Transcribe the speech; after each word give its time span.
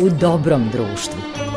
u 0.00 0.08
dobrom 0.10 0.68
društvu. 0.72 1.47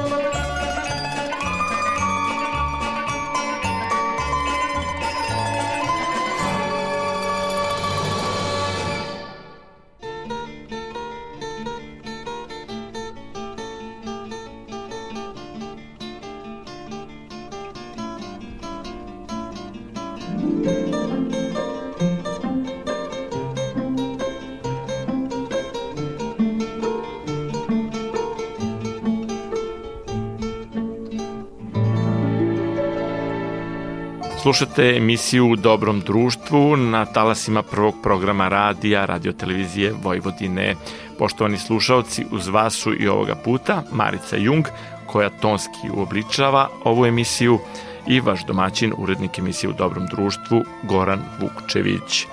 Slušate 34.61 34.97
emisiju 34.97 35.49
u 35.49 35.55
Dobrom 35.55 35.99
društvu 35.99 36.77
na 36.77 37.05
talasima 37.05 37.63
prvog 37.63 37.95
programa 38.03 38.47
radija, 38.47 39.05
radiotelevizije 39.05 39.93
Vojvodine. 40.03 40.75
Poštovani 41.19 41.57
slušalci, 41.57 42.25
uz 42.31 42.47
vas 42.47 42.73
su 42.73 42.93
i 42.93 43.07
ovoga 43.07 43.35
puta 43.35 43.83
Marica 43.91 44.37
Jung, 44.37 44.65
koja 45.05 45.29
tonski 45.29 45.89
uobličava 45.93 46.69
ovu 46.83 47.05
emisiju 47.05 47.59
i 48.07 48.19
vaš 48.19 48.45
domaćin, 48.45 48.93
urednik 48.97 49.39
emisije 49.39 49.69
u 49.69 49.73
Dobrom 49.73 50.07
društvu, 50.07 50.63
Goran 50.83 51.21
Vukčević. 51.39 52.25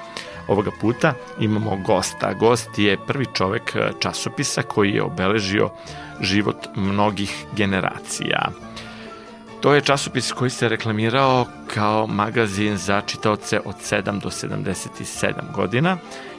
Ovoga 0.49 0.71
puta 0.81 1.15
imamo 1.41 1.77
gosta. 1.87 2.33
Gost 2.33 2.79
je 2.79 2.99
prvi 3.07 3.27
čovek 3.35 3.77
časopisa 3.98 4.63
koji 4.63 4.91
je 4.91 5.03
obeležio 5.03 5.70
život 6.20 6.67
mnogih 6.77 7.45
generacija. 7.57 8.48
To 9.61 9.75
je 9.75 9.81
časopis 9.81 10.33
koji 10.33 10.51
se 10.51 10.69
reklamirao 10.69 11.47
kao 11.75 12.06
magazin 12.06 12.77
za 12.77 13.01
čitaoce 13.01 13.61
od 13.64 13.75
7 13.77 14.20
do 14.20 14.31
77 14.31 15.33
godina 15.55 15.97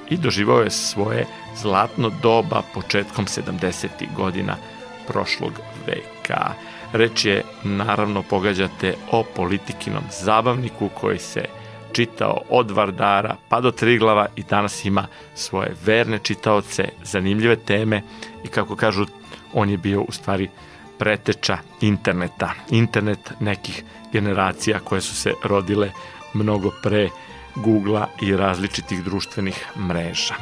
i 0.10 0.18
doživao 0.18 0.62
je 0.62 0.70
svoje 0.70 1.26
zlatno 1.56 2.12
doba 2.22 2.62
početkom 2.74 3.26
70. 3.26 3.88
godina 4.16 4.56
prošlog 5.08 5.52
veka. 5.88 6.54
Reč 6.94 7.26
je, 7.26 7.44
naravno, 7.64 8.24
pogađate 8.24 8.96
o 9.12 9.24
politikinom 9.36 10.04
zabavniku 10.22 10.90
koji 10.94 11.20
se 11.20 11.46
čitao 11.92 12.42
od 12.50 12.72
Vardara 12.72 13.36
pa 13.50 13.62
do 13.62 13.72
Triglava 13.72 14.28
i 14.36 14.44
danas 14.44 14.86
ima 14.86 15.08
svoje 15.36 15.76
verne 15.86 16.20
čitaoce, 16.20 16.90
zanimljive 17.04 17.56
teme 17.56 18.02
i 18.44 18.48
kako 18.48 18.76
kažu, 18.76 19.06
on 19.54 19.70
je 19.70 19.78
bio 19.78 20.02
u 20.02 20.12
stvari 20.12 20.50
preteča 21.00 21.58
interneta. 21.82 22.54
Internet 22.70 23.32
nekih 23.40 23.84
generacija 24.14 24.80
koje 24.80 25.02
su 25.02 25.16
se 25.16 25.34
rodile 25.44 25.92
mnogo 26.34 26.72
pre 26.84 27.10
Google-a 27.56 28.08
i 28.22 28.36
različitih 28.36 29.04
društvenih 29.04 29.66
mreža. 29.78 30.36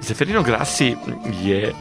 Zeferino 0.00 0.42
Grassi 0.42 0.96
je 1.42 1.72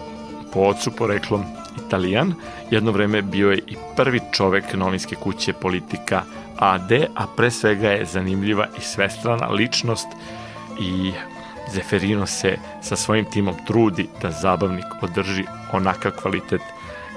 po 0.53 0.59
ocu 0.59 0.91
poreklom 0.91 1.43
italijan, 1.85 2.33
jedno 2.71 2.91
vreme 2.91 3.21
bio 3.21 3.51
je 3.51 3.57
i 3.57 3.75
prvi 3.95 4.21
čovek 4.31 4.73
novinske 4.73 5.15
kuće 5.15 5.53
politika 5.53 6.23
AD, 6.59 6.91
a 6.91 7.27
pre 7.37 7.51
svega 7.51 7.89
je 7.89 8.05
zanimljiva 8.05 8.67
i 8.77 8.81
svestrana 8.81 9.47
ličnost 9.47 10.07
i 10.79 11.11
Zeferino 11.73 12.25
se 12.25 12.57
sa 12.81 12.95
svojim 12.95 13.25
timom 13.25 13.55
trudi 13.67 14.09
da 14.21 14.31
zabavnik 14.31 14.85
održi 15.01 15.43
onakav 15.73 16.11
kvalitet 16.11 16.61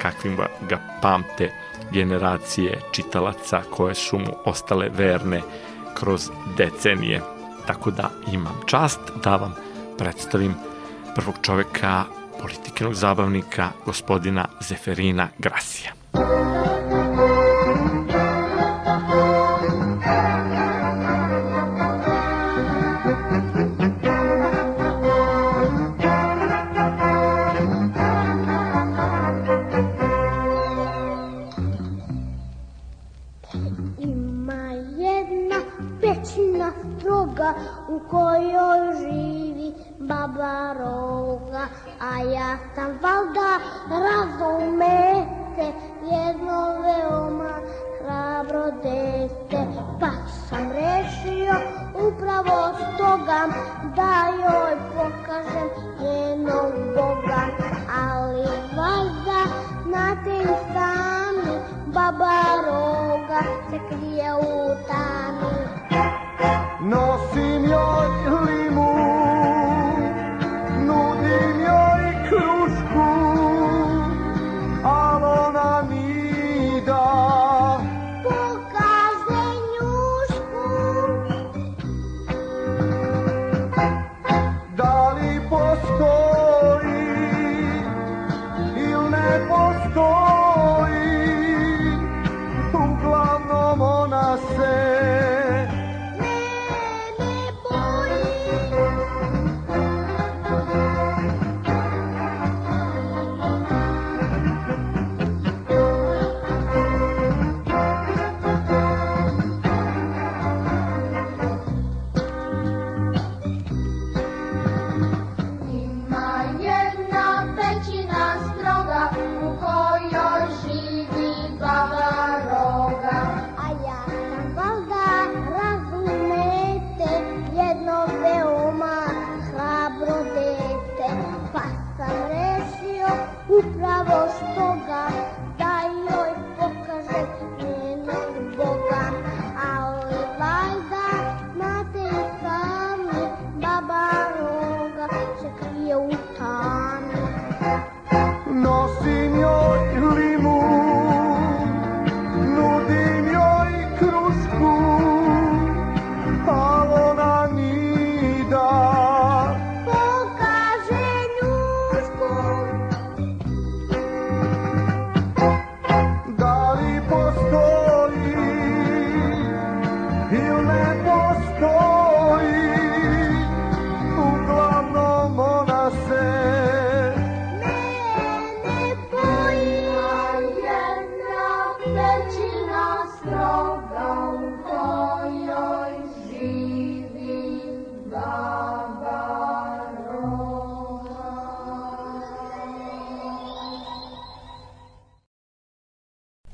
kakvim 0.02 0.36
ga 0.68 0.78
pamte 1.02 1.50
generacije 1.92 2.80
čitalaca 2.92 3.62
koje 3.70 3.94
su 3.94 4.18
mu 4.18 4.36
ostale 4.44 4.88
verne 4.88 5.40
kroz 5.94 6.30
decenije. 6.56 7.20
Tako 7.66 7.90
da 7.90 8.10
imam 8.32 8.60
čast 8.66 9.00
da 9.24 9.36
vam 9.36 9.54
predstavim 9.98 10.54
prvog 11.14 11.34
čoveka 11.42 12.04
politikenog 12.40 12.94
zabavnika, 12.94 13.68
gospodina 13.86 14.44
Zeferina 14.60 15.28
Grasija. 15.38 15.92
E, 16.14 16.61
valjda 43.02 43.50
razumete 44.04 45.66
jedno 46.02 46.80
veoma 46.82 47.54
hrabro 47.98 48.70
dete. 48.70 49.66
Pa 50.00 50.10
sam 50.48 50.72
rešio 50.72 51.54
upravo 51.94 52.72
stoga 52.94 53.48
da 53.96 54.24
joj 54.42 54.76
pokažem 54.94 55.68
jednog 56.00 56.72
Boga. 56.94 57.42
Ali 58.02 58.46
valjda 58.76 59.42
na 59.86 60.12
i 60.26 60.46
sami, 60.72 61.58
baba 61.86 62.42
roga 62.66 63.42
se 63.70 63.78
krije 63.88 64.34
u 64.34 64.74
tani 64.88 65.72
Nosim 66.80 67.64
joj 67.64 68.21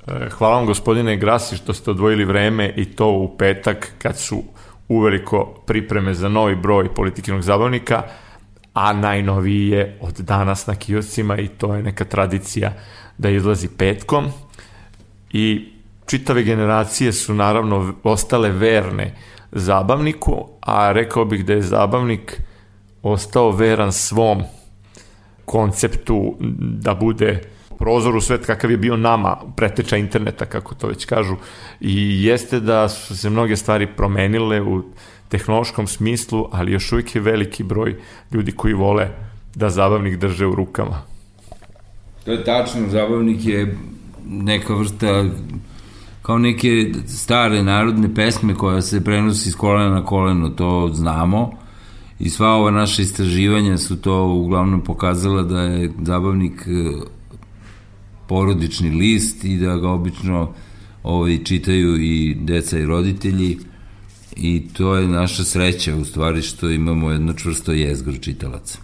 E, 0.09 0.29
hvala 0.31 0.57
vam 0.57 0.67
gospodine 0.67 1.17
Grasi 1.17 1.57
što 1.57 1.75
ste 1.75 1.91
odvojili 1.91 2.25
vreme 2.25 2.73
i 2.77 2.85
to 2.85 3.11
u 3.11 3.37
petak 3.39 3.93
kad 3.99 4.19
su 4.19 4.43
uveliko 4.89 5.45
pripreme 5.67 6.15
za 6.15 6.29
novi 6.29 6.57
broj 6.57 6.95
politikinog 6.95 7.43
zabavnika, 7.43 8.03
a 8.73 8.93
najnoviji 8.93 9.69
je 9.69 9.99
od 10.01 10.15
danas 10.19 10.67
na 10.67 10.75
kioscima 10.75 11.39
i 11.39 11.49
to 11.49 11.75
je 11.75 11.83
neka 11.83 12.05
tradicija 12.05 12.73
da 13.19 13.31
izlazi 13.31 13.69
petkom. 13.79 14.27
I 15.33 15.73
čitave 16.07 16.43
generacije 16.43 17.13
su 17.13 17.35
naravno 17.35 17.95
ostale 18.03 18.51
verne 18.51 19.15
zabavniku, 19.53 20.49
a 20.61 20.93
rekao 20.93 21.25
bih 21.25 21.45
da 21.45 21.53
je 21.53 21.63
zabavnik 21.63 22.43
ostao 23.03 23.51
veran 23.51 23.93
svom 23.93 24.43
konceptu 25.45 26.37
da 26.61 26.95
bude 26.95 27.41
prozor 27.79 28.17
u 28.17 28.21
svet 28.21 28.47
kakav 28.47 28.71
je 28.71 28.77
bio 28.77 28.97
nama, 28.97 29.37
preteča 29.57 29.97
interneta, 29.97 30.47
kako 30.47 30.75
to 30.75 30.87
već 30.87 31.05
kažu, 31.05 31.37
i 31.81 32.25
jeste 32.25 32.61
da 32.61 32.89
su 32.89 33.17
se 33.17 33.31
mnoge 33.31 33.57
stvari 33.57 33.87
promenile 33.87 34.63
u 34.63 34.83
tehnološkom 35.29 35.87
smislu, 35.87 36.49
ali 36.53 36.73
još 36.73 36.93
uvijek 36.93 37.15
je 37.15 37.21
veliki 37.21 37.63
broj 37.63 37.97
ljudi 38.33 38.53
koji 38.53 38.75
vole 38.75 39.09
da 39.55 39.71
zabavnik 39.71 40.17
drže 40.17 40.47
u 40.47 40.55
rukama. 40.55 41.03
To 42.25 42.33
je 42.33 42.45
tačno, 42.45 42.89
zabavnik 42.89 43.45
je 43.45 43.77
neka 44.27 44.75
vrsta 44.75 45.25
kao 46.29 46.39
neke 46.39 46.93
stare 47.07 47.63
narodne 47.63 48.15
pesme 48.15 48.55
koja 48.55 48.83
se 48.83 49.05
prenosi 49.05 49.51
s 49.51 49.55
kolena 49.55 49.91
na 49.91 50.05
koleno, 50.05 50.49
to 50.49 50.91
znamo. 50.95 51.51
I 52.19 52.31
sva 52.31 52.49
ova 52.49 52.71
naša 52.71 53.03
istraživanja 53.03 53.79
su 53.79 53.97
to 54.01 54.25
uglavnom 54.25 54.81
pokazala 54.85 55.43
da 55.43 55.61
je 55.61 55.93
zabavnik 56.03 56.61
e, 56.67 56.93
porodični 58.27 58.91
list 58.91 59.45
i 59.45 59.57
da 59.57 59.77
ga 59.77 59.89
obično 59.89 60.53
ovaj, 61.03 61.45
čitaju 61.45 61.97
i 61.97 62.35
deca 62.35 62.79
i 62.79 62.87
roditelji 62.87 63.59
i 64.37 64.69
to 64.73 64.97
je 64.97 65.09
naša 65.09 65.45
sreća 65.45 65.97
u 65.97 66.05
stvari 66.05 66.43
što 66.43 66.71
imamo 66.71 67.11
jedno 67.11 67.33
čvrsto 67.33 67.73
jezgro 67.73 68.17
čitalaca. 68.17 68.79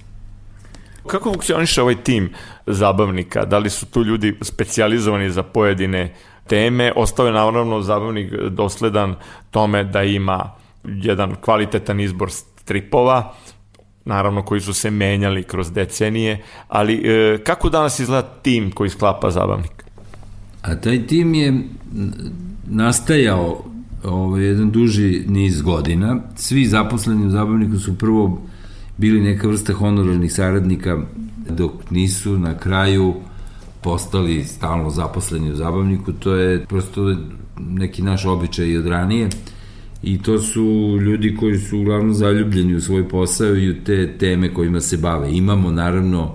Kako 1.06 1.32
funkcioniše 1.32 1.82
ovaj 1.82 2.02
tim 2.02 2.31
zabavnika? 2.67 3.44
Da 3.44 3.58
li 3.58 3.70
su 3.70 3.87
tu 3.87 4.02
ljudi 4.02 4.37
specijalizovani 4.40 5.31
za 5.31 5.43
pojedine 5.43 6.14
teme? 6.46 6.93
Ostao 6.96 7.26
je 7.26 7.32
naravno 7.32 7.82
zabavnik 7.82 8.32
dosledan 8.50 9.14
tome 9.50 9.85
da 9.85 10.02
ima 10.02 10.50
jedan 10.85 11.35
kvalitetan 11.41 12.00
izbor 12.00 12.31
stripova, 12.31 13.35
naravno 14.05 14.43
koji 14.43 14.61
su 14.61 14.75
se 14.75 14.91
menjali 14.91 15.43
kroz 15.43 15.73
decenije, 15.73 16.43
ali 16.69 16.94
e, 16.94 17.38
kako 17.44 17.70
danas 17.70 18.00
izgleda 18.00 18.29
tim 18.43 18.70
koji 18.70 18.91
sklapa 18.91 19.31
zabavnik? 19.31 19.85
A 20.62 20.76
taj 20.76 21.06
tim 21.06 21.35
je 21.35 21.62
nastajao 22.67 23.64
ovaj, 24.05 24.44
jedan 24.44 24.70
duži 24.70 25.25
niz 25.26 25.62
godina. 25.62 26.20
Svi 26.37 26.67
zaposleni 26.67 27.26
u 27.26 27.31
zabavniku 27.31 27.79
su 27.79 27.99
prvo 27.99 28.43
bili 28.97 29.20
neka 29.20 29.49
vrsta 29.49 29.73
honorarnih 29.73 30.32
saradnika 30.32 30.99
dok 31.49 31.90
nisu 31.90 32.38
na 32.38 32.58
kraju 32.58 33.14
postali 33.85 34.45
stalno 34.45 34.91
zaposleni 34.91 35.51
u 35.51 35.55
zabavniku. 35.55 36.13
To 36.13 36.35
je 36.35 36.67
prosto 36.67 37.17
neki 37.59 38.03
naš 38.03 38.25
običaj 38.25 38.79
od 38.79 38.87
ranije 38.87 39.29
i 40.03 40.23
to 40.23 40.39
su 40.39 40.99
ljudi 41.01 41.37
koji 41.37 41.59
su 41.59 41.79
uglavnom 41.79 42.15
zaljubljeni 42.15 42.75
u 42.75 42.81
svoj 42.81 43.09
posao 43.09 43.57
i 43.57 43.71
u 43.71 43.85
te 43.85 44.19
teme 44.19 44.55
kojima 44.55 44.81
se 44.81 44.97
bave. 44.97 45.37
Imamo 45.37 45.71
naravno 45.71 46.35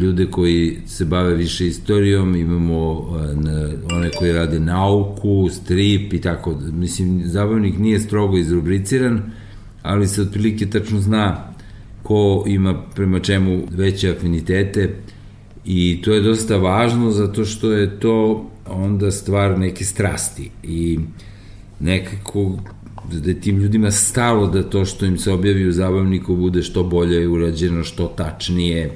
ljude 0.00 0.26
koji 0.30 0.78
se 0.86 1.04
bave 1.04 1.34
više 1.34 1.66
istorijom, 1.66 2.36
imamo 2.36 3.06
eh, 3.18 3.94
one 3.94 4.10
koji 4.18 4.32
rade 4.32 4.60
nauku, 4.60 5.48
strip 5.52 6.12
i 6.12 6.20
tako. 6.20 6.58
Mislim, 6.72 7.22
zabavnik 7.24 7.78
nije 7.78 8.00
strogo 8.00 8.38
izrubriciran, 8.38 9.22
ali 9.82 10.08
se 10.08 10.22
otprilike 10.22 10.66
tačno 10.66 11.00
zna 11.00 11.54
ko 12.02 12.44
ima 12.46 12.82
prema 12.94 13.18
čemu 13.20 13.62
veće 13.70 14.10
afinitete 14.10 14.94
i 15.64 16.02
to 16.04 16.12
je 16.12 16.20
dosta 16.20 16.56
važno 16.56 17.10
zato 17.10 17.44
što 17.44 17.72
je 17.72 18.00
to 18.00 18.46
onda 18.66 19.10
stvar 19.10 19.58
neke 19.58 19.84
strasti 19.84 20.50
i 20.62 20.98
nekako 21.80 22.52
da 23.12 23.30
je 23.30 23.40
tim 23.40 23.58
ljudima 23.58 23.90
stalo 23.90 24.46
da 24.46 24.62
to 24.62 24.84
što 24.84 25.06
im 25.06 25.18
se 25.18 25.32
objavi 25.32 25.68
u 25.68 25.72
zabavniku 25.72 26.36
bude 26.36 26.62
što 26.62 26.84
bolje 26.84 27.28
urađeno, 27.28 27.84
što 27.84 28.06
tačnije 28.06 28.90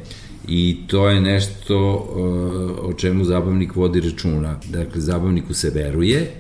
i 0.49 0.77
to 0.87 1.09
je 1.09 1.21
nešto 1.21 1.95
uh, 1.95 2.91
o 2.91 2.93
čemu 2.93 3.25
zabavnik 3.25 3.77
vodi 3.77 4.01
računa. 4.01 4.57
Dakle, 4.71 5.01
zabavniku 5.01 5.55
se 5.55 5.71
veruje 5.71 6.31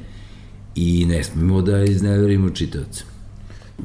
i 0.75 1.07
ne 1.09 1.25
smemo 1.25 1.63
da 1.63 1.85
izneverimo 1.85 2.51
čitavca. 2.51 3.05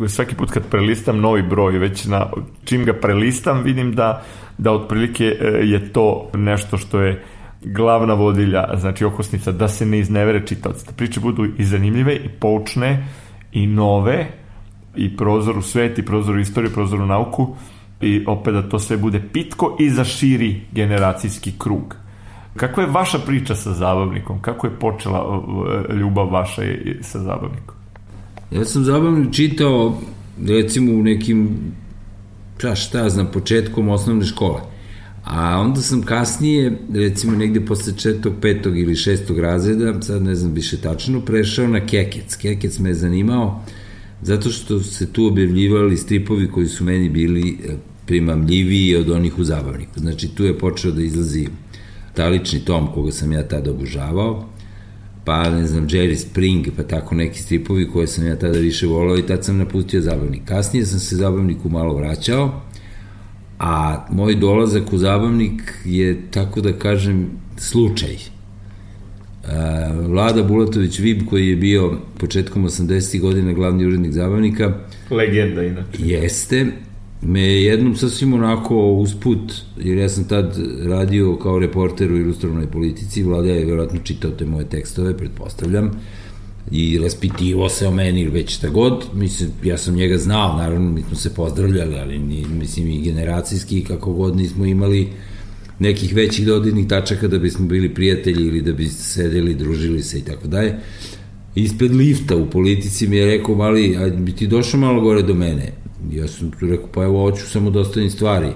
Svaki 0.07 0.35
put 0.35 0.51
kad 0.51 0.63
prelistam 0.69 1.19
novi 1.19 1.41
broj, 1.41 1.77
već 1.77 2.05
na, 2.05 2.31
čim 2.65 2.85
ga 2.85 2.93
prelistam 2.93 3.63
vidim 3.63 3.95
da, 3.95 4.25
da 4.57 4.71
otprilike 4.71 5.25
e, 5.25 5.45
je 5.47 5.93
to 5.93 6.29
nešto 6.33 6.77
što 6.77 7.01
je 7.01 7.23
glavna 7.65 8.13
vodilja, 8.13 8.65
znači 8.77 9.05
okosnica, 9.05 9.51
da 9.51 9.67
se 9.67 9.85
ne 9.85 9.99
iznevere 9.99 10.47
čitavca. 10.47 10.85
Da 10.85 10.91
priče 10.91 11.19
budu 11.19 11.45
i 11.57 11.65
zanimljive 11.65 12.15
i 12.15 12.29
poučne, 12.29 13.07
i 13.51 13.67
nove 13.67 14.27
i 14.95 15.17
prozor 15.17 15.57
u 15.57 15.61
svet 15.61 15.99
i 15.99 16.05
prozor 16.05 16.35
u 16.35 16.39
istoriju, 16.39 16.71
prozor 16.73 17.01
u 17.01 17.05
nauku 17.05 17.55
i 18.01 18.23
opet 18.27 18.53
da 18.53 18.69
to 18.69 18.79
sve 18.79 18.97
bude 18.97 19.21
pitko 19.33 19.77
i 19.79 19.89
za 19.89 20.03
širi 20.03 20.61
generacijski 20.71 21.51
krug. 21.57 21.95
Kako 22.55 22.81
je 22.81 22.87
vaša 22.87 23.19
priča 23.19 23.55
sa 23.55 23.73
zabavnikom? 23.73 24.41
Kako 24.41 24.67
je 24.67 24.79
počela 24.79 25.43
ljubav 25.99 26.31
vaša 26.31 26.61
sa 27.01 27.19
zabavnikom? 27.19 27.75
Ja 28.51 28.65
sam 28.65 28.83
zabavnik 28.83 29.33
čitao 29.33 29.97
recimo 30.47 30.91
u 30.93 31.03
nekim 31.03 31.57
šta, 32.57 32.75
šta 32.75 33.09
znam, 33.09 33.31
početkom 33.31 33.89
osnovne 33.89 34.25
škole. 34.25 34.61
A 35.23 35.59
onda 35.59 35.81
sam 35.81 36.01
kasnije, 36.01 36.77
recimo 36.93 37.37
negde 37.37 37.65
posle 37.65 37.93
četog, 37.97 38.33
petog 38.41 38.79
ili 38.79 38.95
šestog 38.95 39.39
razreda, 39.39 40.01
sad 40.01 40.23
ne 40.23 40.35
znam 40.35 40.53
više 40.53 40.77
tačno, 40.77 41.21
prešao 41.21 41.67
na 41.67 41.85
Kekec. 41.85 42.35
Kekec 42.35 42.79
me 42.79 42.89
je 42.89 42.93
zanimao 42.93 43.63
zato 44.21 44.49
što 44.49 44.79
se 44.79 45.13
tu 45.13 45.25
objavljivali 45.25 45.97
stripovi 45.97 46.47
koji 46.51 46.67
su 46.67 46.83
meni 46.83 47.09
bili 47.09 47.49
e, 47.49 47.75
primamljiviji 48.05 48.95
od 48.95 49.09
onih 49.09 49.39
u 49.39 49.43
zabavniku. 49.43 49.99
Znači 49.99 50.27
tu 50.27 50.45
je 50.45 50.57
počeo 50.57 50.91
da 50.91 51.01
izlazi 51.01 51.47
talični 52.13 52.59
tom 52.59 52.87
koga 52.93 53.11
sam 53.11 53.31
ja 53.31 53.47
tada 53.47 53.71
obožavao, 53.71 54.49
pa 55.25 55.49
ne 55.49 55.67
znam, 55.67 55.87
Jerry 55.87 56.15
Spring, 56.15 56.67
pa 56.77 56.83
tako 56.83 57.15
neki 57.15 57.41
stripovi 57.41 57.89
koje 57.89 58.07
sam 58.07 58.27
ja 58.27 58.35
tada 58.35 58.59
više 58.59 58.87
volao 58.87 59.17
i 59.17 59.25
tad 59.25 59.45
sam 59.45 59.57
napustio 59.57 60.01
zabavnik. 60.01 60.41
Kasnije 60.45 60.85
sam 60.85 60.99
se 60.99 61.15
zabavniku 61.15 61.69
malo 61.69 61.93
vraćao, 61.93 62.61
a 63.59 64.05
moj 64.11 64.35
dolazak 64.35 64.93
u 64.93 64.97
zabavnik 64.97 65.73
je, 65.85 66.21
tako 66.31 66.61
da 66.61 66.73
kažem, 66.73 67.29
slučaj. 67.57 68.13
E, 68.13 68.19
Vlada 70.07 70.43
Bulatović 70.43 70.99
Vib, 70.99 71.21
koji 71.29 71.49
je 71.49 71.55
bio 71.55 71.97
početkom 72.17 72.65
80. 72.65 73.19
godina 73.19 73.53
glavni 73.53 73.85
urednik 73.85 74.11
zabavnika, 74.11 74.73
legenda 75.09 75.63
inače. 75.63 75.97
Jeste, 75.99 76.65
me 77.25 77.41
je 77.41 77.63
jednom 77.63 77.95
sasvim 77.95 78.33
onako 78.33 78.91
usput, 78.91 79.53
jer 79.77 79.97
ja 79.97 80.09
sam 80.09 80.23
tad 80.23 80.57
radio 80.85 81.35
kao 81.35 81.59
reporter 81.59 82.11
u 82.11 82.17
ilustrovnoj 82.17 82.67
politici, 82.67 83.23
Vlada 83.23 83.49
je 83.49 83.65
vjerojatno 83.65 83.99
čitao 84.03 84.31
te 84.31 84.45
moje 84.45 84.69
tekstove, 84.69 85.17
pretpostavljam, 85.17 85.91
i 86.71 86.99
raspitivo 86.99 87.69
se 87.69 87.87
o 87.87 87.91
meni 87.91 88.21
ili 88.21 88.31
već 88.31 88.55
šta 88.55 88.69
god, 88.69 89.05
mislim, 89.13 89.49
ja 89.63 89.77
sam 89.77 89.95
njega 89.95 90.17
znao, 90.17 90.57
naravno, 90.57 90.91
mi 90.91 91.01
smo 91.01 91.15
se 91.15 91.33
pozdravljali, 91.33 91.95
ali 91.95 92.19
ni, 92.19 92.45
mislim 92.59 92.89
i 92.89 93.01
generacijski, 93.01 93.83
kako 93.83 94.13
god 94.13 94.37
nismo 94.37 94.65
imali 94.65 95.07
nekih 95.79 96.15
većih 96.15 96.45
dodirnih 96.45 96.87
tačaka 96.87 97.27
da 97.27 97.39
bismo 97.39 97.65
bili 97.65 97.93
prijatelji 97.93 98.47
ili 98.47 98.61
da 98.61 98.73
bi 98.73 98.87
sedeli, 98.87 99.53
družili 99.53 100.03
se 100.03 100.19
i 100.19 100.21
tako 100.21 100.47
dalje. 100.47 100.75
Ispred 101.55 101.95
lifta 101.95 102.35
u 102.35 102.49
politici 102.49 103.07
mi 103.07 103.17
je 103.17 103.25
rekao, 103.25 103.55
mali, 103.55 103.97
a 103.97 104.07
bi 104.07 104.31
ti 104.31 104.47
došao 104.47 104.79
malo 104.79 105.01
gore 105.01 105.21
do 105.21 105.33
mene? 105.33 105.82
Ja 106.11 106.27
sam 106.27 106.51
tu 106.51 106.67
rekao, 106.67 106.87
pa 106.87 107.03
evo, 107.03 107.31
hoću 107.31 107.49
samo 107.49 107.69
da 107.71 107.79
ostavim 107.79 108.09
stvari, 108.09 108.51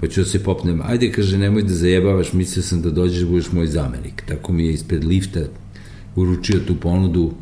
pa 0.00 0.06
ću 0.06 0.20
da 0.20 0.26
se 0.26 0.44
popnem. 0.44 0.80
Ajde, 0.84 1.12
kaže, 1.12 1.38
nemoj 1.38 1.62
da 1.62 1.74
zajebavaš, 1.74 2.32
mislio 2.32 2.62
sam 2.62 2.82
da 2.82 2.90
dođeš, 2.90 3.20
da 3.20 3.26
budeš 3.26 3.52
moj 3.52 3.66
zamenik. 3.66 4.22
Tako 4.28 4.52
mi 4.52 4.66
je 4.66 4.72
ispred 4.72 5.04
lifta 5.04 5.40
uručio 6.16 6.60
tu 6.66 6.76
ponudu 6.76 7.32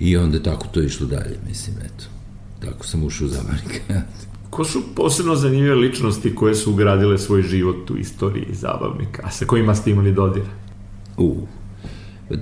i 0.00 0.16
onda 0.16 0.42
tako 0.42 0.66
to 0.66 0.82
išlo 0.82 1.06
dalje, 1.06 1.36
mislim, 1.48 1.76
eto. 1.76 2.04
Tako 2.60 2.86
sam 2.86 3.04
ušao 3.04 3.26
u 3.26 3.30
zabavnika. 3.30 4.02
Ko 4.50 4.64
su 4.64 4.82
posebno 4.94 5.34
zanimljive 5.34 5.74
ličnosti 5.74 6.34
koje 6.34 6.54
su 6.54 6.72
ugradile 6.72 7.18
svoj 7.18 7.42
život 7.42 7.90
u 7.90 7.96
istoriji 7.96 8.46
zabavnika, 8.52 9.22
a 9.24 9.30
sa 9.30 9.44
kojima 9.44 9.74
ste 9.74 9.90
imali 9.90 10.12
dodira? 10.12 10.46
U, 11.16 11.46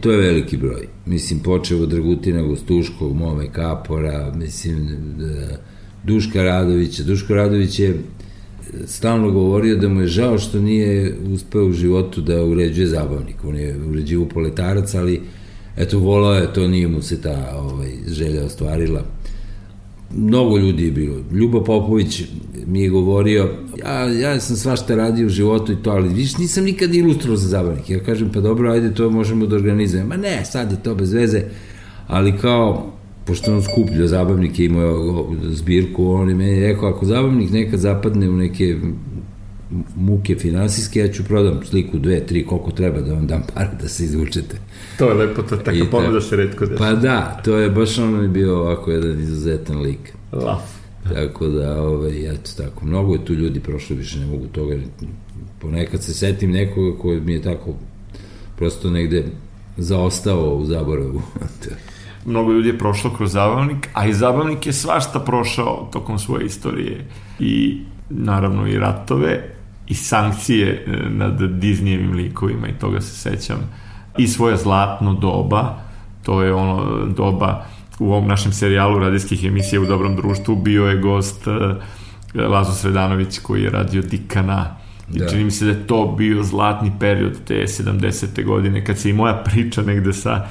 to 0.00 0.11
je 0.11 0.19
veliki 0.19 0.57
broj. 0.57 0.88
Mislim, 1.07 1.40
počeo 1.40 1.83
od 1.83 1.88
Dragutina 1.88 2.42
Gostuškog, 2.42 3.16
Mome 3.16 3.52
Kapora, 3.52 4.33
mislim, 4.37 4.88
da, 5.19 5.57
Duška 6.04 6.42
Radovića. 6.42 7.02
Duško 7.02 7.35
Radović 7.35 7.78
je 7.78 7.97
stalno 8.87 9.30
govorio 9.30 9.76
da 9.76 9.88
mu 9.88 10.00
je 10.00 10.07
žao 10.07 10.38
što 10.38 10.61
nije 10.61 11.16
uspeo 11.33 11.66
u 11.66 11.73
životu 11.73 12.21
da 12.21 12.45
uređuje 12.45 12.87
zabavnik. 12.87 13.45
On 13.45 13.57
je 13.57 13.76
uređivo 13.88 14.26
poletarac, 14.26 14.95
ali 14.95 15.21
eto, 15.76 15.99
volao 15.99 16.35
je, 16.35 16.52
to 16.52 16.69
nije 16.69 16.88
mu 16.88 17.02
se 17.02 17.21
ta 17.21 17.57
ovaj, 17.57 17.90
želja 18.07 18.45
ostvarila. 18.45 19.02
Mnogo 20.16 20.59
ljudi 20.59 20.85
je 20.85 20.90
bilo. 20.90 21.16
Ljubo 21.33 21.64
Popović 21.64 22.23
mi 22.66 22.83
je 22.83 22.88
govorio, 22.88 23.50
ja, 23.85 24.04
ja 24.04 24.40
sam 24.40 24.57
svašta 24.57 24.95
radio 24.95 25.26
u 25.26 25.30
životu 25.30 25.73
i 25.73 25.83
to, 25.83 25.90
ali 25.90 26.09
viš, 26.09 26.38
nisam 26.38 26.64
nikad 26.64 26.95
ilustrovao 26.95 27.37
za 27.37 27.49
zabavnik. 27.49 27.90
Ja 27.90 27.99
kažem, 28.04 28.30
pa 28.35 28.40
dobro, 28.40 28.73
ajde, 28.73 28.95
to 28.95 29.11
možemo 29.11 29.47
da 29.47 29.57
organizujemo. 29.57 30.09
Ma 30.09 30.16
ne, 30.16 30.45
sad 30.45 30.73
je 30.73 30.83
to 30.83 30.95
bez 30.95 31.12
veze, 31.12 31.42
ali 32.07 32.38
kao, 32.38 32.92
pošto 33.24 33.54
on 33.54 33.62
skuplja 33.62 34.06
zabavnike, 34.06 34.64
imao 34.64 35.26
zbirku, 35.42 36.12
on 36.12 36.28
je 36.28 36.34
meni 36.34 36.60
rekao, 36.60 36.88
ako 36.88 37.06
zabavnik 37.06 37.50
nekad 37.50 37.80
zapadne 37.80 38.30
u 38.30 38.36
neke 38.36 38.76
muke 39.96 40.34
finansijske, 40.34 41.00
ja 41.00 41.08
ću 41.08 41.24
prodam 41.24 41.60
sliku, 41.64 41.98
dve, 41.98 42.26
tri, 42.26 42.46
koliko 42.46 42.70
treba 42.70 43.00
da 43.00 43.14
vam 43.14 43.26
dam 43.26 43.42
para 43.54 43.70
da 43.82 43.88
se 43.88 44.04
izvučete. 44.04 44.56
To 44.98 45.08
je 45.08 45.14
lepo, 45.14 45.42
to 45.42 45.56
tako 45.56 45.86
ponuda 45.90 46.20
se 46.20 46.36
redko 46.36 46.66
desi. 46.66 46.78
Pa 46.78 46.92
da, 46.92 47.40
to 47.44 47.56
je 47.56 47.70
baš 47.70 47.98
ono 47.98 48.22
je 48.22 48.28
bio 48.28 48.60
ovako 48.60 48.90
jedan 48.90 49.20
izuzetan 49.20 49.80
lik. 49.80 50.12
Laf. 50.32 50.62
Tako 51.14 51.48
da, 51.48 51.82
ovaj, 51.82 52.30
eto 52.32 52.50
tako, 52.56 52.86
mnogo 52.86 53.12
je 53.12 53.24
tu 53.24 53.34
ljudi 53.34 53.60
prošlo, 53.60 53.96
više 53.96 54.18
ne 54.18 54.26
mogu 54.26 54.46
toga, 54.46 54.76
ponekad 55.60 56.02
se 56.02 56.14
setim 56.14 56.50
nekoga 56.50 56.98
koji 56.98 57.20
mi 57.20 57.32
je 57.32 57.42
tako 57.42 57.74
prosto 58.56 58.90
negde 58.90 59.24
zaostao 59.76 60.56
u 60.56 60.64
zaboravu. 60.64 61.22
mnogo 62.24 62.52
ljudi 62.52 62.68
je 62.68 62.78
prošlo 62.78 63.10
kroz 63.10 63.32
zabavnik, 63.32 63.88
a 63.94 64.06
i 64.06 64.14
zabavnik 64.14 64.66
je 64.66 64.72
svašta 64.72 65.20
prošao 65.20 65.88
tokom 65.92 66.18
svoje 66.18 66.46
istorije 66.46 67.06
i 67.38 67.80
naravno 68.10 68.66
i 68.66 68.78
ratove 68.78 69.54
i 69.88 69.94
sankcije 69.94 70.84
e, 70.86 71.10
nad 71.10 71.40
Disneyevim 71.40 72.14
likovima 72.14 72.68
i 72.68 72.78
toga 72.78 73.00
se 73.00 73.30
sećam 73.30 73.58
i 74.18 74.28
svoje 74.28 74.56
zlatno 74.56 75.14
doba 75.14 75.78
to 76.22 76.42
je 76.42 76.54
ono 76.54 77.06
doba 77.06 77.64
u 77.98 78.12
ovom 78.12 78.28
našem 78.28 78.52
serijalu 78.52 78.98
radijskih 78.98 79.44
emisija 79.44 79.80
u 79.80 79.86
dobrom 79.86 80.16
društvu 80.16 80.56
bio 80.56 80.86
je 80.86 80.96
gost 80.96 81.46
e, 81.46 82.40
Lazo 82.42 82.72
Sredanović 82.72 83.38
koji 83.38 83.62
je 83.62 83.70
radio 83.70 84.02
Dikana 84.02 84.76
i 85.14 85.18
da. 85.18 85.28
čini 85.28 85.44
mi 85.44 85.50
se 85.50 85.64
da 85.64 85.70
je 85.70 85.86
to 85.86 86.14
bio 86.18 86.42
zlatni 86.42 86.92
period 87.00 87.38
te 87.46 87.54
70. 87.54 88.44
godine 88.44 88.84
kad 88.84 88.98
se 88.98 89.10
i 89.10 89.12
moja 89.12 89.34
priča 89.34 89.82
negde 89.82 90.12
sa 90.12 90.46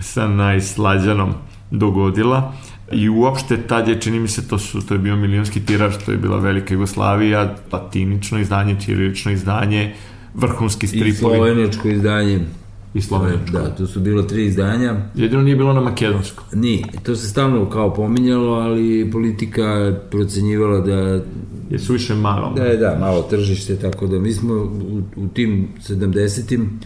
sa 0.00 0.28
najslađanom 0.28 1.34
dogodila 1.70 2.52
i 2.92 3.08
uopšte 3.08 3.56
tad 3.56 3.88
je, 3.88 4.00
čini 4.00 4.20
mi 4.20 4.28
se, 4.28 4.48
to, 4.48 4.58
su, 4.58 4.86
to 4.86 4.94
je 4.94 4.98
bio 4.98 5.16
milionski 5.16 5.60
tiraž, 5.60 5.94
to 6.06 6.12
je 6.12 6.18
bila 6.18 6.38
Velika 6.38 6.74
Jugoslavija, 6.74 7.54
latinično 7.72 8.38
izdanje, 8.38 8.76
čirilično 8.80 9.32
izdanje, 9.32 9.94
vrhunski 10.34 10.86
stripovi. 10.86 11.10
I 11.10 11.14
sloveničko 11.14 11.88
izdanje. 11.88 12.40
I 12.94 13.00
sloveničko. 13.00 13.52
Da, 13.52 13.74
to 13.74 13.86
su 13.86 14.00
bilo 14.00 14.22
tri 14.22 14.46
izdanja. 14.46 14.96
Jedino 15.14 15.42
nije 15.42 15.56
bilo 15.56 15.72
na 15.72 15.80
makedonskom. 15.80 16.44
Ni, 16.52 16.84
to 17.02 17.16
se 17.16 17.28
stalno 17.28 17.70
kao 17.70 17.94
pominjalo, 17.94 18.52
ali 18.52 19.10
politika 19.12 19.96
procenjivala 20.10 20.80
da... 20.80 21.22
Je 21.70 21.78
suviše 21.78 22.14
malo. 22.14 22.52
Da, 22.56 22.76
da, 22.76 22.96
malo 23.00 23.22
tržište, 23.22 23.76
tako 23.76 24.06
da 24.06 24.18
mi 24.18 24.32
smo 24.32 24.54
u, 24.54 25.02
u 25.16 25.28
tim 25.28 25.68
70-im 25.88 26.80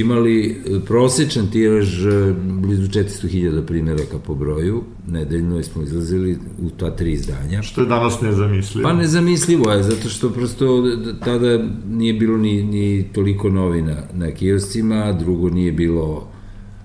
imali 0.00 0.50
e, 0.50 0.80
prosečan 0.86 1.50
tiraž 1.50 2.06
e, 2.06 2.34
blizu 2.36 2.82
400.000 2.82 3.66
primjeraka 3.66 4.18
po 4.18 4.34
broju, 4.34 4.82
nedeljno 5.08 5.62
smo 5.62 5.82
izlazili 5.82 6.38
u 6.62 6.70
ta 6.70 6.96
tri 6.96 7.12
izdanja. 7.12 7.62
Što 7.62 7.80
je 7.80 7.86
danas 7.86 8.20
nezamislivo? 8.20 8.88
Pa 8.88 8.94
nezamislivo 8.94 9.70
je, 9.72 9.82
zato 9.82 10.08
što 10.08 10.30
prosto 10.30 10.82
tada 11.24 11.58
nije 11.88 12.14
bilo 12.14 12.36
ni, 12.38 12.62
ni 12.62 13.04
toliko 13.12 13.50
novina 13.50 13.96
na 14.12 14.30
kioscima, 14.30 15.12
drugo 15.12 15.50
nije 15.50 15.72
bilo 15.72 16.28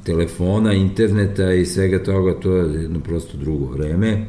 telefona, 0.03 0.73
interneta 0.73 1.53
i 1.53 1.65
svega 1.65 2.03
toga, 2.03 2.39
to 2.39 2.55
je 2.55 2.81
jedno 2.81 2.99
prosto 2.99 3.37
drugo 3.37 3.65
vreme. 3.65 4.25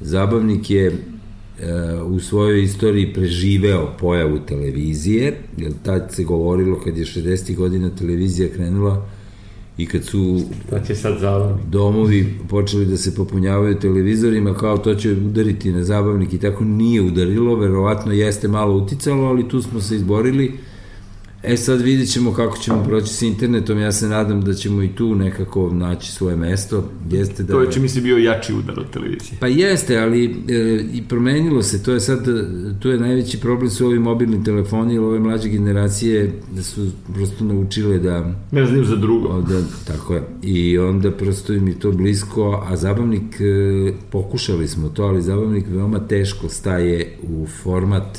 Zabavnik 0.00 0.70
je 0.70 0.92
u 2.06 2.20
svojoj 2.20 2.62
istoriji 2.62 3.12
preživeo 3.12 3.92
pojavu 4.00 4.38
televizije, 4.38 5.36
jer 5.56 5.72
tad 5.82 6.08
se 6.12 6.24
govorilo 6.24 6.80
kad 6.80 6.96
je 6.96 7.04
60. 7.04 7.56
godina 7.56 7.90
televizija 7.90 8.48
krenula 8.48 9.06
i 9.78 9.86
kad 9.86 10.04
su 10.04 10.40
da 10.70 10.84
će 10.84 10.94
sad 10.94 11.18
zabavnik. 11.20 11.66
domovi 11.66 12.38
počeli 12.48 12.86
da 12.86 12.96
se 12.96 13.14
popunjavaju 13.14 13.78
televizorima, 13.78 14.54
kao 14.54 14.78
to 14.78 14.94
će 14.94 15.12
udariti 15.12 15.72
na 15.72 15.84
zabavnik 15.84 16.32
i 16.32 16.38
tako 16.38 16.64
nije 16.64 17.02
udarilo, 17.02 17.56
verovatno 17.56 18.12
jeste 18.12 18.48
malo 18.48 18.76
uticalo, 18.76 19.24
ali 19.24 19.48
tu 19.48 19.62
smo 19.62 19.80
se 19.80 19.96
izborili 19.96 20.52
E 21.42 21.56
sad 21.56 21.80
vidjet 21.80 22.12
ćemo 22.12 22.32
kako 22.32 22.58
ćemo 22.58 22.84
proći 22.84 23.14
s 23.14 23.22
internetom, 23.22 23.78
ja 23.78 23.92
se 23.92 24.08
nadam 24.08 24.40
da 24.40 24.54
ćemo 24.54 24.82
i 24.82 24.88
tu 24.88 25.14
nekako 25.14 25.70
naći 25.72 26.12
svoje 26.12 26.36
mesto. 26.36 26.90
Jeste 27.10 27.42
da... 27.42 27.52
To 27.52 27.60
je 27.60 27.72
čini 27.72 27.88
se 27.88 28.00
bio 28.00 28.16
jači 28.16 28.54
udar 28.54 28.80
od 28.80 28.90
televizije. 28.90 29.38
Pa 29.40 29.46
jeste, 29.46 29.98
ali 29.98 30.24
e, 30.24 30.84
i 30.92 31.02
promenilo 31.08 31.62
se, 31.62 31.82
to 31.82 31.92
je 31.92 32.00
sad, 32.00 32.26
to 32.80 32.90
je 32.90 32.98
najveći 32.98 33.40
problem 33.40 33.70
su 33.70 33.86
ovi 33.86 33.98
mobilni 33.98 34.44
telefoni, 34.44 34.94
ili 34.94 35.04
ove 35.04 35.18
mlađe 35.18 35.48
generacije 35.48 36.32
da 36.52 36.62
su 36.62 36.90
prosto 37.14 37.44
naučile 37.44 37.98
da... 37.98 38.34
Ne 38.50 38.66
znaju 38.66 38.84
za 38.84 38.96
drugo. 38.96 39.40
Da, 39.40 39.62
tako 39.86 40.14
je. 40.14 40.22
I 40.42 40.78
onda 40.78 41.10
prosto 41.10 41.52
im 41.52 41.68
je 41.68 41.78
to 41.78 41.92
blisko, 41.92 42.64
a 42.68 42.76
zabavnik, 42.76 43.40
e, 43.40 43.92
pokušali 44.10 44.68
smo 44.68 44.88
to, 44.88 45.02
ali 45.02 45.22
zabavnik 45.22 45.64
veoma 45.68 45.98
teško 45.98 46.48
staje 46.48 47.18
u 47.22 47.46
format 47.62 48.18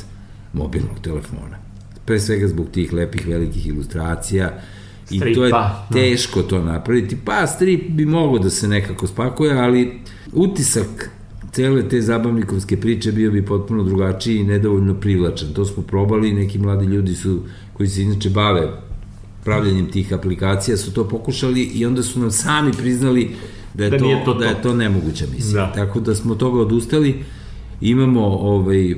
mobilnog 0.52 1.00
telefona 1.02 1.59
pre 2.10 2.20
svega 2.20 2.48
zbog 2.48 2.66
tih 2.70 2.92
lepih 2.92 3.28
velikih 3.28 3.66
ilustracija 3.66 4.50
i 5.10 5.18
Stripa, 5.18 5.34
to 5.34 5.44
je 5.44 5.50
da. 5.50 5.88
teško 5.92 6.42
to 6.42 6.62
napraviti. 6.62 7.16
Pa 7.24 7.46
strip 7.46 7.90
bi 7.90 8.04
mogo 8.04 8.38
da 8.38 8.50
se 8.50 8.68
nekako 8.68 9.06
spakuje, 9.06 9.52
ali 9.52 10.00
utisak 10.32 11.10
cele 11.52 11.88
te 11.88 12.00
zabavnikovske 12.02 12.76
priče 12.76 13.12
bio 13.12 13.30
bi 13.30 13.44
potpuno 13.46 13.82
drugačiji 13.82 14.38
i 14.38 14.44
nedovoljno 14.44 14.94
privlačan. 14.94 15.52
To 15.54 15.64
smo 15.64 15.82
probali, 15.82 16.32
neki 16.32 16.58
mladi 16.58 16.86
ljudi 16.86 17.14
su, 17.14 17.42
koji 17.72 17.88
se 17.88 18.02
inače 18.02 18.30
bave 18.30 18.68
pravljanjem 19.44 19.90
tih 19.90 20.12
aplikacija, 20.12 20.76
su 20.76 20.92
to 20.94 21.08
pokušali 21.08 21.62
i 21.62 21.86
onda 21.86 22.02
su 22.02 22.20
nam 22.20 22.30
sami 22.30 22.72
priznali 22.72 23.30
da 23.74 23.84
je, 23.84 23.90
da 23.90 23.98
to, 23.98 24.22
to, 24.24 24.34
da 24.34 24.46
je 24.46 24.62
to 24.62 24.74
nemoguća 24.74 25.24
misija. 25.36 25.66
Da. 25.66 25.72
Tako 25.72 26.00
da 26.00 26.14
smo 26.14 26.34
toga 26.34 26.60
odustali. 26.60 27.24
Imamo 27.80 28.26
ovaj, 28.26 28.94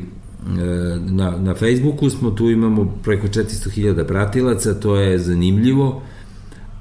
na, 1.11 1.37
na 1.37 1.55
Facebooku 1.55 2.11
smo, 2.11 2.31
tu 2.31 2.51
imamo 2.51 2.99
preko 3.03 3.27
400.000 3.27 4.07
pratilaca, 4.07 4.75
to 4.75 4.97
je 4.97 5.19
zanimljivo, 5.19 6.03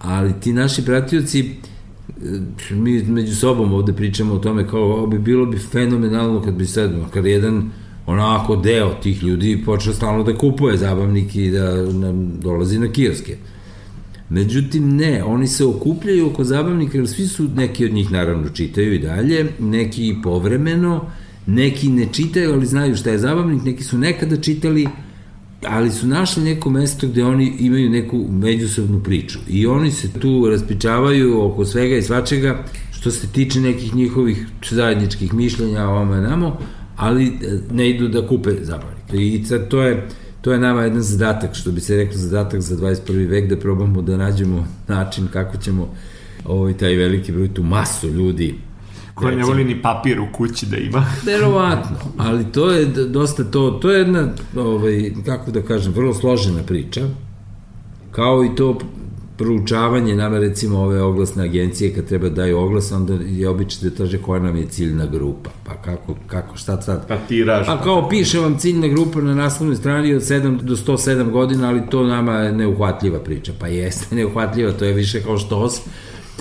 ali 0.02 0.34
ti 0.40 0.54
naši 0.54 0.86
pratioci, 0.86 1.40
e, 1.40 2.74
mi 2.74 3.04
među 3.04 3.36
sobom 3.36 3.74
ovde 3.74 3.94
pričamo 3.94 4.34
o 4.34 4.40
tome 4.40 4.68
kao 4.68 4.82
ovo 4.82 5.08
bi 5.08 5.20
bilo 5.20 5.46
bi 5.46 5.58
fenomenalno 5.58 6.42
kad 6.42 6.54
bi 6.54 6.66
sad, 6.66 6.92
kad 7.14 7.26
jedan 7.26 7.72
onako 8.06 8.56
deo 8.56 8.94
tih 9.04 9.24
ljudi 9.24 9.64
počeo 9.66 9.94
stalno 9.94 10.24
da 10.24 10.38
kupuje 10.38 10.78
zabavnik 10.78 11.36
i 11.36 11.52
da 11.52 11.76
nam 11.92 12.40
dolazi 12.40 12.80
na 12.80 12.88
kioske. 12.88 13.38
Međutim, 14.30 14.96
ne, 14.98 15.24
oni 15.24 15.48
se 15.48 15.66
okupljaju 15.66 16.28
oko 16.28 16.44
zabavnika, 16.44 16.98
jer 16.98 17.08
svi 17.08 17.28
su, 17.28 17.50
neki 17.56 17.86
od 17.86 17.94
njih 17.94 18.12
naravno 18.12 18.50
čitaju 18.50 18.94
i 18.94 19.00
dalje, 19.00 19.48
neki 19.60 20.16
povremeno, 20.24 21.06
neki 21.52 21.90
ne 21.90 22.08
čitaju, 22.12 22.54
ali 22.54 22.66
znaju 22.66 22.96
šta 22.96 23.10
je 23.10 23.18
zabavnik, 23.18 23.64
neki 23.64 23.84
su 23.84 23.98
nekada 23.98 24.36
čitali, 24.36 24.88
ali 25.68 25.92
su 25.92 26.08
našli 26.08 26.44
neko 26.44 26.70
mesto 26.70 27.08
gde 27.08 27.24
oni 27.24 27.56
imaju 27.60 27.90
neku 27.90 28.26
međusobnu 28.30 29.04
priču. 29.04 29.40
I 29.48 29.68
oni 29.68 29.92
se 29.92 30.12
tu 30.20 30.50
raspričavaju 30.50 31.44
oko 31.44 31.66
svega 31.66 31.96
i 31.96 32.02
svačega, 32.02 32.64
što 32.92 33.12
se 33.12 33.28
tiče 33.28 33.60
nekih 33.60 33.96
njihovih 33.96 34.48
zajedničkih 34.70 35.34
mišljenja 35.34 35.88
ovamo 35.88 36.16
namo, 36.16 36.58
ali 36.96 37.28
e, 37.28 37.60
ne 37.72 37.90
idu 37.90 38.08
da 38.08 38.28
kupe 38.28 38.52
zabavnik. 38.62 39.14
I 39.14 39.44
sad 39.46 39.68
to 39.68 39.82
je, 39.82 40.08
to 40.42 40.52
je 40.52 40.60
nama 40.60 40.84
jedan 40.84 41.02
zadatak, 41.02 41.56
što 41.56 41.72
bi 41.72 41.82
se 41.82 41.98
reklo 41.98 42.18
zadatak 42.18 42.62
za 42.62 42.76
21. 42.76 43.30
vek, 43.30 43.50
da 43.50 43.58
probamo 43.58 44.02
da 44.02 44.18
nađemo 44.18 44.68
način 44.88 45.28
kako 45.34 45.58
ćemo 45.58 45.94
ovaj, 46.46 46.74
taj 46.74 46.96
veliki 46.96 47.32
broj, 47.32 47.54
tu 47.54 47.64
masu 47.64 48.10
ljudi 48.10 48.56
Ko 49.22 49.32
ne 49.32 49.44
voli 49.44 49.64
ni 49.64 49.82
papir 49.82 50.20
u 50.20 50.28
kući 50.32 50.66
da 50.66 50.78
ima. 50.78 51.06
Verovatno, 51.26 51.98
ali 52.18 52.46
to 52.52 52.72
je 52.72 52.86
dosta 52.86 53.44
to, 53.44 53.72
to 53.72 53.92
je 53.92 54.00
jedna, 54.00 54.28
ovaj, 54.56 55.14
kako 55.26 55.52
da 55.52 55.62
kažem, 55.62 55.94
vrlo 55.94 56.14
složena 56.14 56.64
priča, 56.64 57.02
kao 58.12 58.46
i 58.46 58.56
to 58.56 58.78
proučavanje, 59.42 60.16
nama 60.16 60.40
recimo 60.40 60.80
ove 60.80 61.02
oglasne 61.02 61.44
agencije 61.44 61.94
kad 61.94 62.06
treba 62.06 62.30
da 62.30 62.36
daju 62.36 62.60
oglas, 62.60 62.92
onda 62.92 63.14
je 63.14 63.50
obično 63.50 63.90
da 63.90 63.96
traže 63.96 64.18
koja 64.18 64.42
nam 64.42 64.56
je 64.56 64.68
ciljna 64.68 65.06
grupa. 65.06 65.50
Pa 65.64 65.74
kako, 65.74 66.16
kako 66.28 66.58
šta 66.58 66.82
sad? 66.82 67.08
Pa 67.08 67.18
tiraž. 67.18 67.66
Pa 67.66 67.82
kao 67.82 68.10
piše 68.10 68.40
vam 68.40 68.58
ciljna 68.58 68.88
grupa 68.88 69.22
na 69.22 69.36
naslovnoj 69.36 69.76
strani 69.76 70.14
od 70.16 70.22
7 70.22 70.62
do 70.62 70.76
107 70.76 71.32
godina, 71.32 71.70
ali 71.70 71.82
to 71.90 72.04
nama 72.04 72.34
je 72.34 72.52
neuhvatljiva 72.52 73.20
priča. 73.20 73.54
Pa 73.60 73.68
jeste 73.68 74.16
neuhvatljiva, 74.16 74.72
to 74.72 74.86
je 74.86 74.94
više 74.94 75.24
kao 75.24 75.38
štos 75.38 75.82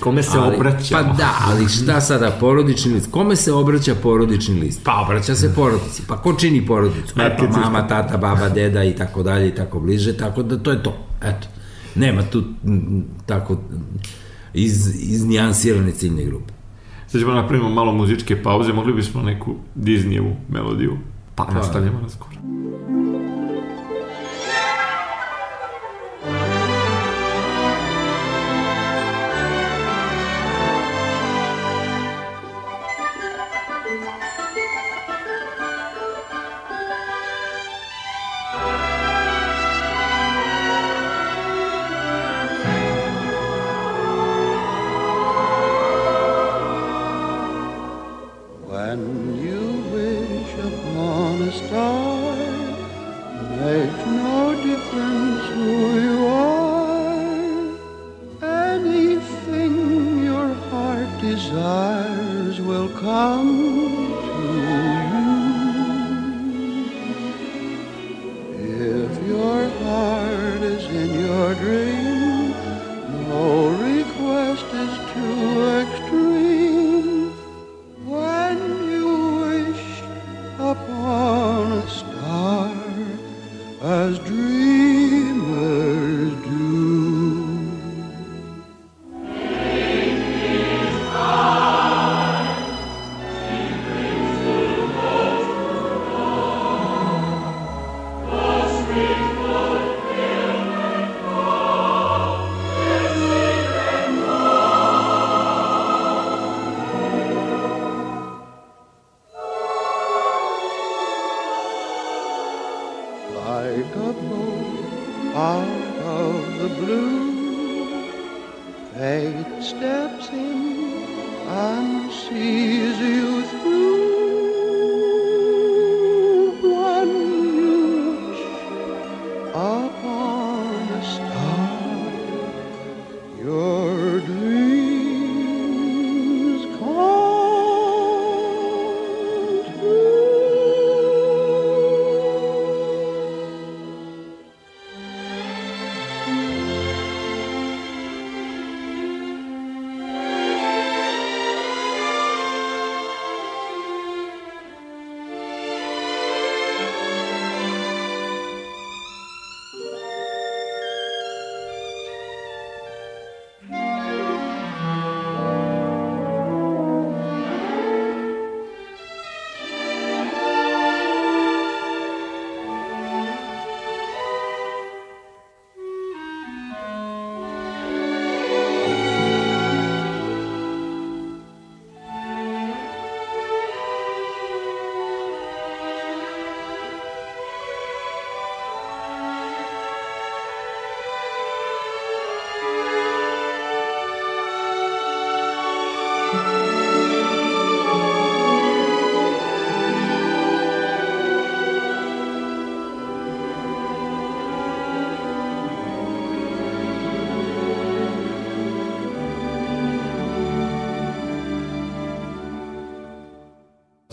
Kome 0.01 0.23
se 0.23 0.37
ali, 0.37 0.55
obraćamo? 0.55 1.03
Pa 1.03 1.13
da, 1.13 1.29
ali 1.41 1.69
šta 1.69 2.01
sada, 2.01 2.37
porodični 2.39 2.93
list? 2.93 3.11
Kome 3.11 3.35
se 3.35 3.53
obraća 3.53 3.95
porodični 3.95 4.59
list? 4.59 4.81
Pa 4.83 5.01
obraća 5.05 5.35
se 5.35 5.53
porodici. 5.55 6.03
Pa 6.07 6.17
ko 6.17 6.33
čini 6.33 6.65
porodicu? 6.65 7.21
E, 7.21 7.37
pa 7.37 7.59
mama, 7.59 7.87
tata, 7.87 8.17
baba, 8.17 8.49
deda 8.49 8.83
i 8.83 8.95
tako 8.95 9.23
dalje 9.23 9.47
i 9.47 9.55
tako 9.55 9.79
bliže, 9.79 10.17
tako 10.17 10.43
da 10.43 10.57
to 10.57 10.71
je 10.71 10.83
to. 10.83 10.97
Eto. 11.23 11.47
Nema 11.95 12.21
tu 12.21 12.43
tako 13.25 13.57
iz, 14.53 15.03
iz 15.11 15.25
nijansirane 15.25 15.91
ciljne 15.91 16.25
grupe. 16.25 16.53
Sad 17.07 17.21
ćemo 17.21 17.33
napravimo 17.33 17.69
malo 17.69 17.91
muzičke 17.91 18.43
pauze, 18.43 18.73
mogli 18.73 18.93
bismo 18.93 19.21
neku 19.21 19.55
Disneyevu 19.75 20.33
melodiju, 20.49 20.97
pa, 21.35 21.43
pa 21.43 21.53
nastavljamo 21.53 21.99
razgovor. 22.01 22.35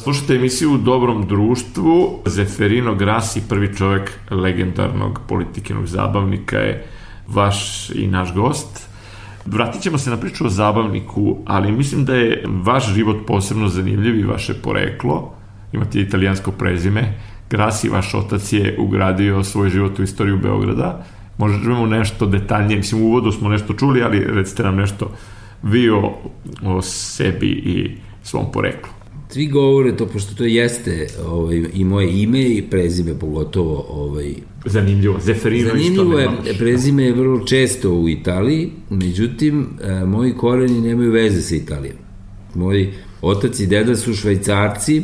Slušajte 0.09 0.35
emisiju 0.35 0.73
u 0.73 0.79
dobrom 0.79 1.27
društvu. 1.27 2.19
Zeferino 2.27 2.95
Grasi, 2.95 3.43
prvi 3.49 3.75
čovek 3.77 4.11
legendarnog 4.31 5.21
politikinog 5.29 5.87
zabavnika, 5.87 6.57
je 6.57 6.87
vaš 7.27 7.91
i 7.91 8.07
naš 8.07 8.35
gost. 8.35 8.89
Vratit 9.47 9.83
ćemo 9.83 9.99
se 9.99 10.11
na 10.11 10.17
priču 10.17 10.47
o 10.47 10.49
zabavniku, 10.49 11.37
ali 11.47 11.73
mislim 11.73 12.05
da 12.05 12.15
je 12.15 12.45
vaš 12.47 12.95
život 12.95 13.17
posebno 13.27 13.69
zanimljiv 13.69 14.19
i 14.19 14.25
vaše 14.25 14.55
poreklo. 14.55 15.35
Imate 15.73 16.01
italijansko 16.01 16.53
prezime. 16.53 17.21
Grasi, 17.51 17.89
vaš 17.89 18.15
otac 18.15 18.53
je 18.53 18.77
ugradio 18.79 19.45
svoj 19.45 19.71
život 19.71 19.99
u 19.99 20.03
istoriju 20.03 20.39
Beograda. 20.39 21.05
Možemo 21.39 21.87
nešto 21.87 22.27
detaljnije, 22.27 22.77
mislim 22.77 23.03
u 23.03 23.07
uvodu 23.07 23.33
smo 23.33 23.49
nešto 23.49 23.75
čuli, 23.75 24.03
ali 24.03 24.25
recite 24.25 24.63
nam 24.63 24.77
nešto 24.77 25.11
vi 25.63 25.91
o, 25.91 26.15
o 26.65 26.83
sebi 26.83 27.49
i 27.49 27.97
svom 28.23 28.53
poreklu 28.53 28.98
svi 29.29 29.47
govore 29.47 29.97
to, 29.97 30.07
pošto 30.07 30.35
to 30.35 30.45
jeste 30.45 31.07
ovaj, 31.27 31.65
i 31.75 31.85
moje 31.85 32.23
ime 32.23 32.43
i 32.43 32.63
prezime 32.71 33.19
pogotovo. 33.19 33.87
Ovaj, 33.89 34.35
Zanimljivo, 34.65 35.19
Zeferino 35.21 35.71
Zanimljivo 35.71 36.19
je, 36.19 36.29
prezime 36.59 37.05
je 37.05 37.13
vrlo 37.13 37.47
često 37.47 37.91
u 37.91 38.09
Italiji, 38.09 38.71
međutim, 38.91 39.67
e, 39.83 40.05
moji 40.05 40.35
koreni 40.35 40.81
nemaju 40.81 41.13
veze 41.13 41.43
sa 41.43 41.55
Italijom. 41.55 41.97
Moji 42.55 42.93
otac 43.23 43.61
i 43.61 43.67
deda 43.67 43.97
su 43.97 44.15
švajcarci 44.15 45.03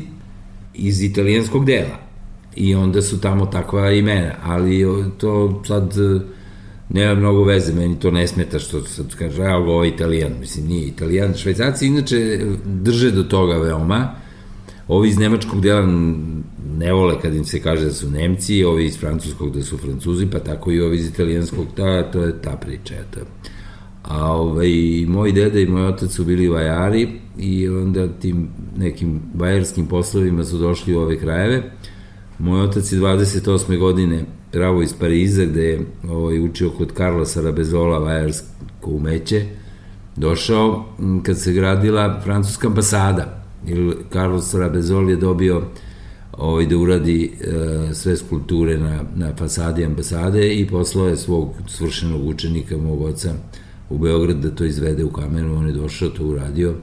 iz 0.75 1.03
italijanskog 1.03 1.65
dela 1.65 1.99
i 2.57 2.75
onda 2.75 3.03
su 3.03 3.21
tamo 3.21 3.47
takva 3.47 3.91
imena, 3.91 4.33
ali 4.43 4.85
to 5.19 5.63
sad 5.67 5.95
nema 6.88 7.14
mnogo 7.14 7.44
veze, 7.44 7.73
meni 7.73 7.99
to 8.01 8.11
ne 8.11 8.27
smeta 8.27 8.59
što 8.59 8.83
sad 8.83 9.14
kaže, 9.14 9.42
evo 9.42 9.64
ga 9.64 9.70
ovaj 9.70 9.88
italijan, 9.88 10.33
mislim 10.40 10.66
nije 10.66 10.88
italijan, 10.88 11.35
švajcarci 11.35 11.87
inače 11.87 12.40
drže 12.64 13.11
do 13.11 13.23
toga 13.23 13.57
veoma, 13.59 14.14
ovi 14.88 15.09
iz 15.09 15.18
nemačkog 15.18 15.61
dela 15.61 15.87
ne 16.79 16.92
vole 16.92 17.20
kad 17.23 17.35
im 17.35 17.44
se 17.44 17.62
kaže 17.62 17.85
da 17.85 17.92
su 17.92 18.11
Nemci, 18.11 18.64
ovi 18.64 18.87
iz 18.87 18.99
francuskog 18.99 19.57
da 19.57 19.62
su 19.62 19.79
Francuzi, 19.79 20.27
pa 20.27 20.38
tako 20.38 20.73
i 20.73 20.81
ovi 20.81 20.97
iz 20.97 21.09
italijanskog, 21.09 21.66
ta, 21.77 22.11
to 22.11 22.23
je 22.23 22.42
ta 22.42 22.57
priča, 22.57 22.94
eto. 22.94 23.20
A 24.03 24.33
ovaj, 24.33 24.70
moj 25.09 25.33
deda 25.33 25.61
i 25.61 25.66
moj 25.66 25.87
otac 25.87 26.11
su 26.11 26.25
bili 26.25 26.49
vajari 26.49 27.09
i 27.38 27.68
onda 27.68 28.09
tim 28.09 28.49
nekim 28.77 29.20
vajarskim 29.35 29.87
poslovima 29.87 30.44
su 30.44 30.59
došli 30.59 30.94
u 30.94 31.01
ove 31.01 31.18
krajeve. 31.18 31.73
Moj 32.38 32.61
otac 32.61 32.92
je 32.92 32.99
28. 32.99 33.79
godine 33.79 34.25
pravo 34.55 34.83
iz 34.83 34.93
Pariza, 34.93 35.45
gde 35.45 35.62
je 35.62 35.81
ovaj, 36.09 36.40
učio 36.40 36.71
kod 36.71 36.93
Karla 36.93 37.25
Sarabezola 37.25 37.99
vajarsko 37.99 38.47
umeće 38.90 39.47
došao 40.17 40.85
kad 41.23 41.38
se 41.38 41.53
gradila 41.53 42.21
francuska 42.25 42.69
ambasada. 42.69 43.45
Ili 43.67 43.97
Carlos 44.12 44.55
Rabezol 44.55 45.11
je 45.11 45.17
dobio 45.17 45.62
ovaj, 46.33 46.67
da 46.67 46.77
uradi 46.77 47.33
e, 47.40 47.95
sve 47.95 48.17
skulpture 48.17 48.79
na, 48.79 49.03
na 49.17 49.33
fasadi 49.37 49.85
ambasade 49.85 50.55
i 50.55 50.67
poslao 50.67 51.09
je 51.09 51.17
svog 51.17 51.55
svršenog 51.67 52.27
učenika, 52.27 52.77
mog 52.77 53.03
oca, 53.03 53.35
u 53.90 53.99
Beograd 53.99 54.37
da 54.37 54.51
to 54.51 54.64
izvede 54.64 55.05
u 55.05 55.11
kamenu, 55.11 55.57
on 55.57 55.67
je 55.67 55.73
došao, 55.73 56.09
to 56.09 56.27
uradio 56.27 56.75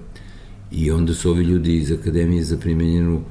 i 0.72 0.92
onda 0.92 1.14
su 1.14 1.30
ovi 1.30 1.44
ljudi 1.44 1.76
iz 1.78 1.92
Akademije 1.92 2.44
za 2.44 2.58
primenjenu 2.58 3.22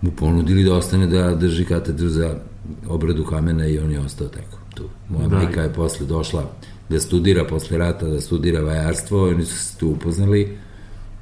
mu 0.00 0.10
ponudili 0.10 0.64
da 0.64 0.74
ostane 0.74 1.06
da 1.06 1.34
drži 1.34 1.64
katedru 1.64 2.08
za 2.08 2.51
obradu 2.88 3.24
kamena 3.24 3.66
i 3.66 3.78
on 3.78 3.90
je 3.90 4.00
ostao 4.00 4.28
tako 4.28 4.58
tu. 4.74 4.88
Moja 5.08 5.28
da. 5.28 5.36
majka 5.36 5.62
je 5.62 5.72
posle 5.72 6.06
došla 6.06 6.44
da 6.88 7.00
studira 7.00 7.44
posle 7.44 7.78
rata, 7.78 8.06
da 8.06 8.20
studira 8.20 8.60
vajarstvo, 8.60 9.28
oni 9.28 9.44
su 9.44 9.58
se 9.58 9.78
tu 9.78 9.88
upoznali 9.88 10.56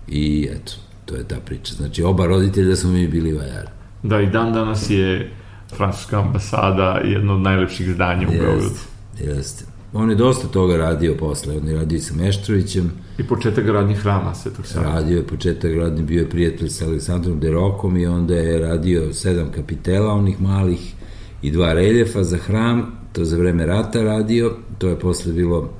i 0.09 0.48
eto, 0.53 0.72
to 1.05 1.14
je 1.14 1.29
ta 1.29 1.37
priča. 1.46 1.74
Znači, 1.74 2.03
oba 2.03 2.26
roditelja 2.26 2.76
smo 2.76 2.90
mi 2.90 3.09
bili 3.09 3.33
vajari. 3.33 3.68
Da, 4.03 4.20
i 4.20 4.31
dan 4.31 4.53
danas 4.53 4.90
je 4.90 5.31
francuska 5.76 6.20
ambasada 6.20 7.00
jedno 7.05 7.35
od 7.35 7.40
najlepših 7.40 7.94
zdanja 7.94 8.29
u 8.29 8.31
Beogradu. 8.31 8.74
Jeste. 9.20 9.64
On 9.92 10.11
je 10.11 10.16
dosta 10.16 10.48
toga 10.48 10.76
radio 10.76 11.14
posle, 11.18 11.57
on 11.57 11.68
je 11.68 11.76
radio 11.76 11.96
i 11.96 12.00
sa 12.00 12.14
Meštrovićem. 12.14 12.92
I 13.18 13.26
početak 13.26 13.64
gradnjih 13.64 13.98
hrama 13.98 14.35
Svetog 14.35 14.66
Sava. 14.66 14.87
Radio 14.87 15.16
je 15.16 15.26
početak 15.26 15.72
gradnje, 15.72 16.03
bio 16.03 16.20
je 16.20 16.31
prijatelj 16.31 16.68
sa 16.68 16.85
Aleksandrom 16.85 17.40
Derokom 17.40 17.96
i 17.96 18.07
onda 18.07 18.35
je 18.35 18.59
radio 18.59 19.12
sedam 19.12 19.50
kapitela, 19.53 20.12
onih 20.12 20.40
malih 20.40 20.94
i 21.42 21.50
dva 21.50 21.72
reljefa 21.72 22.24
za 22.24 22.37
hram, 22.37 22.87
to 23.12 23.24
za 23.24 23.37
vreme 23.37 23.66
rata 23.66 24.03
radio, 24.03 24.57
to 24.79 24.88
je 24.88 24.98
posle 24.98 25.33
bilo 25.33 25.70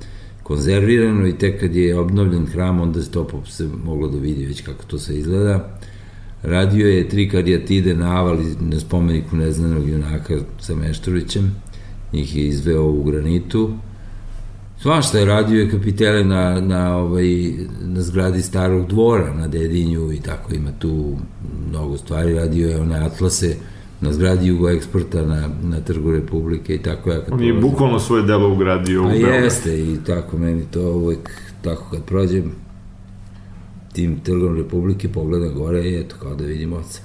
konzervirano 0.43 1.27
i 1.27 1.37
tek 1.37 1.59
kad 1.59 1.75
je 1.75 1.99
obnovljen 1.99 2.45
hram, 2.45 2.81
onda 2.81 3.01
se 3.01 3.11
to 3.11 3.43
se 3.45 3.69
moglo 3.83 4.07
da 4.07 4.17
vidi 4.17 4.45
već 4.45 4.61
kako 4.61 4.83
to 4.83 4.99
sve 4.99 5.15
izgleda. 5.15 5.77
Radio 6.43 6.87
je 6.87 7.09
tri 7.09 7.29
karijatide 7.29 7.95
na 7.95 8.19
avali 8.19 8.55
na 8.59 8.79
spomeniku 8.79 9.35
neznanog 9.35 9.89
junaka 9.89 10.37
sa 10.59 10.75
Meštrovićem, 10.75 11.55
njih 12.13 12.35
je 12.35 12.47
izveo 12.47 12.83
u 12.83 13.03
granitu, 13.03 13.77
Svašta 14.81 15.19
je 15.19 15.25
radio 15.25 15.59
je 15.59 15.69
kapitele 15.69 16.23
na, 16.23 16.61
na, 16.61 16.97
ovaj, 16.97 17.51
na 17.81 18.01
zgradi 18.01 18.41
starog 18.41 18.87
dvora 18.87 19.33
na 19.33 19.47
Dedinju 19.47 20.11
i 20.11 20.19
tako 20.19 20.53
ima 20.53 20.71
tu 20.79 21.17
mnogo 21.69 21.97
stvari. 21.97 22.33
Radio 22.33 22.69
je 22.69 22.81
one 22.81 22.99
atlase 22.99 23.55
na 24.01 24.13
zgradi 24.13 24.47
Jugo 24.47 24.69
eksporta 24.69 25.25
na, 25.25 25.49
na 25.63 25.81
Trgu 25.81 26.11
Republike 26.11 26.75
i 26.75 26.83
tako 26.83 27.11
ja 27.11 27.21
kad 27.23 27.33
On 27.33 27.43
je 27.43 27.53
bukvalno 27.53 27.99
svoje 27.99 28.23
delo 28.23 28.53
ugradio 28.53 29.01
u 29.01 29.07
Beograd. 29.07 29.43
Jeste 29.43 29.79
i 29.79 29.97
tako 30.05 30.37
meni 30.37 30.63
to 30.71 30.91
uvek 30.91 31.31
tako 31.61 31.85
kad 31.91 32.03
prođem 32.05 32.51
tim 33.93 34.19
Trgom 34.19 34.57
Republike 34.57 35.09
pogledam 35.09 35.53
gore 35.53 35.83
i 35.83 35.99
eto 35.99 36.15
kao 36.21 36.35
da 36.35 36.45
vidim 36.45 36.73
oca. 36.73 37.01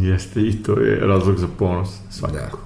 Jeste 0.00 0.40
i 0.40 0.52
to 0.62 0.80
je 0.80 0.96
razlog 0.96 1.38
za 1.38 1.48
ponos 1.58 1.88
svakako. 2.10 2.58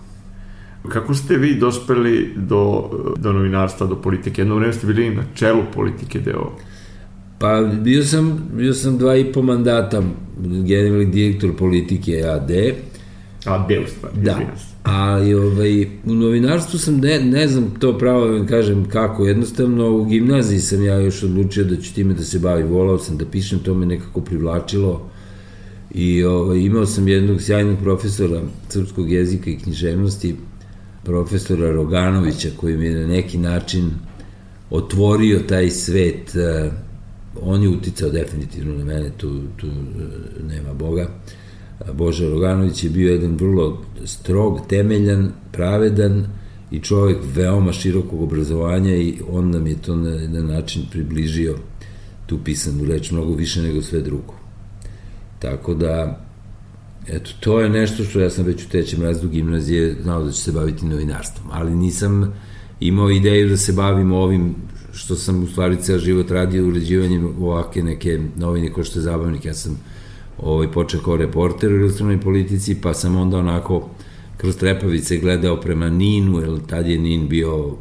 Da. 0.85 0.91
Kako 0.91 1.15
ste 1.15 1.37
vi 1.37 1.55
dospeli 1.55 2.33
do, 2.37 2.91
do 3.17 3.33
novinarstva, 3.33 3.87
do 3.87 3.97
politike? 3.97 4.41
Jedno 4.41 4.55
vreme 4.55 4.73
ste 4.73 4.87
bili 4.87 5.15
na 5.15 5.23
čelu 5.35 5.63
politike 5.75 6.21
deo. 6.21 6.53
Pa 7.39 7.61
bio 7.61 8.05
sam, 8.05 8.49
bio 8.57 8.75
sam 8.75 8.99
dva 8.99 9.17
i 9.17 9.33
po 9.33 9.43
mandata 9.43 10.03
generalni 10.67 11.07
direktor 11.07 11.57
politike 11.57 12.23
AD. 12.23 12.51
AD 13.45 13.71
u 13.85 13.89
stvari, 13.91 14.17
da. 14.23 14.41
Ali 14.83 15.35
ovaj, 15.35 15.83
u 15.85 16.15
novinarstvu 16.15 16.79
sam, 16.79 16.97
ne, 16.97 17.21
ne 17.21 17.49
znam 17.49 17.75
to 17.79 17.99
pravo 17.99 18.27
da 18.27 18.33
vam 18.33 18.47
kažem 18.47 18.89
kako, 18.89 19.27
jednostavno 19.27 19.91
u 19.91 20.05
gimnaziji 20.05 20.61
sam 20.61 20.85
ja 20.85 20.95
još 20.95 21.23
odlučio 21.23 21.65
da 21.65 21.77
ću 21.77 21.95
time 21.95 22.15
da 22.15 22.25
se 22.25 22.39
bavim, 22.39 22.67
volao 22.67 22.99
sam 22.99 23.19
da 23.19 23.25
pišem, 23.25 23.59
to 23.59 23.75
me 23.75 23.87
nekako 23.87 24.21
privlačilo. 24.21 25.11
I 25.95 26.25
ovaj, 26.25 26.59
imao 26.59 26.87
sam 26.87 27.09
jednog 27.09 27.43
sjajnog 27.43 27.79
profesora 27.83 28.43
srpskog 28.69 29.13
jezika 29.13 29.51
i 29.51 29.59
književnosti, 29.59 30.37
profesora 31.05 31.73
Roganovića 31.73 32.49
koji 32.57 32.77
mi 32.77 32.87
je 32.87 33.01
na 33.01 33.07
neki 33.07 33.39
način 33.39 33.91
otvorio 34.71 35.41
taj 35.49 35.71
svet 35.71 36.35
e, 36.37 36.71
on 37.43 37.63
je 37.63 37.69
uticao 37.69 38.11
definitivno 38.11 38.79
na 38.79 38.85
mene 38.85 39.11
tu, 39.17 39.41
tu 39.57 39.67
e, 39.67 39.73
nema 40.43 40.75
Boga 40.75 41.09
Bože 41.93 42.29
Roganović 42.29 42.85
je 42.85 42.91
bio 42.91 43.13
jedan 43.13 43.37
vrlo 43.37 43.83
strog, 44.05 44.61
temeljan, 44.69 45.33
pravedan 45.53 46.27
i 46.71 46.81
čovek 46.81 47.17
veoma 47.35 47.73
širokog 47.73 48.23
obrazovanja 48.23 48.97
i 48.97 49.21
on 49.31 49.51
nam 49.51 49.67
je 49.67 49.83
to 49.83 49.97
na 49.97 50.11
jedan 50.11 50.47
način 50.47 50.83
približio 50.91 51.57
tu 52.27 52.39
pisanu 52.45 52.85
reč 52.85 53.11
mnogo 53.11 53.35
više 53.35 53.63
nego 53.63 53.83
sve 53.83 54.01
drugo. 54.01 54.35
Tako 55.39 55.75
da 55.75 56.27
Eto, 57.09 57.31
to 57.41 57.61
je 57.61 57.69
nešto 57.69 58.05
što 58.05 58.21
ja 58.21 58.31
sam 58.31 58.45
već 58.45 58.65
u 58.65 58.69
trećem 58.69 59.03
razdu 59.03 59.29
gimnazije 59.29 59.97
znao 60.03 60.25
da 60.25 60.33
ću 60.33 60.41
se 60.41 60.53
baviti 60.53 60.87
novinarstvom, 60.87 61.49
ali 61.53 61.77
nisam 61.77 62.35
imao 62.81 63.11
ideju 63.11 63.49
da 63.49 63.57
se 63.57 63.73
bavim 63.73 64.13
ovim 64.13 64.55
što 64.93 65.17
sam 65.17 65.43
u 65.43 65.47
stvari 65.47 65.77
ceo 65.77 65.99
život 65.99 66.31
radio 66.31 66.69
uređivanjem 66.69 67.43
ovake 67.43 67.83
neke 67.83 68.21
novine 68.37 68.73
ko 68.73 68.85
što 68.85 68.99
je 68.99 69.03
zabavnik. 69.03 69.45
Ja 69.45 69.55
sam 69.55 69.81
ovaj, 70.43 70.73
počeo 70.73 71.01
kao 71.01 71.17
reporter 71.17 71.73
u 71.73 71.77
ilustrovnoj 71.77 72.21
politici, 72.21 72.81
pa 72.83 72.95
sam 72.95 73.17
onda 73.17 73.39
onako 73.39 73.89
kroz 74.37 74.57
trepavice 74.57 75.17
gledao 75.19 75.61
prema 75.61 75.91
Ninu, 75.91 76.41
jer 76.41 76.61
tad 76.67 76.87
je 76.87 76.99
Nin 76.99 77.29
bio 77.29 77.77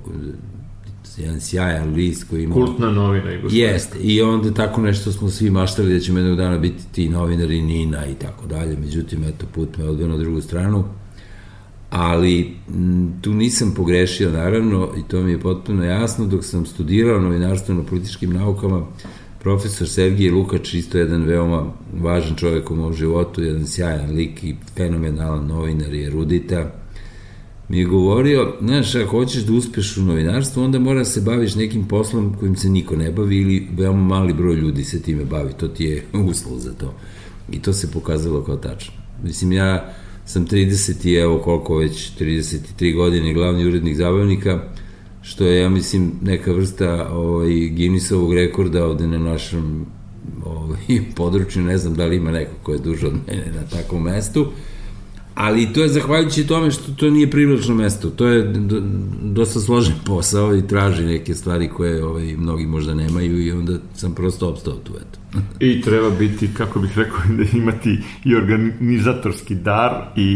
jedan 1.20 1.42
sjajan 1.42 1.94
list 1.94 2.30
koji 2.30 2.44
ima... 2.44 2.54
Kultna 2.54 2.92
novina. 2.92 3.30
Jeste, 3.50 4.00
i 4.00 4.22
onda 4.22 4.54
tako 4.54 4.82
nešto 4.82 5.12
smo 5.12 5.30
svi 5.30 5.50
maštali 5.50 5.94
da 5.94 6.00
ćemo 6.00 6.20
jednog 6.20 6.38
dana 6.38 6.58
biti 6.58 6.84
ti 6.92 7.10
novinari 7.10 7.62
Nina 7.62 8.06
i 8.06 8.14
tako 8.14 8.48
dalje, 8.48 8.78
međutim, 8.78 9.24
eto, 9.24 9.46
put 9.54 9.78
me 9.78 9.86
odveo 9.86 10.08
na 10.08 10.18
drugu 10.18 10.42
stranu, 10.42 10.84
ali 11.90 12.54
m, 12.70 13.14
tu 13.22 13.34
nisam 13.34 13.74
pogrešio, 13.76 14.32
naravno, 14.32 14.90
i 14.98 15.04
to 15.08 15.22
mi 15.22 15.32
je 15.32 15.40
potpuno 15.40 15.84
jasno, 15.84 16.26
dok 16.26 16.46
sam 16.46 16.66
studirao 16.66 17.22
novinarstvo 17.22 17.76
na 17.76 17.84
političkim 17.84 18.34
naukama, 18.34 18.86
profesor 19.40 19.88
Sergij 19.88 20.32
Lukač, 20.32 20.74
isto 20.74 20.98
jedan 20.98 21.24
veoma 21.24 21.74
važan 22.02 22.36
čovek 22.36 22.72
u 22.72 22.76
mom 22.76 22.94
životu, 22.94 23.44
jedan 23.44 23.68
sjajan 23.68 24.12
lik 24.12 24.44
i 24.44 24.56
fenomenalan 24.76 25.48
novinar 25.48 25.94
i 25.94 26.04
erudita, 26.04 26.72
mi 27.70 27.80
je 27.80 27.86
govorio, 27.86 28.54
znaš, 28.62 28.96
ako 28.96 29.10
hoćeš 29.10 29.44
da 29.44 29.54
uspeš 29.54 29.98
u 29.98 30.02
novinarstvu, 30.02 30.64
onda 30.64 30.80
mora 30.80 31.00
da 31.00 31.06
se 31.06 31.22
baviš 31.22 31.56
nekim 31.56 31.88
poslom 31.88 32.36
kojim 32.40 32.56
se 32.56 32.70
niko 32.70 32.96
ne 32.96 33.12
bavi 33.12 33.38
ili 33.38 33.68
veoma 33.78 34.04
mali 34.04 34.34
broj 34.34 34.56
ljudi 34.56 34.84
se 34.84 35.02
time 35.02 35.26
bavi, 35.26 35.54
to 35.54 35.68
ti 35.68 35.86
je 35.86 36.04
uslov 36.30 36.60
za 36.60 36.74
to. 36.74 36.94
I 37.52 37.62
to 37.62 37.74
se 37.74 37.92
pokazalo 37.92 38.44
kao 38.44 38.58
tačno. 38.58 38.94
Mislim, 39.24 39.52
ja 39.52 39.94
sam 40.26 40.48
30 40.48 41.08
i 41.08 41.14
evo 41.14 41.38
koliko 41.38 41.78
već, 41.78 42.12
33 42.20 42.96
godine 42.96 43.34
glavni 43.34 43.66
urednik 43.66 43.96
zabavnika, 43.96 44.64
što 45.30 45.46
je, 45.46 45.62
ja 45.62 45.70
mislim, 45.70 46.12
neka 46.22 46.54
vrsta 46.54 47.10
ovaj, 47.12 47.70
Guinnessovog 47.70 48.34
rekorda 48.34 48.86
ovde 48.86 49.08
na 49.08 49.20
našem 49.20 49.86
ovaj, 50.46 50.80
području, 51.18 51.64
ne 51.64 51.78
znam 51.78 51.94
da 51.94 52.06
li 52.06 52.16
ima 52.16 52.32
neko 52.32 52.52
ko 52.64 52.74
je 52.74 52.80
duže 52.80 53.08
od 53.08 53.14
mene 53.28 53.52
na 53.56 53.78
takvom 53.78 54.04
mestu, 54.04 54.48
ali 55.36 55.74
to 55.74 55.82
je 55.84 55.90
zahvaljujući 55.90 56.48
tome 56.48 56.72
što 56.72 56.92
to 56.92 57.10
nije 57.10 57.32
privlačno 57.32 57.76
mesto. 57.76 58.10
To 58.10 58.28
je 58.28 58.54
dosta 59.22 59.60
složen 59.60 59.96
posao 60.08 60.56
i 60.56 60.68
traži 60.68 61.06
neke 61.06 61.36
stvari 61.36 61.70
koje 61.70 62.06
ovaj, 62.06 62.36
mnogi 62.38 62.66
možda 62.66 62.94
nemaju 62.94 63.46
i 63.46 63.52
onda 63.52 63.74
sam 63.94 64.16
prosto 64.16 64.50
opstao 64.50 64.74
tu, 64.74 64.94
eto. 64.96 65.44
I 65.60 65.82
treba 65.82 66.10
biti, 66.10 66.50
kako 66.54 66.80
bih 66.80 66.98
rekao, 66.98 67.20
da 67.38 67.44
imati 67.60 67.98
i 68.26 68.36
organizatorski 68.36 69.56
dar 69.56 69.92
i, 70.16 70.32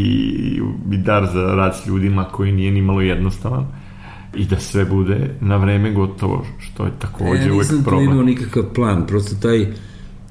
i 0.91 0.97
dar 0.97 1.29
za 1.33 1.41
rad 1.41 1.75
s 1.83 1.87
ljudima 1.87 2.23
koji 2.23 2.51
nije 2.51 2.71
ni 2.71 2.81
malo 2.81 3.01
jednostavan 3.01 3.82
i 4.35 4.45
da 4.45 4.59
sve 4.59 4.85
bude 4.85 5.35
na 5.41 5.57
vreme 5.57 5.91
gotovo, 5.91 6.45
što 6.59 6.85
je 6.85 6.91
takođe 6.99 7.47
e, 7.47 7.51
uvek 7.51 7.67
problem. 7.83 8.03
Ja 8.03 8.09
nisam 8.09 8.25
nikakav 8.25 8.63
plan, 8.73 9.07
prosto 9.07 9.35
taj 9.35 9.67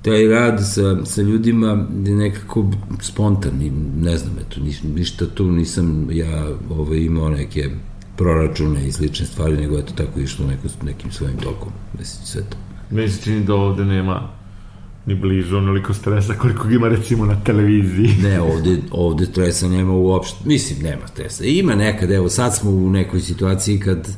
taj 0.02 0.26
rad 0.28 0.60
sa, 0.74 1.04
sa 1.04 1.22
ljudima 1.22 1.86
je 2.06 2.14
nekako 2.14 2.70
spontan 3.00 3.62
i 3.62 3.70
ne 4.02 4.18
znam, 4.18 4.32
eto, 4.38 4.60
niš, 4.60 4.82
ništa 4.82 5.26
tu 5.26 5.50
nisam 5.50 6.08
ja 6.10 6.48
ovaj, 6.70 6.98
imao 6.98 7.28
neke 7.28 7.70
proračune 8.16 8.88
i 8.88 8.92
slične 8.92 9.26
stvari, 9.26 9.56
nego 9.56 9.78
eto 9.78 9.92
tako 9.96 10.20
išlo 10.20 10.46
neko, 10.46 10.68
nekim 10.84 11.10
svojim 11.10 11.36
tokom, 11.36 11.72
mislim, 11.98 12.26
sve 12.26 12.42
to. 12.42 12.56
Meni 12.90 13.08
se 13.08 13.22
čini 13.22 13.44
da 13.44 13.54
ovde 13.54 13.84
nema 13.84 14.28
ni 15.06 15.14
blizu 15.14 15.56
onoliko 15.56 15.94
stresa 15.94 16.34
koliko 16.34 16.68
ima 16.68 16.88
recimo 16.88 17.26
na 17.26 17.40
televiziji. 17.44 18.08
ne, 18.28 18.40
ovde, 18.40 18.78
ovde 18.90 19.26
stresa 19.26 19.68
nema 19.68 19.92
uopšte, 19.92 20.38
mislim, 20.44 20.82
nema 20.82 21.06
stresa. 21.06 21.44
Ima 21.44 21.74
nekad, 21.74 22.10
evo, 22.10 22.28
sad 22.28 22.56
smo 22.56 22.70
u 22.70 22.90
nekoj 22.90 23.20
situaciji 23.20 23.80
kad 23.80 24.08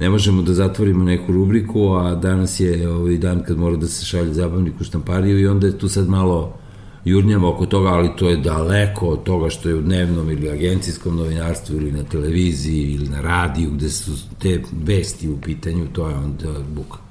ne 0.00 0.10
možemo 0.10 0.42
da 0.42 0.54
zatvorimo 0.54 1.04
neku 1.04 1.32
rubriku, 1.32 1.92
a 1.92 2.14
danas 2.14 2.60
je 2.60 2.88
ovaj 2.88 3.18
dan 3.18 3.42
kad 3.46 3.58
mora 3.58 3.76
da 3.76 3.86
se 3.86 4.04
šalje 4.04 4.34
zabavnik 4.34 4.80
u 4.80 4.84
štampariju 4.84 5.40
i 5.40 5.46
onda 5.46 5.66
je 5.66 5.78
tu 5.78 5.88
sad 5.88 6.08
malo 6.08 6.58
jurnjamo 7.04 7.48
oko 7.48 7.66
toga, 7.66 7.88
ali 7.88 8.10
to 8.16 8.28
je 8.28 8.36
daleko 8.36 9.08
od 9.08 9.22
toga 9.22 9.50
što 9.50 9.68
je 9.68 9.74
u 9.74 9.82
dnevnom 9.82 10.30
ili 10.30 10.50
agencijskom 10.50 11.16
novinarstvu 11.16 11.76
ili 11.76 11.92
na 11.92 12.02
televiziji 12.02 12.92
ili 12.92 13.08
na 13.08 13.20
radiju 13.20 13.70
gde 13.70 13.90
su 13.90 14.12
te 14.38 14.62
vesti 14.84 15.28
u 15.28 15.40
pitanju, 15.40 15.86
to 15.92 16.08
je 16.08 16.14
onda 16.14 16.54
buka. 16.74 17.05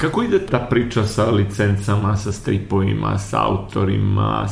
Kako 0.00 0.22
ide 0.22 0.46
ta 0.46 0.66
priča 0.70 1.06
sa 1.06 1.30
licencama, 1.30 2.16
sa 2.16 2.32
stripovima, 2.32 3.18
sa 3.18 3.42
autorima? 3.46 4.48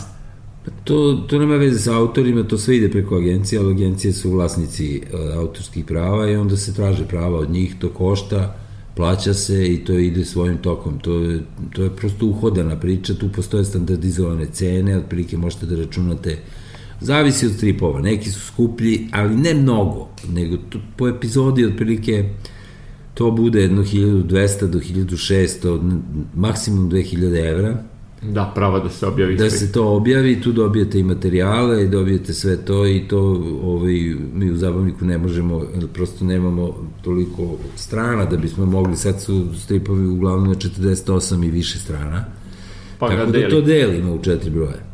To, 0.85 1.25
to 1.29 1.39
nema 1.39 1.57
veze 1.57 1.79
sa 1.79 1.97
autorima, 1.97 2.43
to 2.43 2.59
sve 2.59 2.77
ide 2.77 2.91
preko 2.91 3.17
agencije, 3.17 3.59
ali 3.59 3.75
agencije 3.75 4.13
su 4.13 4.31
vlasnici 4.31 5.03
uh, 5.03 5.39
autorskih 5.39 5.85
prava 5.85 6.31
i 6.31 6.37
onda 6.37 6.57
se 6.57 6.75
traže 6.75 7.05
prava 7.05 7.39
od 7.39 7.51
njih, 7.51 7.75
to 7.79 7.89
košta, 7.89 8.57
plaća 8.97 9.35
se 9.35 9.67
i 9.67 9.85
to 9.85 9.93
ide 9.93 10.25
svojim 10.25 10.59
tokom. 10.59 10.99
To 10.99 11.15
je, 11.15 11.41
to 11.73 11.83
je 11.83 11.97
prosto 11.97 12.27
uhodana 12.27 12.77
priča, 12.77 13.15
tu 13.15 13.29
postoje 13.33 13.65
standardizovane 13.65 14.47
cene, 14.47 14.97
otprilike 14.97 15.37
možete 15.37 15.67
da 15.67 15.77
računate 15.77 16.39
Zavisi 17.01 17.47
od 17.47 17.53
stripova, 17.53 18.01
neki 18.01 18.31
su 18.31 18.41
skuplji, 18.41 19.09
ali 19.13 19.37
ne 19.37 19.55
mnogo, 19.55 20.09
nego 20.29 20.57
to, 20.57 20.79
po 20.97 21.09
epizodi 21.09 21.65
otprilike 21.65 22.25
to 23.19 23.31
bude 23.31 23.61
jedno 23.61 23.83
1200 23.83 24.67
do 24.67 24.79
1600, 24.79 26.01
maksimum 26.35 26.91
2000 26.91 27.51
evra. 27.51 27.83
Da, 28.23 28.53
prava 28.55 28.79
da 28.79 28.91
se 28.91 29.07
objavi. 29.07 29.37
Da 29.37 29.51
se 29.51 29.73
to 29.73 29.97
objavi, 29.97 30.41
tu 30.41 30.53
dobijete 30.53 30.99
i 30.99 31.03
materijale 31.03 31.87
dobijete 31.87 32.35
sve 32.35 32.57
to 32.57 32.87
i 32.87 33.09
to 33.09 33.21
ovaj, 33.63 34.15
mi 34.35 34.51
u 34.51 34.57
zabavniku 34.57 35.05
ne 35.05 35.19
možemo, 35.19 35.63
prosto 35.95 36.25
nemamo 36.25 36.91
toliko 37.03 37.57
strana 37.77 38.25
da 38.25 38.37
bismo 38.37 38.67
mogli, 38.67 38.97
sad 38.97 39.21
su 39.21 39.47
stripovi 39.55 40.07
uglavnom 40.07 40.49
na 40.49 40.55
48 40.55 41.47
i 41.47 41.51
više 41.51 41.79
strana. 41.79 42.25
Pa 42.99 43.09
Tako 43.09 43.27
da 43.27 43.33
deli. 43.33 43.51
to 43.51 43.61
delimo 43.61 44.15
u 44.15 44.23
četiri 44.23 44.51
broje. 44.51 44.88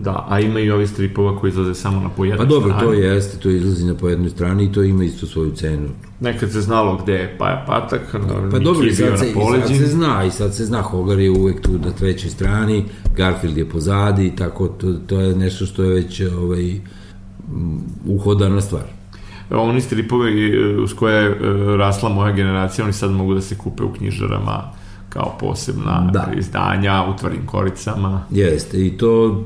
Da, 0.00 0.26
a 0.28 0.40
ima 0.40 0.60
i 0.60 0.70
ovi 0.70 0.86
stripova 0.86 1.38
koji 1.38 1.50
izlaze 1.50 1.74
samo 1.74 2.00
na 2.00 2.08
po 2.08 2.24
jednoj 2.24 2.46
Pa 2.46 2.54
dobro, 2.54 2.74
strani. 2.74 2.86
to 2.86 2.92
jeste, 2.92 3.38
to 3.38 3.50
izlazi 3.50 3.86
na 3.86 3.94
po 3.94 4.08
jednoj 4.08 4.30
strani 4.30 4.64
i 4.64 4.72
to 4.72 4.82
ima 4.82 5.04
isto 5.04 5.26
svoju 5.26 5.50
cenu. 5.50 5.88
Nekad 6.20 6.52
se 6.52 6.60
znalo 6.60 6.98
gde 7.02 7.12
je 7.12 7.36
Paja 7.38 7.64
Patak, 7.66 8.00
da, 8.12 8.50
pa 8.50 8.58
dobro, 8.58 8.86
i 8.86 8.94
sad, 8.94 9.18
se, 9.18 9.30
i 9.30 9.60
sad 9.60 9.76
se 9.76 9.86
zna, 9.86 10.24
i 10.24 10.30
sad 10.30 10.54
se 10.54 10.64
zna, 10.64 10.82
Hogar 10.82 11.18
je 11.18 11.30
uvek 11.30 11.60
tu 11.60 11.72
na 11.72 11.90
trećoj 11.90 12.30
strani, 12.30 12.84
Garfield 13.16 13.56
je 13.56 13.68
pozadi, 13.68 14.36
tako, 14.36 14.68
to, 14.68 14.92
to 15.06 15.20
je 15.20 15.36
nešto 15.36 15.66
što 15.66 15.82
je 15.82 15.94
već 15.94 16.20
ovaj, 16.20 16.80
uhodana 18.06 18.60
stvar. 18.60 18.82
Oni 19.50 19.80
stripovi 19.80 20.56
e, 20.56 20.76
uz 20.76 20.94
koje 20.94 21.22
je 21.22 21.30
e, 21.30 21.36
rasla 21.76 22.08
moja 22.08 22.32
generacija, 22.32 22.84
oni 22.84 22.92
sad 22.92 23.10
mogu 23.10 23.34
da 23.34 23.40
se 23.40 23.58
kupe 23.58 23.82
u 23.82 23.92
knjižarama 23.92 24.70
kao 25.14 25.36
posebna 25.40 26.10
da. 26.12 26.32
izdanja 26.38 27.04
u 27.14 27.18
tvrdim 27.18 27.46
koricama. 27.46 28.24
Jeste, 28.30 28.86
i 28.86 28.90
to 28.90 29.44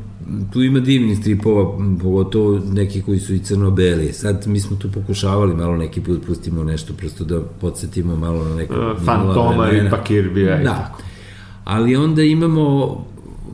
tu 0.53 0.63
ima 0.63 0.81
divnih 0.81 1.19
stripova, 1.19 1.79
pogotovo 2.03 2.61
neki 2.73 3.03
koji 3.03 3.19
su 3.19 3.35
i 3.35 3.39
crno-beli. 3.39 4.13
Sad 4.13 4.47
mi 4.47 4.61
smo 4.61 4.77
tu 4.77 4.93
pokušavali 4.93 5.55
malo 5.55 5.77
neki 5.77 6.01
put 6.01 6.27
pustimo 6.27 6.65
nešto, 6.65 6.93
prosto 6.93 7.25
da 7.25 7.41
podsjetimo 7.61 8.17
malo 8.17 8.45
na 8.45 8.55
neko... 8.55 8.75
Uh, 8.75 9.05
Fantoma 9.05 9.71
i 9.73 9.91
Pakirbija 9.91 10.57
da. 10.57 10.63
i 10.63 10.65
tako. 10.65 11.03
Ali 11.65 11.97
onda 11.97 12.23
imamo 12.23 12.97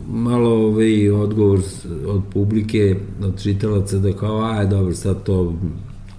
malo 0.09 0.51
ovaj 0.51 1.11
odgovor 1.11 1.61
od 2.07 2.23
publike, 2.33 2.97
od 3.23 3.43
čitalaca 3.43 3.99
da 3.99 4.13
kao, 4.13 4.43
aj 4.43 4.67
dobro, 4.67 4.95
sad 4.95 5.23
to 5.23 5.55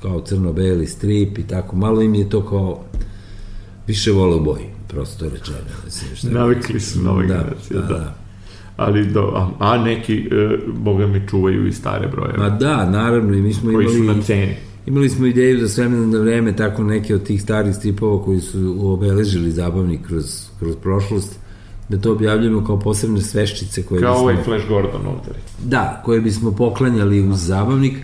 kao 0.02 0.22
crno-beli 0.22 0.88
strip 0.88 1.38
i 1.38 1.44
tako, 1.44 1.76
malo 1.76 2.02
im 2.02 2.16
je 2.16 2.30
to 2.30 2.42
kao 2.42 2.80
više 3.88 4.12
vole 4.12 4.36
u 4.36 4.44
boji, 4.44 4.75
prosto 4.88 5.26
rečeno. 5.30 5.58
Mislim, 5.86 6.16
šta 6.16 6.30
Navikli 6.30 6.80
su 6.80 7.02
nove 7.02 7.28
da, 7.28 7.34
generacije, 7.34 7.80
da. 7.80 7.88
da. 7.88 8.16
ali 8.78 9.06
do, 9.06 9.22
a, 9.36 9.50
a 9.60 9.78
neki, 9.78 10.30
e, 10.32 10.58
boga 10.68 11.08
mi, 11.08 11.28
čuvaju 11.28 11.68
i 11.68 11.72
stare 11.74 12.08
broje. 12.08 12.38
Ma 12.38 12.50
da, 12.50 12.90
naravno, 12.90 13.34
i 13.34 13.42
mi 13.42 13.54
smo 13.54 13.72
koji 13.72 13.86
imali... 13.86 13.98
su 13.98 14.04
na 14.04 14.22
ceni. 14.22 14.56
Imali 14.86 15.10
smo 15.10 15.26
ideju 15.26 15.60
da 15.60 15.68
s 15.68 15.78
vremena 15.78 16.08
na 16.08 16.20
vreme 16.20 16.56
tako 16.56 16.84
neke 16.84 17.16
od 17.16 17.24
tih 17.24 17.42
starih 17.42 17.76
stripova 17.76 18.24
koji 18.24 18.40
su 18.40 18.78
obeležili 18.80 19.52
zabavnik 19.52 20.08
kroz, 20.08 20.48
kroz 20.60 20.76
prošlost, 20.76 21.40
da 21.90 21.98
to 21.98 22.12
objavljujemo 22.12 22.66
kao 22.66 22.80
posebne 22.80 23.22
sveščice 23.22 23.84
koje 23.84 24.02
kao 24.02 24.14
bismo... 24.14 24.24
ovaj 24.24 24.44
Flash 24.44 24.68
Gordon 24.68 25.08
ovdje. 25.08 25.34
Da, 25.64 26.02
koje 26.06 26.22
bismo 26.22 26.52
poklanjali 26.52 27.30
uz 27.30 27.40
zabavnik. 27.46 27.98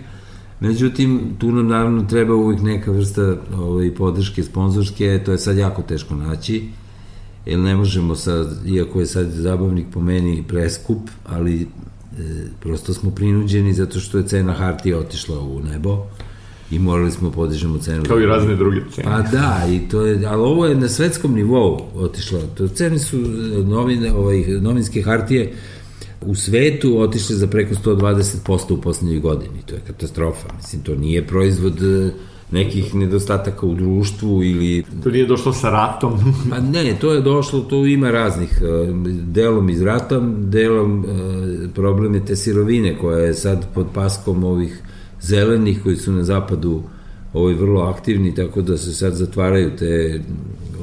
Međutim, 0.62 1.21
tu 1.39 1.52
nam 1.52 1.67
naravno 1.67 2.04
treba 2.04 2.36
uvijek 2.36 2.62
neka 2.62 2.91
vrsta 2.91 3.36
ovaj, 3.58 3.95
podrške 3.95 4.43
sponzorske, 4.43 5.21
to 5.26 5.32
je 5.32 5.38
sad 5.38 5.58
jako 5.58 5.82
teško 5.82 6.15
naći 6.15 6.63
jer 7.45 7.60
ne 7.60 7.76
možemo 7.76 8.15
sad, 8.15 8.67
iako 8.67 9.00
je 9.00 9.06
sad 9.06 9.28
zabavnik 9.32 9.86
po 9.93 10.02
meni 10.02 10.43
preskup, 10.47 11.10
ali 11.26 11.62
e, 11.62 11.65
prosto 12.60 12.93
smo 12.93 13.12
prinuđeni 13.12 13.74
zato 13.74 14.00
što 14.00 14.17
je 14.17 14.28
cena 14.28 14.54
hartije 14.54 14.97
otišla 14.97 15.39
u 15.39 15.60
nebo 15.60 16.06
i 16.71 16.80
morali 16.80 17.12
smo 17.12 17.32
podižemo 17.32 17.78
cenu. 17.78 18.04
Kao 18.08 18.19
i 18.19 18.26
razne 18.26 18.56
druge 18.56 18.82
cene. 18.91 19.06
Pa 19.06 19.21
da, 19.21 19.67
i 19.69 19.89
to 19.89 20.06
je, 20.06 20.26
ali 20.26 20.41
ovo 20.41 20.65
je 20.65 20.76
na 20.76 20.88
svetskom 20.88 21.34
nivou 21.34 21.82
otišlo. 21.95 22.41
To 22.58 22.67
cene 22.67 23.00
su 23.00 23.17
e, 23.17 23.63
novine, 23.63 24.13
ovaj, 24.13 24.43
novinske 24.62 25.02
hartije 25.02 25.54
u 26.26 26.36
svetu 26.36 27.00
otišle 27.00 27.36
za 27.36 27.48
preko 27.48 27.76
120% 27.76 28.74
u 28.74 28.82
poslednjoj 28.82 29.20
godini. 29.20 29.62
To 29.66 29.76
je 29.76 29.82
katastrofa. 29.88 30.48
Mislim, 30.58 30.82
to 30.82 30.96
nije 30.96 31.28
proizvod 31.28 31.84
e, 31.84 32.12
nekih 32.52 32.96
nedostataka 32.96 33.66
u 33.66 33.76
društvu 33.76 34.44
ili... 34.44 34.84
To 35.04 35.10
nije 35.10 35.26
došlo 35.26 35.54
sa 35.54 35.70
ratom? 35.70 36.20
pa 36.50 36.60
ne, 36.60 36.96
to 37.02 37.14
je 37.14 37.22
došlo, 37.22 37.60
to 37.60 37.86
ima 37.86 38.12
raznih, 38.12 38.62
e, 38.62 38.92
delom 39.12 39.70
iz 39.70 39.82
rata, 39.82 40.20
delom 40.38 41.06
e, 41.06 41.68
problem 41.74 42.16
je 42.16 42.26
te 42.26 42.36
sirovine 42.36 42.98
koja 42.98 43.18
je 43.18 43.34
sad 43.34 43.68
pod 43.74 43.88
paskom 43.94 44.44
ovih 44.44 44.82
zelenih 45.22 45.84
koji 45.84 45.96
su 45.96 46.12
na 46.12 46.24
zapadu 46.24 46.84
ovaj 47.34 47.54
vrlo 47.54 47.82
aktivni, 47.82 48.36
tako 48.36 48.62
da 48.62 48.78
se 48.78 48.94
sad 48.94 49.14
zatvaraju 49.14 49.72
te 49.80 50.22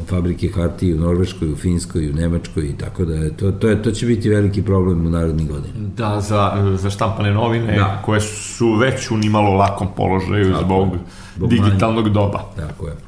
fabrike 0.07 0.49
hartije 0.55 0.95
u 0.95 0.99
Norveškoj, 0.99 1.53
u 1.53 1.57
Finskoj, 1.57 2.11
u 2.11 2.13
Nemačkoj 2.13 2.65
i 2.65 2.77
tako 2.79 3.05
da 3.05 3.15
je, 3.15 3.37
to, 3.37 3.53
to, 3.53 3.69
je, 3.69 3.83
to 3.83 3.91
će 3.91 4.07
biti 4.07 4.29
veliki 4.29 4.63
problem 4.63 5.07
u 5.07 5.11
narodnih 5.11 5.49
godina. 5.49 5.75
Da, 5.97 6.21
za, 6.21 6.75
za 6.79 6.91
štampane 6.91 7.35
novine 7.35 7.77
da. 7.77 8.03
koje 8.05 8.21
su 8.21 8.75
već 8.75 9.11
u 9.11 9.17
nimalo 9.17 9.51
lakom 9.51 9.89
položaju 9.97 10.53
tako, 10.53 10.65
zbog, 10.65 10.89
zbog 11.37 11.51
digitalnog 11.51 12.05
manje. 12.05 12.15
doba. 12.15 12.43
Tako 12.57 12.87
je. 12.87 13.08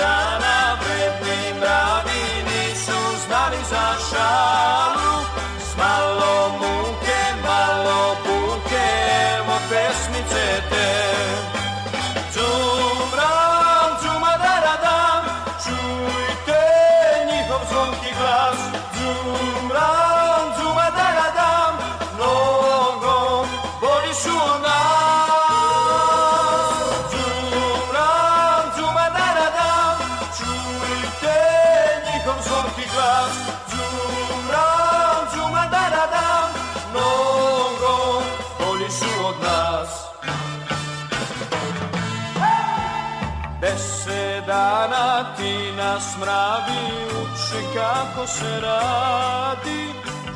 dana 45.21 45.35
ti 45.37 45.71
nas 45.77 46.17
mravi 46.19 46.81
uči 47.21 47.65
kako 47.75 48.27
se 48.27 48.59
radi. 48.61 49.93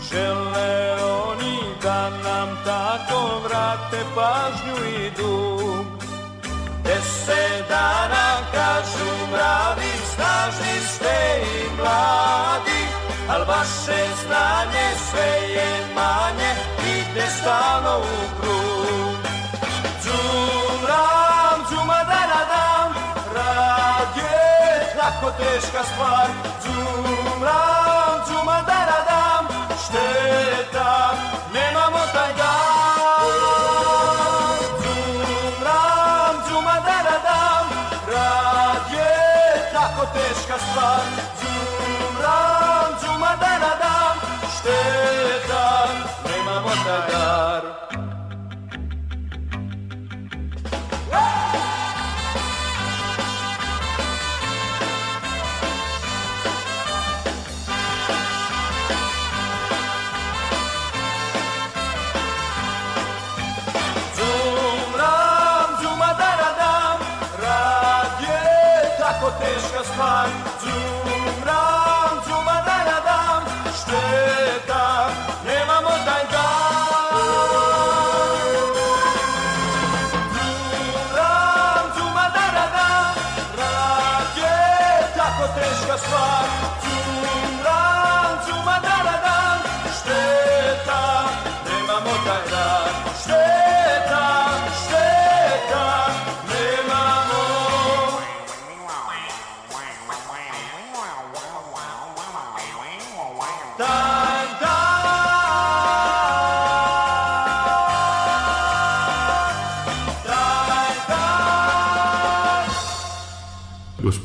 Žele 0.09 1.03
oni 1.03 1.57
da 1.83 2.09
nam 2.09 2.59
tako 2.65 3.39
vrate 3.43 4.05
pažnju 4.15 4.87
i 4.87 5.11
dug 5.17 5.85
Deset 6.83 7.69
dana 7.69 8.27
kažu 8.53 9.27
mravi, 9.31 9.91
snažni 10.15 10.87
ste 10.87 11.41
i 11.41 11.77
mladi 11.77 12.81
Al 13.29 13.45
vaše 13.47 14.05
znanje 14.25 14.87
sve 15.09 15.53
je 15.55 15.85
manje, 15.95 16.51
ide 16.97 17.27
stalno 17.41 17.97
u 17.97 18.41
krug. 18.41 19.17
Zum 20.03 20.85
ram, 20.87 21.65
zuma 25.15 25.31
da 25.31 25.31
da 25.31 25.37
dam, 25.37 25.37
rad 25.37 25.37
je 25.37 25.37
tako 25.37 25.37
teška 25.37 25.83
stvar 25.83 26.27
Zum 26.63 27.43
ram, 27.43 28.19
zuma 28.27 28.57
daradam 28.67 29.45
Šteta, 29.83 30.91
nemamo 31.53 32.01
taj 32.13 32.31
dan 32.39 33.29
Zum 34.81 35.63
ram, 35.67 36.35
zuma 36.49 36.75
daradam 36.87 37.65
Rad 38.13 38.83
je 38.91 39.13
tako 39.73 40.05
teška 40.13 40.57
stvar 40.57 41.03
Zum 41.39 42.15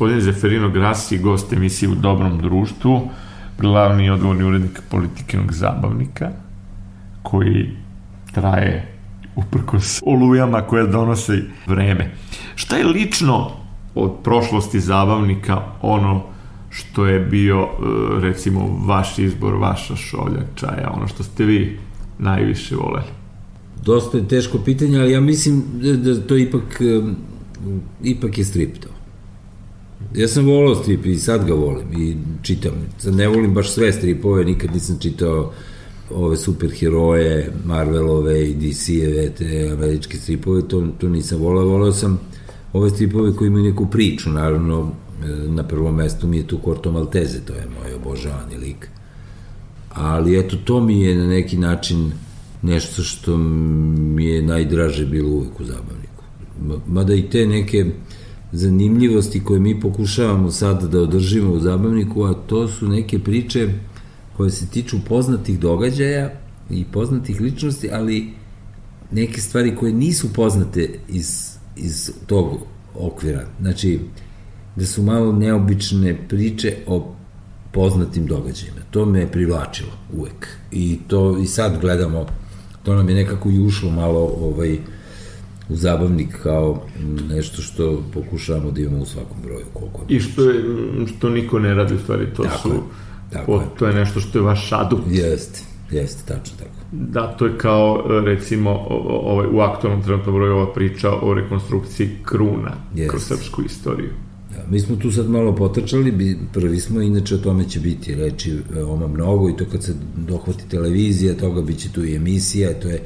Gospodin 0.00 0.20
Zeferino 0.20 0.70
Grassi, 0.70 1.18
gost 1.18 1.52
emisije 1.52 1.88
u 1.88 1.94
Dobrom 1.94 2.38
društvu, 2.38 3.10
glavni 3.58 4.10
odgovorni 4.10 4.44
urednik 4.44 4.80
politikinog 4.90 5.52
zabavnika, 5.52 6.30
koji 7.22 7.70
traje 8.32 8.98
uprkos 9.36 10.02
olujama 10.06 10.62
koje 10.62 10.86
donosi 10.86 11.42
vreme. 11.66 12.10
Šta 12.54 12.76
je 12.76 12.86
lično 12.86 13.50
od 13.94 14.12
prošlosti 14.24 14.80
zabavnika 14.80 15.62
ono 15.82 16.22
što 16.70 17.06
je 17.06 17.20
bio, 17.20 17.60
e, 17.60 17.66
recimo, 18.20 18.84
vaš 18.86 19.18
izbor, 19.18 19.54
vaša 19.54 19.96
šolja 19.96 20.42
čaja, 20.54 20.90
ono 20.96 21.08
što 21.08 21.22
ste 21.22 21.44
vi 21.44 21.78
najviše 22.18 22.76
voleli? 22.76 23.10
Dosta 23.84 24.18
je 24.18 24.28
teško 24.28 24.58
pitanje, 24.58 25.00
ali 25.00 25.12
ja 25.12 25.20
mislim 25.20 25.62
da, 25.82 25.92
da 25.92 26.20
to 26.20 26.36
ipak, 26.36 26.80
em, 26.80 27.16
ipak 28.02 28.38
je 28.38 28.44
strip 28.44 28.78
to. 28.80 28.89
Ja 30.14 30.28
sam 30.28 30.46
volao 30.46 30.74
strip 30.74 31.06
i 31.06 31.16
sad 31.16 31.46
ga 31.46 31.54
volim 31.54 32.02
i 32.02 32.16
čitam. 32.42 32.72
Ne 33.04 33.28
volim 33.28 33.54
baš 33.54 33.70
sve 33.70 33.92
stripove, 33.92 34.44
nikad 34.44 34.74
nisam 34.74 34.98
čitao 35.00 35.52
ove 36.10 36.36
superheroje, 36.36 37.52
Marvelove 37.64 38.50
i 38.50 38.54
DC-eve, 38.54 39.30
te 39.30 39.70
američke 39.72 40.16
stripove, 40.16 40.68
to, 40.68 40.86
to 40.98 41.08
nisam 41.08 41.38
volao. 41.38 41.64
Volao 41.64 41.92
sam 41.92 42.20
ove 42.72 42.90
stripove 42.90 43.36
koji 43.36 43.48
imaju 43.48 43.64
neku 43.64 43.86
priču, 43.90 44.30
naravno, 44.30 44.92
e, 45.24 45.26
na 45.28 45.62
prvom 45.62 45.94
mestu 45.94 46.26
mi 46.26 46.36
je 46.36 46.46
tu 46.46 46.58
Corto 46.64 46.92
Maltese, 46.92 47.40
to 47.44 47.52
je 47.52 47.66
moj 47.80 47.94
obožavani 47.94 48.56
lik. 48.56 48.88
Ali 49.90 50.38
eto, 50.38 50.56
to 50.64 50.80
mi 50.80 51.00
je 51.00 51.16
na 51.16 51.26
neki 51.26 51.58
način 51.58 52.12
nešto 52.62 53.02
što 53.02 53.36
mi 53.36 54.26
je 54.26 54.42
najdraže 54.42 55.06
bilo 55.06 55.30
uvek 55.30 55.60
u 55.60 55.64
zabavniku. 55.64 56.24
Ma- 56.66 56.80
Mada 56.86 57.14
i 57.14 57.22
te 57.22 57.46
neke 57.46 57.86
zanimljivosti 58.52 59.44
koje 59.44 59.60
mi 59.60 59.80
pokušavamo 59.80 60.50
sad 60.50 60.90
da 60.90 61.00
održimo 61.00 61.52
u 61.52 61.60
zabavniku, 61.60 62.22
a 62.22 62.34
to 62.34 62.68
su 62.68 62.88
neke 62.88 63.18
priče 63.18 63.68
koje 64.36 64.50
se 64.50 64.66
tiču 64.66 64.96
poznatih 65.08 65.60
događaja 65.60 66.30
i 66.70 66.84
poznatih 66.84 67.40
ličnosti, 67.40 67.90
ali 67.92 68.30
neke 69.10 69.40
stvari 69.40 69.76
koje 69.76 69.92
nisu 69.92 70.32
poznate 70.32 70.98
iz, 71.08 71.56
iz 71.76 72.10
tog 72.26 72.58
okvira. 72.94 73.46
Znači, 73.60 74.00
da 74.76 74.86
su 74.86 75.02
malo 75.02 75.32
neobične 75.32 76.28
priče 76.28 76.76
o 76.86 77.14
poznatim 77.72 78.26
događajima. 78.26 78.80
To 78.90 79.06
me 79.06 79.20
je 79.20 79.32
privlačilo 79.32 79.92
uvek. 80.12 80.48
I 80.72 80.98
to 81.08 81.38
i 81.38 81.46
sad 81.46 81.80
gledamo, 81.80 82.26
to 82.82 82.94
nam 82.94 83.08
je 83.08 83.14
nekako 83.14 83.50
i 83.50 83.60
ušlo 83.60 83.90
malo 83.90 84.34
ovaj, 84.40 84.78
u 85.70 85.76
zabavnik 85.76 86.42
kao 86.42 86.82
nešto 87.28 87.62
što 87.62 88.02
pokušavamo 88.14 88.70
da 88.70 88.80
imamo 88.80 89.02
u 89.02 89.06
svakom 89.06 89.36
broju. 89.42 89.66
Koliko 89.72 90.04
I 90.08 90.20
što, 90.20 90.42
je, 90.42 90.64
što 91.16 91.30
niko 91.30 91.58
ne 91.58 91.74
radi 91.74 91.94
u 91.94 91.98
stvari, 91.98 92.26
to 92.36 92.42
Tako 92.42 92.68
su... 92.68 92.68
je, 92.68 92.80
tako 93.32 93.52
o, 93.52 93.60
je. 93.60 93.66
to 93.78 93.86
je 93.86 93.94
nešto 93.94 94.20
što 94.20 94.38
je 94.38 94.42
vaš 94.42 94.72
adut. 94.72 95.00
Jeste, 95.10 95.60
jeste, 95.90 96.22
tačno 96.34 96.56
tako. 96.58 96.80
Da, 96.92 97.26
to 97.26 97.46
je 97.46 97.58
kao, 97.58 98.04
e, 98.10 98.24
recimo, 98.24 98.70
ovaj, 99.08 99.46
u 99.52 99.60
aktualnom 99.60 100.02
trenutnom 100.02 100.34
broju 100.34 100.52
ova 100.52 100.72
priča 100.72 101.10
o 101.22 101.34
rekonstrukciji 101.34 102.10
kruna 102.22 102.72
Jest. 102.94 103.10
kroz 103.10 103.22
srpsku 103.22 103.62
istoriju. 103.62 104.10
Da, 104.50 104.64
mi 104.70 104.80
smo 104.80 104.96
tu 104.96 105.12
sad 105.12 105.30
malo 105.30 105.54
potrčali, 105.56 106.12
bi, 106.12 106.38
prvi 106.52 106.80
smo, 106.80 107.00
inače 107.00 107.34
o 107.34 107.38
tome 107.38 107.68
će 107.68 107.80
biti 107.80 108.14
reči 108.14 108.58
veoma 108.70 109.06
mnogo 109.06 109.48
i 109.48 109.56
to 109.56 109.64
kad 109.72 109.82
se 109.82 109.94
dohvati 110.16 110.68
televizija, 110.68 111.34
toga 111.34 111.62
biće 111.62 111.92
tu 111.92 112.04
i 112.04 112.14
emisija, 112.14 112.80
to 112.80 112.88
je 112.88 113.02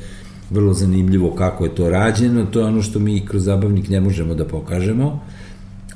vrlo 0.51 0.75
zanimljivo 0.75 1.35
kako 1.35 1.65
je 1.65 1.75
to 1.75 1.91
rađeno, 1.91 2.45
to 2.45 2.61
je 2.61 2.67
ono 2.67 2.83
što 2.83 2.99
mi 2.99 3.27
kroz 3.27 3.45
zabavnik 3.45 3.89
ne 3.89 4.01
možemo 4.01 4.35
da 4.35 4.45
pokažemo, 4.45 5.21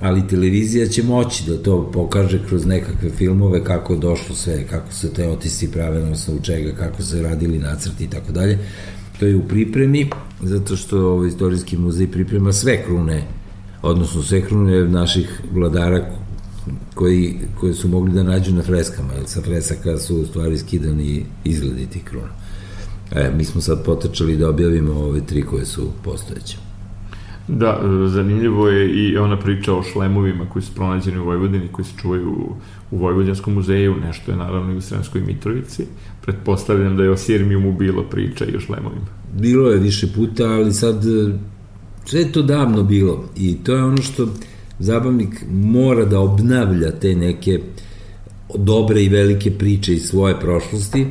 ali 0.00 0.26
televizija 0.28 0.86
će 0.86 1.02
moći 1.02 1.44
da 1.46 1.62
to 1.62 1.90
pokaže 1.92 2.46
kroz 2.46 2.66
nekakve 2.66 3.10
filmove 3.10 3.64
kako 3.64 3.92
je 3.92 3.98
došlo 3.98 4.34
sve, 4.34 4.66
kako 4.66 4.92
se 4.92 5.12
te 5.12 5.28
otisci 5.28 5.70
prave 5.72 6.00
na 6.00 6.10
osnovu 6.10 6.40
čega, 6.40 6.72
kako 6.72 7.02
se 7.02 7.22
radili 7.22 7.58
nacrti 7.58 8.04
i 8.04 8.10
tako 8.10 8.32
dalje. 8.32 8.58
To 9.18 9.26
je 9.26 9.36
u 9.36 9.48
pripremi, 9.48 10.10
zato 10.42 10.76
što 10.76 11.12
ovaj 11.12 11.28
istorijski 11.28 11.76
muzej 11.76 12.06
priprema 12.06 12.52
sve 12.52 12.84
krune, 12.84 13.22
odnosno 13.82 14.22
sve 14.22 14.40
krune 14.46 14.88
naših 14.88 15.40
vladara 15.52 16.06
koji, 16.94 17.34
koje 17.60 17.74
su 17.74 17.88
mogli 17.88 18.12
da 18.12 18.22
nađu 18.22 18.54
na 18.54 18.62
freskama, 18.62 19.12
jer 19.12 19.26
sa 19.26 19.40
fresaka 19.40 19.98
su 19.98 20.16
u 20.16 20.26
stvari 20.26 20.58
skidani 20.58 21.24
izgledi 21.44 21.86
tih 21.86 22.04
kruna. 22.04 22.30
E, 23.12 23.30
mi 23.36 23.44
smo 23.44 23.60
sad 23.60 23.84
potrčali 23.84 24.36
da 24.36 24.48
objavimo 24.48 24.92
ove 24.92 25.20
tri 25.26 25.42
koje 25.42 25.66
su 25.66 25.90
postojeće. 26.04 26.56
Da, 27.48 27.80
e, 27.84 28.08
zanimljivo 28.08 28.68
je 28.68 28.88
i 28.88 29.16
ona 29.16 29.38
priča 29.38 29.74
o 29.74 29.82
šlemovima 29.82 30.46
koji 30.50 30.62
su 30.62 30.74
pronađeni 30.74 31.18
u 31.18 31.24
Vojvodini, 31.24 31.68
koji 31.72 31.84
se 31.84 31.92
čuvaju 32.00 32.30
u, 32.30 32.54
u 32.90 32.98
Vojvođanskom 32.98 33.54
muzeju, 33.54 33.96
nešto 33.96 34.30
je 34.30 34.36
naravno 34.36 34.72
i 34.72 34.76
u 34.76 34.80
Sremskoj 34.80 35.20
Mitrovici. 35.20 35.84
Pretpostavljam 36.22 36.96
da 36.96 37.02
je 37.02 37.10
o 37.10 37.16
Sirmijumu 37.16 37.72
bilo 37.72 38.02
priča 38.02 38.44
i 38.44 38.56
o 38.56 38.60
šlemovima. 38.60 39.06
Bilo 39.38 39.70
je 39.70 39.78
više 39.78 40.06
puta, 40.14 40.44
ali 40.44 40.72
sad 40.72 41.04
e, 41.06 41.38
sve 42.04 42.20
je 42.20 42.32
to 42.32 42.42
davno 42.42 42.82
bilo 42.82 43.24
i 43.36 43.56
to 43.64 43.74
je 43.74 43.84
ono 43.84 44.02
što 44.02 44.28
zabavnik 44.78 45.44
mora 45.50 46.04
da 46.04 46.20
obnavlja 46.20 46.90
te 46.90 47.14
neke 47.14 47.60
dobre 48.54 49.02
i 49.02 49.08
velike 49.08 49.50
priče 49.50 49.94
iz 49.94 50.02
svoje 50.02 50.40
prošlosti, 50.40 51.06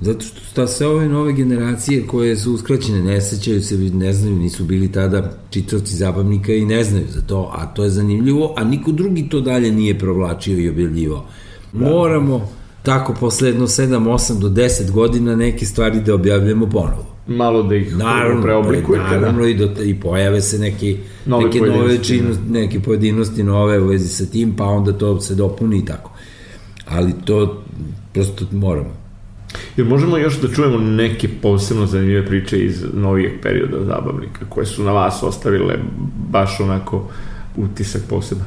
zato 0.00 0.24
što 0.24 0.40
sta 0.50 0.66
sve 0.66 0.86
ove 0.86 1.08
nove 1.08 1.32
generacije 1.32 2.06
koje 2.06 2.36
su 2.36 2.52
uskraćene, 2.52 3.02
ne 3.02 3.20
sećaju 3.20 3.62
se, 3.62 3.76
ne 3.76 4.12
znaju, 4.12 4.36
nisu 4.36 4.64
bili 4.64 4.92
tada 4.92 5.32
čitavci 5.50 5.96
zabavnika 5.96 6.52
i 6.52 6.64
ne 6.64 6.84
znaju 6.84 7.06
za 7.08 7.20
to, 7.20 7.50
a 7.54 7.66
to 7.66 7.84
je 7.84 7.90
zanimljivo, 7.90 8.54
a 8.56 8.64
niko 8.64 8.92
drugi 8.92 9.28
to 9.28 9.40
dalje 9.40 9.72
nije 9.72 9.98
provlačio 9.98 10.58
i 10.58 10.68
objavljivao. 10.68 11.24
Moramo 11.72 12.48
tako 12.82 13.14
posle 13.20 13.48
jedno 13.48 13.66
7, 13.66 13.98
8 13.98 14.38
do 14.38 14.48
10 14.48 14.90
godina 14.90 15.36
neke 15.36 15.66
stvari 15.66 16.00
da 16.00 16.14
objavljamo 16.14 16.66
ponovo. 16.66 17.06
Malo 17.26 17.62
da 17.62 17.74
ih 17.74 17.96
Naravno, 17.96 18.42
preoblikujete. 18.42 19.06
pre- 19.06 19.20
naravno 19.20 19.46
i, 19.46 19.54
do, 19.54 19.70
i 19.84 20.00
pojave 20.00 20.40
se 20.40 20.58
neki, 20.58 20.96
Nove 21.26 21.44
neke 21.44 21.58
nove 21.58 21.70
pojedinosti, 21.72 22.06
činu, 22.06 22.34
neke 22.50 22.80
pojedinosti 22.80 23.42
nove 23.42 23.80
u 23.80 23.86
vezi 23.86 24.08
sa 24.08 24.26
tim, 24.26 24.56
pa 24.56 24.64
onda 24.64 24.92
to 24.92 25.20
se 25.20 25.34
dopuni 25.34 25.78
i 25.78 25.84
tako. 25.84 26.10
Ali 26.88 27.12
to 27.24 27.62
prosto 28.12 28.44
moramo. 28.52 28.99
Jer 29.76 29.86
možemo 29.86 30.16
još 30.18 30.40
da 30.40 30.48
čujemo 30.48 30.78
neke 30.78 31.28
posebno 31.42 31.86
zanimljive 31.86 32.26
priče 32.26 32.64
iz 32.64 32.84
novijeg 32.94 33.32
perioda 33.42 33.84
zabavnika, 33.84 34.44
koje 34.48 34.66
su 34.66 34.82
na 34.82 34.92
vas 34.92 35.22
ostavile 35.22 35.74
baš 36.30 36.60
onako 36.60 37.08
utisak 37.56 38.02
poseban. 38.08 38.46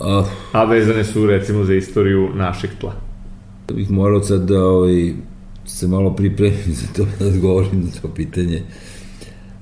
A, 0.00 0.24
a 0.52 0.64
vezane 0.64 1.04
su 1.04 1.26
recimo 1.26 1.64
za 1.64 1.74
istoriju 1.74 2.28
našeg 2.34 2.70
tla. 2.80 2.94
da 3.68 3.74
bih 3.74 3.90
morao 3.90 4.22
sad 4.22 4.48
da 4.48 4.64
ovaj, 4.64 5.12
se 5.66 5.88
malo 5.88 6.14
pripremim 6.16 6.74
za 6.74 6.86
to 6.96 7.06
da 7.18 7.26
odgovorim 7.26 7.80
na 7.80 8.00
to 8.02 8.08
pitanje. 8.08 8.62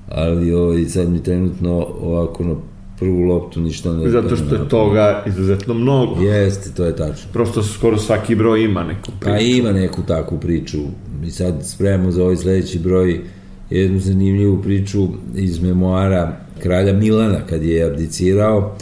Ali 0.07 0.53
ovaj, 0.53 0.85
sad 0.85 1.09
mi 1.09 1.23
trenutno 1.23 1.87
ovako 2.01 2.43
na 2.43 2.55
prvu 3.03 3.19
loptu 3.21 3.61
ništa 3.61 3.93
ne... 3.93 4.09
Zato 4.09 4.35
što 4.35 4.55
je 4.55 4.69
toga 4.69 5.23
izuzetno 5.27 5.73
mnogo. 5.73 6.21
Jeste, 6.21 6.69
to 6.75 6.85
je 6.85 6.95
tačno. 6.95 7.31
Prosto 7.33 7.63
skoro 7.63 7.97
svaki 7.97 8.35
broj 8.35 8.63
ima 8.63 8.83
neku 8.83 9.11
Pa 9.19 9.31
priču. 9.31 9.45
ima 9.45 9.71
neku 9.71 10.01
takvu 10.07 10.39
priču. 10.39 10.77
Mi 11.21 11.31
sad 11.31 11.55
spremamo 11.63 12.11
za 12.11 12.23
ovaj 12.23 12.35
sledeći 12.35 12.79
broj 12.79 13.21
jednu 13.69 13.99
zanimljivu 13.99 14.61
priču 14.61 15.07
iz 15.35 15.61
memoara 15.61 16.37
kralja 16.59 16.93
Milana 16.93 17.39
kad 17.49 17.63
je 17.63 17.83
abdicirao. 17.83 18.75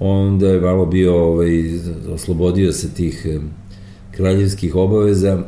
Onda 0.00 0.48
je 0.48 0.60
malo 0.60 0.86
bio, 0.86 1.14
ovaj, 1.16 1.50
oslobodio 2.14 2.72
se 2.72 2.94
tih 2.94 3.26
kraljevskih 4.10 4.76
obaveza, 4.76 5.42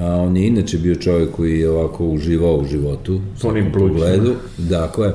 a 0.00 0.06
on 0.16 0.36
je 0.36 0.46
inače 0.46 0.78
bio 0.78 0.94
čovjek 0.94 1.30
koji 1.30 1.60
je 1.60 1.70
ovako 1.70 2.06
uživao 2.06 2.56
u 2.56 2.64
životu. 2.64 3.20
u 3.44 3.48
onim 3.48 3.72
pogledu. 3.72 4.34
Dakle, 4.58 5.12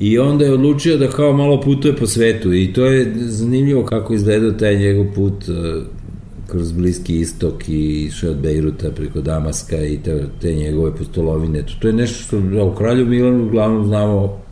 I 0.00 0.18
onda 0.18 0.44
je 0.44 0.52
odlučio 0.52 0.96
da 0.96 1.08
kao 1.08 1.32
malo 1.32 1.60
putuje 1.60 1.96
po 1.96 2.06
svetu 2.06 2.52
i 2.52 2.72
to 2.72 2.84
je 2.84 3.12
zanimljivo 3.16 3.84
kako 3.84 4.14
izgledao 4.14 4.50
taj 4.50 4.78
njegov 4.78 5.06
put 5.14 5.48
e, 5.48 5.52
kroz 6.46 6.72
Bliski 6.72 7.20
istok 7.20 7.68
i 7.68 8.04
išao 8.04 8.30
od 8.30 8.36
Bejruta 8.36 8.90
preko 8.90 9.20
Damaska 9.20 9.86
i 9.86 9.98
te, 10.02 10.24
te 10.40 10.54
njegove 10.54 10.96
postolovine. 10.96 11.62
To, 11.62 11.72
to 11.80 11.88
je 11.88 11.94
nešto 11.94 12.22
što 12.24 12.66
u 12.66 12.74
Kralju 12.74 13.06
Milanu 13.06 13.46
uglavnom 13.46 13.86
znamo 13.86 14.44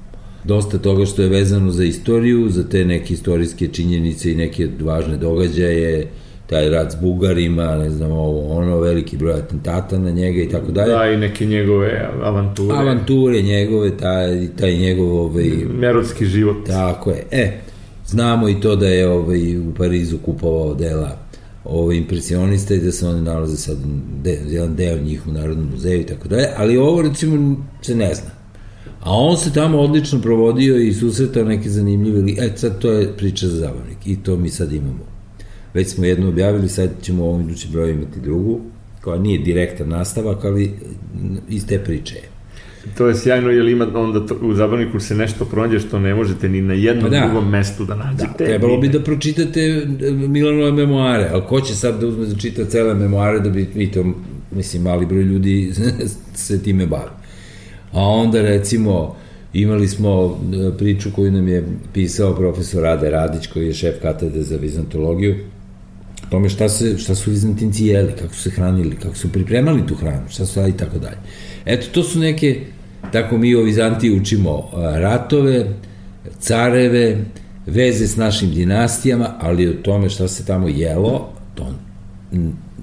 dosta 0.44 0.78
toga 0.78 1.06
što 1.06 1.22
je 1.22 1.28
vezano 1.28 1.70
za 1.70 1.84
istoriju, 1.84 2.48
za 2.48 2.68
te 2.68 2.84
neke 2.84 3.14
istorijske 3.14 3.68
činjenice 3.68 4.32
i 4.32 4.34
neke 4.34 4.68
važne 4.80 5.16
događaje, 5.16 6.06
taj 6.52 6.70
rat 6.70 6.92
s 6.92 6.96
Bugarima, 7.00 7.76
ne 7.76 7.90
znam, 7.90 8.12
ovo, 8.12 8.56
ono, 8.56 8.80
veliki 8.80 9.16
broj 9.16 9.32
atentata 9.32 9.98
na 9.98 10.10
njega 10.10 10.42
i 10.42 10.48
tako 10.48 10.72
dalje. 10.72 10.92
Da, 10.92 11.06
i 11.06 11.16
neke 11.16 11.46
njegove 11.46 12.10
avanture. 12.22 12.78
Avanture 12.78 13.42
njegove, 13.42 13.96
taj, 13.96 14.48
taj 14.58 14.76
njegov 14.76 15.16
ovaj, 15.16 15.50
Merotski 15.78 16.26
život. 16.26 16.56
Tako 16.66 17.10
je. 17.10 17.26
E, 17.30 17.60
znamo 18.06 18.48
i 18.48 18.60
to 18.60 18.76
da 18.76 18.86
je 18.86 19.08
ovaj, 19.08 19.58
u 19.58 19.74
Parizu 19.78 20.18
kupovao 20.18 20.74
dela 20.74 21.18
ovaj, 21.64 21.96
impresionista 21.96 22.74
i 22.74 22.80
da 22.80 22.92
se 22.92 23.06
oni 23.08 23.22
nalaze 23.22 23.56
sad 23.56 23.76
de, 24.22 24.40
jedan 24.48 24.76
deo 24.76 24.98
njih 24.98 25.26
u 25.26 25.32
Narodnom 25.32 25.70
muzeju 25.70 26.00
i 26.00 26.06
tako 26.06 26.28
dalje, 26.28 26.46
ali 26.56 26.76
ovo 26.76 27.02
recimo 27.02 27.56
se 27.82 27.94
ne 27.94 28.14
zna. 28.14 28.30
A 29.00 29.10
on 29.10 29.36
se 29.36 29.52
tamo 29.52 29.80
odlično 29.80 30.20
provodio 30.20 30.76
i 30.76 30.94
susretao 30.94 31.44
neke 31.44 31.70
zanimljive. 31.70 32.32
E, 32.38 32.50
sad 32.56 32.78
to 32.78 32.92
je 32.92 33.16
priča 33.16 33.48
za 33.48 33.56
zabavnik 33.56 34.06
i 34.06 34.16
to 34.22 34.36
mi 34.36 34.50
sad 34.50 34.72
imamo. 34.72 35.11
Već 35.74 35.88
smo 35.88 36.04
jednu 36.04 36.28
objavili, 36.28 36.68
sad 36.68 36.90
ćemo 37.02 37.24
u 37.24 37.28
ovom 37.28 37.40
idućem 37.40 37.70
broju 37.72 37.94
imati 37.94 38.20
drugu, 38.20 38.60
koja 39.00 39.18
nije 39.18 39.38
direktan 39.38 39.88
nastavak, 39.88 40.44
ali 40.44 40.70
iz 41.48 41.66
te 41.66 41.78
priče 41.78 42.14
je. 42.14 42.32
To 42.98 43.08
je 43.08 43.14
sjajno, 43.14 43.50
jer 43.50 43.68
ima 43.68 43.86
onda 43.94 44.26
to, 44.26 44.34
u 44.42 44.54
zabavniku 44.54 45.00
se 45.00 45.14
nešto 45.14 45.44
pronađe 45.44 45.80
što 45.80 45.98
ne 45.98 46.14
možete 46.14 46.48
ni 46.48 46.62
na 46.62 46.74
jednom 46.74 47.10
Pa 47.10 47.10
da. 47.10 47.26
drugom 47.26 47.50
mestu 47.50 47.84
da 47.84 47.94
nađete. 47.94 48.26
Da, 48.38 48.44
trebalo 48.44 48.78
bi 48.78 48.88
da 48.88 49.00
pročitate 49.00 49.60
e, 49.60 50.10
Milanove 50.10 50.72
memoare, 50.72 51.28
ali 51.32 51.42
ko 51.48 51.60
će 51.60 51.74
sad 51.74 52.00
da 52.00 52.06
uzme 52.06 52.26
da 52.26 52.36
čita 52.36 52.64
cele 52.64 52.94
memoare 52.94 53.40
da 53.40 53.50
bi, 53.50 53.68
i 53.74 53.90
to, 53.90 54.04
mislim, 54.50 54.82
mali 54.82 55.06
broj 55.06 55.22
ljudi 55.22 55.72
se 56.34 56.62
time 56.62 56.86
bavi. 56.86 57.10
A 57.92 58.00
onda, 58.00 58.42
recimo, 58.42 59.16
imali 59.52 59.88
smo 59.88 60.40
e, 60.74 60.78
priču 60.78 61.10
koju 61.14 61.32
nam 61.32 61.48
je 61.48 61.66
pisao 61.92 62.34
profesor 62.34 62.82
Rade 62.82 63.10
Radić, 63.10 63.46
koji 63.46 63.66
je 63.66 63.74
šef 63.74 64.02
katedre 64.02 64.42
za 64.42 64.56
vizantologiju, 64.56 65.36
tome 66.32 66.48
šta, 66.48 66.68
se, 66.68 66.98
šta 66.98 67.14
su 67.14 67.30
Vizantinci 67.30 67.86
jeli, 67.86 68.12
kako 68.18 68.34
su 68.34 68.42
se 68.42 68.50
hranili, 68.50 68.96
kako 68.96 69.14
su 69.14 69.32
pripremali 69.32 69.86
tu 69.86 69.94
hranu, 69.94 70.28
šta 70.30 70.46
su 70.46 70.60
i 70.68 70.76
tako 70.76 70.98
dalje. 70.98 71.18
Eto, 71.66 71.86
to 71.92 72.02
su 72.02 72.18
neke, 72.18 72.60
tako 73.12 73.38
mi 73.38 73.54
o 73.54 73.62
Vizantiji 73.62 74.16
učimo 74.20 74.70
ratove, 74.74 75.66
careve, 76.40 77.24
veze 77.66 78.06
s 78.06 78.16
našim 78.16 78.50
dinastijama, 78.50 79.34
ali 79.40 79.68
o 79.68 79.74
tome 79.82 80.08
šta 80.08 80.28
se 80.28 80.46
tamo 80.46 80.68
jelo, 80.68 81.32
to 81.54 81.74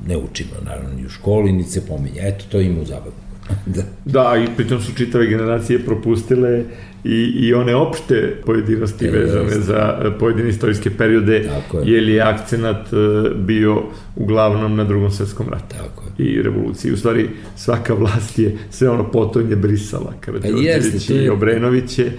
ne 0.08 0.18
učimo, 0.18 0.52
naravno, 0.66 0.90
ni 0.96 1.06
u 1.06 1.10
školi, 1.10 1.52
ni 1.52 1.64
se 1.64 1.86
pominje. 1.86 2.20
Eto, 2.22 2.46
to 2.52 2.62
ima 2.62 2.82
u 2.82 2.86
zabavu. 2.86 3.29
da. 3.68 3.84
Da, 4.06 4.38
i 4.40 4.56
pritom 4.56 4.82
su 4.82 4.92
čitave 4.94 5.28
generacije 5.28 5.80
propustile 5.80 6.64
i, 7.04 7.10
i 7.38 7.54
one 7.54 7.76
opšte 7.76 8.36
pojedinosti 8.46 9.06
E, 9.06 9.12
vezane 9.12 9.50
za 9.52 9.76
e, 10.06 10.20
pojedine 10.20 10.50
istorijske 10.50 10.90
periode, 10.90 11.44
Tako 11.46 11.80
je. 11.80 11.84
jer 11.88 12.04
je 12.04 12.22
akcenat 12.24 12.88
e, 12.88 12.96
bio 13.38 13.84
uglavnom 14.16 14.76
na 14.76 14.84
drugom 14.84 15.12
svetskom 15.12 15.50
ratu 15.50 15.76
Tako 15.78 16.04
je. 16.18 16.26
i 16.26 16.42
revoluciji. 16.42 16.92
U 16.92 16.98
stvari, 16.98 17.26
svaka 17.56 17.94
vlast 17.94 18.40
je 18.40 18.58
sve 18.70 18.90
ono 18.90 19.12
potonje 19.12 19.56
brisala. 19.56 20.14
Pa 20.16 20.22
Karadžorđević 20.22 21.08
to 21.08 21.14
je- 21.14 21.26
i 21.26 21.30
Obrenović 21.30 22.00
je 22.00 22.12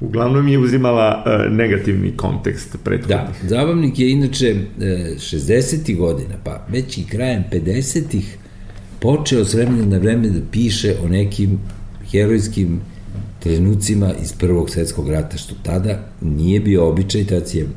uglavnom 0.00 0.48
je 0.48 0.58
uzimala 0.58 1.24
e, 1.26 1.50
negativni 1.50 2.12
kontekst 2.12 2.76
prethodnih. 2.84 3.16
Da, 3.42 3.48
zabavnik 3.48 3.98
je 3.98 4.10
inače 4.10 4.46
e, 4.46 4.54
60. 5.12 5.96
godina, 5.96 6.34
pa 6.44 6.66
već 6.68 6.98
i 6.98 7.04
krajem 7.04 7.44
50-ih 7.52 8.38
počeo 9.00 9.44
s 9.44 9.54
vremena 9.54 9.84
na 9.84 9.98
vreme 9.98 10.28
da 10.28 10.40
piše 10.52 10.94
o 11.04 11.08
nekim 11.08 11.58
herojskim 12.10 12.80
trenucima 13.40 14.12
iz 14.22 14.32
Prvog 14.32 14.70
svetskog 14.70 15.08
rata, 15.08 15.36
što 15.36 15.54
tada 15.62 16.08
nije 16.20 16.60
bio 16.60 16.88
običaj, 16.88 17.24
tad 17.24 17.54
je 17.54 17.68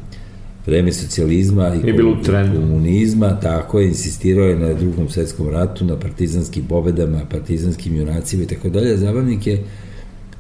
vreme 0.66 0.92
socijalizma 0.94 1.76
i 1.76 1.98
komunizma, 2.32 3.40
tako 3.40 3.80
je, 3.80 3.88
insistirao 3.88 4.46
je 4.46 4.60
na 4.60 4.74
drugom 4.74 5.10
svetskom 5.10 5.50
ratu, 5.50 5.86
na 5.86 6.00
partizanskim 6.00 6.66
pobedama, 6.66 7.22
partizanskim 7.32 7.96
junacima 7.96 8.44
i 8.44 8.48
tako 8.48 8.70
dalje. 8.70 8.98
Zabavnik 8.98 9.48
je 9.48 9.64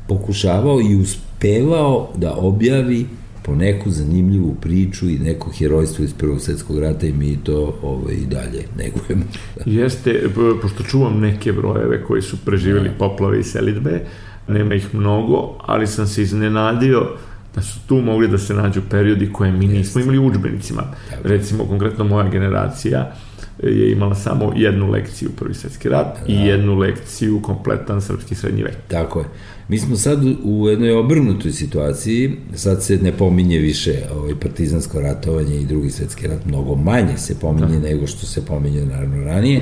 pokušavao 0.08 0.82
i 0.82 0.96
uspevao 0.96 2.10
da 2.18 2.36
objavi 2.36 3.06
po 3.44 3.56
neku 3.56 3.90
zanimljivu 3.90 4.56
priču 4.62 5.10
i 5.10 5.20
neko 5.20 5.52
herojstvo 5.52 6.06
iz 6.06 6.14
Prvog 6.14 6.42
svetskog 6.42 6.80
rata 6.80 7.08
i 7.08 7.14
mi 7.14 7.38
to 7.44 7.80
ovaj, 7.82 8.14
i 8.14 8.26
dalje 8.26 8.66
negujemo. 8.78 9.26
Jeste, 9.82 10.24
pošto 10.62 10.84
čuvam 10.84 11.20
neke 11.20 11.54
brojeve 11.54 12.04
koji 12.04 12.22
su 12.22 12.38
preživjeli 12.46 12.92
poplave 13.00 13.40
i 13.40 13.44
selitbe, 13.44 14.06
nema 14.48 14.76
ih 14.76 14.96
mnogo, 14.96 15.58
ali 15.60 15.88
sam 15.88 16.08
se 16.08 16.22
iznenadio 16.22 17.10
da 17.56 17.62
su 17.62 17.80
tu 17.88 17.96
mogli 17.96 18.28
da 18.28 18.38
se 18.38 18.54
nađu 18.54 18.82
periodi 18.90 19.34
koje 19.34 19.52
mi 19.52 19.68
nismo 19.68 20.02
imali 20.02 20.18
u 20.18 20.26
učbenicima. 20.26 20.84
Recimo, 21.24 21.66
konkretno 21.66 22.04
moja 22.04 22.30
generacija 22.30 23.12
je 23.64 23.92
imala 23.92 24.16
samo 24.16 24.54
jednu 24.56 24.92
lekciju 24.92 25.30
Prvi 25.40 25.54
svetski 25.54 25.90
rat 25.90 26.18
i 26.28 26.36
jednu 26.36 26.78
lekciju 26.78 27.42
kompletan 27.42 28.02
srpski 28.02 28.36
srednji 28.36 28.64
vek. 28.64 28.76
Tako 28.88 29.20
je. 29.20 29.26
Mi 29.72 29.78
smo 29.78 29.96
sad 29.96 30.26
u 30.44 30.70
jednoj 30.70 30.92
obrnutoj 30.92 31.52
situaciji, 31.52 32.32
sad 32.56 32.84
se 32.84 32.98
ne 32.98 33.12
pominje 33.12 33.58
više 33.58 33.94
ovaj 34.16 34.36
partizansko 34.40 35.02
ratovanje 35.02 35.56
i 35.56 35.66
drugi 35.66 35.90
svetski 35.90 36.28
rat, 36.28 36.46
mnogo 36.46 36.76
manje 36.76 37.18
se 37.18 37.40
pominje 37.40 37.80
da. 37.80 37.88
nego 37.88 38.08
što 38.08 38.26
se 38.26 38.46
pominje 38.46 38.86
naravno 38.86 39.24
ranije. 39.24 39.62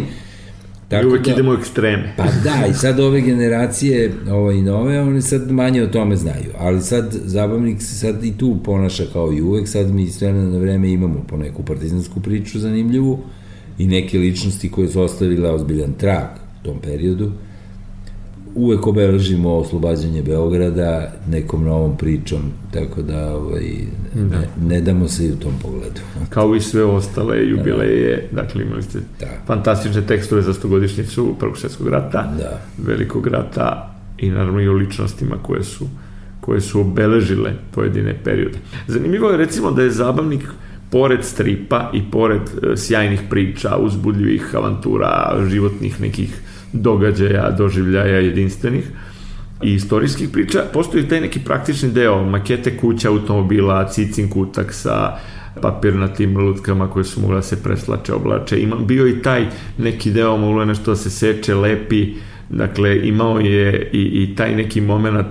I 0.91 1.05
uvek 1.05 1.27
idemo 1.27 1.51
u 1.51 1.53
ekstreme. 1.53 2.13
Pa 2.17 2.23
da, 2.23 2.67
i 2.69 2.73
sad 2.73 2.99
ove 2.99 3.21
generacije, 3.21 4.13
ovo 4.31 4.51
i 4.51 4.61
nove, 4.61 5.01
oni 5.01 5.21
sad 5.21 5.51
manje 5.51 5.83
o 5.83 5.87
tome 5.87 6.15
znaju, 6.15 6.51
ali 6.57 6.81
sad 6.81 7.15
zabavnik 7.25 7.81
se 7.81 7.95
sad 7.95 8.25
i 8.25 8.37
tu 8.37 8.57
ponaša 8.63 9.03
kao 9.13 9.33
i 9.33 9.41
uvek, 9.41 9.67
sad 9.67 9.93
mi 9.93 10.07
s 10.07 10.21
vremena 10.21 10.49
na 10.49 10.57
vreme 10.57 10.91
imamo 10.91 11.23
po 11.27 11.37
neku 11.37 11.63
partizansku 11.63 12.19
priču 12.19 12.59
zanimljivu 12.59 13.19
i 13.77 13.87
neke 13.87 14.17
ličnosti 14.17 14.71
koje 14.71 14.87
su 14.87 15.01
ostavile 15.01 15.49
ozbiljan 15.49 15.93
trag 15.93 16.27
u 16.61 16.65
tom 16.65 16.79
periodu. 16.79 17.31
Uvek 18.55 18.87
obeležimo 18.87 19.53
oslobađanje 19.55 20.21
Beograda 20.21 21.11
nekom 21.27 21.63
novom 21.63 21.97
pričom, 21.97 22.39
tako 22.73 23.01
da 23.01 23.35
ovaj, 23.35 23.63
ne, 24.15 24.47
ne 24.67 24.81
damo 24.81 25.07
se 25.07 25.25
i 25.25 25.31
u 25.31 25.35
tom 25.35 25.53
pogledu. 25.61 26.01
kao 26.33 26.55
i 26.55 26.61
sve 26.61 26.83
ostale 26.83 27.47
jubileje, 27.47 28.29
dakle 28.31 28.63
imali 28.63 28.83
ste 28.83 28.99
Da. 29.19 29.27
fantastične 29.47 30.01
tekstove 30.01 30.41
za 30.41 30.53
stogodišnjicu 30.53 31.35
Prvog 31.39 31.57
svjetskog 31.57 31.87
rata, 31.87 32.33
Da. 32.37 32.61
velikog 32.77 33.27
rata 33.27 33.95
i 34.17 34.29
naravno 34.29 34.61
i 34.61 34.67
o 34.67 34.73
ličnostima 34.73 35.35
koje 35.41 35.63
su 35.63 35.85
koje 36.41 36.61
su 36.61 36.81
obeležile 36.81 37.53
pojedine 37.71 38.15
periode. 38.23 38.57
Zanimljivo 38.87 39.29
je 39.29 39.37
recimo 39.37 39.71
da 39.71 39.81
je 39.81 39.91
zabavnik 39.91 40.43
pored 40.91 41.23
stripa 41.23 41.91
i 41.93 42.01
pored 42.11 42.41
e, 42.41 42.77
sjajnih 42.77 43.21
priča, 43.29 43.77
uzbudljivih 43.77 44.55
avantura, 44.55 45.37
životnih 45.49 46.01
nekih 46.01 46.41
događaja, 46.73 47.51
doživljaja 47.51 48.17
jedinstvenih 48.19 48.91
i 49.63 49.73
istorijskih 49.73 50.29
priča, 50.29 50.63
postoji 50.73 51.07
taj 51.07 51.21
neki 51.21 51.39
praktični 51.39 51.91
deo, 51.91 52.23
makete 52.23 52.77
kuća, 52.77 53.09
automobila, 53.09 53.87
cicin 53.87 54.29
kutak 54.29 54.73
sa 54.73 55.17
papirnatim 55.61 56.37
lutkama 56.37 56.89
koje 56.89 57.03
su 57.03 57.21
mogle 57.21 57.35
da 57.35 57.41
se 57.41 57.63
preslače, 57.63 58.13
oblače. 58.13 58.61
Ima, 58.61 58.75
bio 58.75 59.07
i 59.07 59.21
taj 59.21 59.45
neki 59.77 60.11
deo, 60.11 60.37
moglo 60.37 60.61
je 60.61 60.65
nešto 60.65 60.91
da 60.91 60.95
se 60.95 61.09
seče, 61.09 61.55
lepi, 61.55 62.13
dakle 62.49 63.07
imao 63.07 63.39
je 63.39 63.89
i, 63.93 64.01
i 64.01 64.35
taj 64.35 64.55
neki 64.55 64.81
moment 64.81 65.27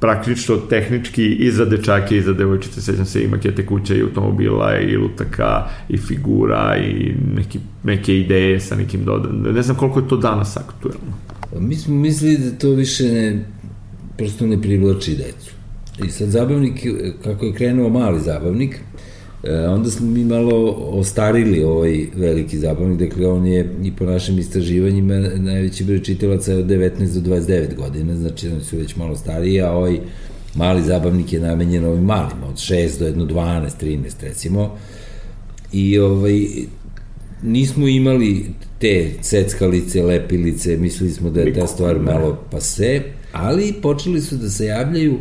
praktično 0.00 0.56
tehnički 0.56 1.26
i 1.26 1.50
za 1.50 1.64
dečake 1.64 2.16
i 2.16 2.22
za 2.22 2.32
devojčice, 2.32 2.82
sećam 2.82 3.06
se 3.06 3.22
i 3.22 3.28
makete 3.28 3.66
kuća 3.66 3.94
i 3.94 4.02
automobila 4.02 4.78
i 4.78 4.96
lutaka 4.96 5.68
i 5.88 5.98
figura 5.98 6.76
i 6.76 7.14
neki, 7.34 7.58
neke 7.82 8.20
ideje 8.20 8.60
sa 8.60 8.76
nekim 8.76 9.04
dodan. 9.04 9.42
Ne 9.54 9.62
znam 9.62 9.76
koliko 9.76 10.00
je 10.00 10.08
to 10.08 10.16
danas 10.16 10.56
aktuelno. 10.56 11.12
Pa 11.52 11.60
Mi 11.60 11.76
smo 11.76 11.94
mislili 11.94 12.38
da 12.38 12.58
to 12.58 12.70
više 12.70 13.04
ne, 13.04 13.44
prosto 14.18 14.46
ne 14.46 14.62
privlači 14.62 15.16
decu. 15.16 15.50
I 16.04 16.08
sad 16.10 16.28
zabavnik, 16.28 16.86
kako 17.24 17.44
je 17.44 17.54
krenuo 17.54 17.88
mali 17.88 18.20
zabavnik, 18.20 18.80
e, 19.46 19.68
onda 19.68 19.90
smo 19.90 20.06
mi 20.06 20.24
malo 20.24 20.70
ostarili 20.72 21.64
ovaj 21.64 22.06
veliki 22.14 22.58
zabavnik, 22.58 22.98
dakle 22.98 23.26
on 23.26 23.46
je 23.46 23.74
i 23.82 23.92
po 23.92 24.04
našim 24.04 24.38
istraživanjima 24.38 25.14
najveći 25.36 25.84
broj 25.84 26.02
čitalaca 26.02 26.52
je 26.52 26.58
od 26.58 26.66
19 26.66 27.20
do 27.20 27.36
29 27.36 27.74
godina, 27.74 28.16
znači 28.16 28.48
oni 28.48 28.64
su 28.64 28.76
već 28.76 28.96
malo 28.96 29.16
stariji, 29.16 29.60
a 29.60 29.72
ovaj 29.72 29.98
mali 30.54 30.82
zabavnik 30.82 31.32
je 31.32 31.40
namenjen 31.40 31.84
ovim 31.84 32.04
malima, 32.04 32.46
od 32.48 32.56
6 32.56 32.98
do 32.98 33.06
1, 33.06 33.26
12, 33.26 33.70
13 33.80 34.22
recimo, 34.22 34.76
i 35.72 35.98
ovaj, 35.98 36.46
nismo 37.42 37.88
imali 37.88 38.46
te 38.78 39.10
ceckalice, 39.20 40.02
lepilice, 40.02 40.76
mislili 40.76 41.12
smo 41.12 41.30
da 41.30 41.40
je 41.40 41.54
ta 41.54 41.66
stvar 41.66 41.98
malo 42.00 42.38
pase, 42.50 43.02
ali 43.32 43.74
počeli 43.82 44.20
su 44.20 44.36
da 44.36 44.50
se 44.50 44.66
javljaju 44.66 45.18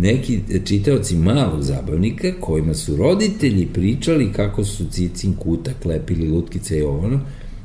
neki 0.00 0.40
čitaoci 0.64 1.16
malog 1.16 1.62
zabavnika 1.62 2.32
kojima 2.40 2.74
su 2.74 2.96
roditelji 2.96 3.66
pričali 3.66 4.32
kako 4.32 4.64
su 4.64 4.84
cicin 4.90 5.34
kutak 5.34 5.84
lepili 5.84 6.28
lutkice 6.28 6.78
i 6.78 6.82
ovo 6.82 7.10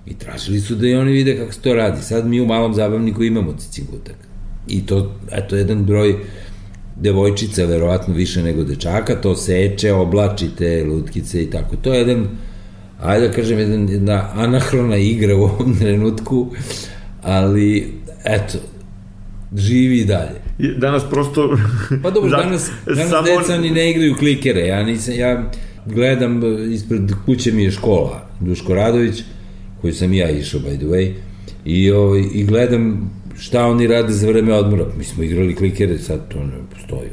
i 0.06 0.14
tražili 0.14 0.60
su 0.60 0.76
da 0.76 0.88
i 0.88 0.96
oni 0.96 1.12
vide 1.12 1.38
kako 1.38 1.54
se 1.54 1.62
to 1.62 1.74
radi. 1.74 2.02
Sad 2.02 2.28
mi 2.28 2.42
u 2.42 2.46
malom 2.46 2.74
zabavniku 2.74 3.24
imamo 3.24 3.54
cicin 3.58 3.86
kutak. 3.86 4.16
I 4.68 4.86
to, 4.86 5.16
eto, 5.32 5.56
jedan 5.56 5.86
broj 5.86 6.16
devojčica, 6.96 7.66
verovatno 7.66 8.14
više 8.14 8.44
nego 8.44 8.64
dečaka, 8.64 9.16
to 9.22 9.36
seče, 9.36 9.94
oblači 9.94 10.50
te 10.58 10.84
lutkice 10.84 11.44
i 11.44 11.50
tako. 11.50 11.76
To 11.76 11.94
je 11.94 12.00
jedan, 12.00 12.28
ajde 13.02 13.28
da 13.28 13.34
kažem, 13.34 13.60
jedan, 13.60 13.90
jedna 13.90 14.30
anahrona 14.34 14.98
igra 14.98 15.36
u 15.36 15.44
ovom 15.44 15.78
trenutku, 15.80 16.48
ali, 17.22 17.94
eto, 18.26 18.58
živi 19.56 20.00
i 20.00 20.06
dalje. 20.06 20.45
Danas 20.78 21.04
prosto... 21.10 21.58
Pa 22.04 22.10
dobro, 22.10 22.30
Za- 22.30 22.38
danas, 22.44 22.72
danas 22.86 23.10
samo- 23.10 23.28
deca 23.28 23.58
ni 23.58 23.70
ne 23.72 23.92
igraju 23.92 24.16
klikere, 24.16 24.62
ja 24.62 24.84
nisam, 24.84 25.14
ja 25.14 25.52
gledam, 25.86 26.44
e, 26.44 26.74
ispred 26.74 27.02
kuće 27.26 27.52
mi 27.52 27.64
je 27.64 27.72
škola, 27.72 28.30
Duško 28.40 28.74
Radović, 28.76 29.24
koju 29.82 29.94
sam 29.94 30.14
ja 30.14 30.30
išao, 30.30 30.60
by 30.60 30.78
the 30.78 30.86
way, 30.86 31.12
i, 31.66 31.92
ovaj, 31.92 32.24
i 32.34 32.44
gledam 32.44 33.12
šta 33.38 33.66
oni 33.66 33.88
rade 33.88 34.14
za 34.14 34.28
vreme 34.28 34.54
odmora. 34.54 34.86
Mi 34.98 35.04
smo 35.04 35.24
igrali 35.24 35.56
klikere, 35.56 35.98
sad 35.98 36.28
to 36.28 36.40
ne 36.40 36.54
postoji. 36.74 37.10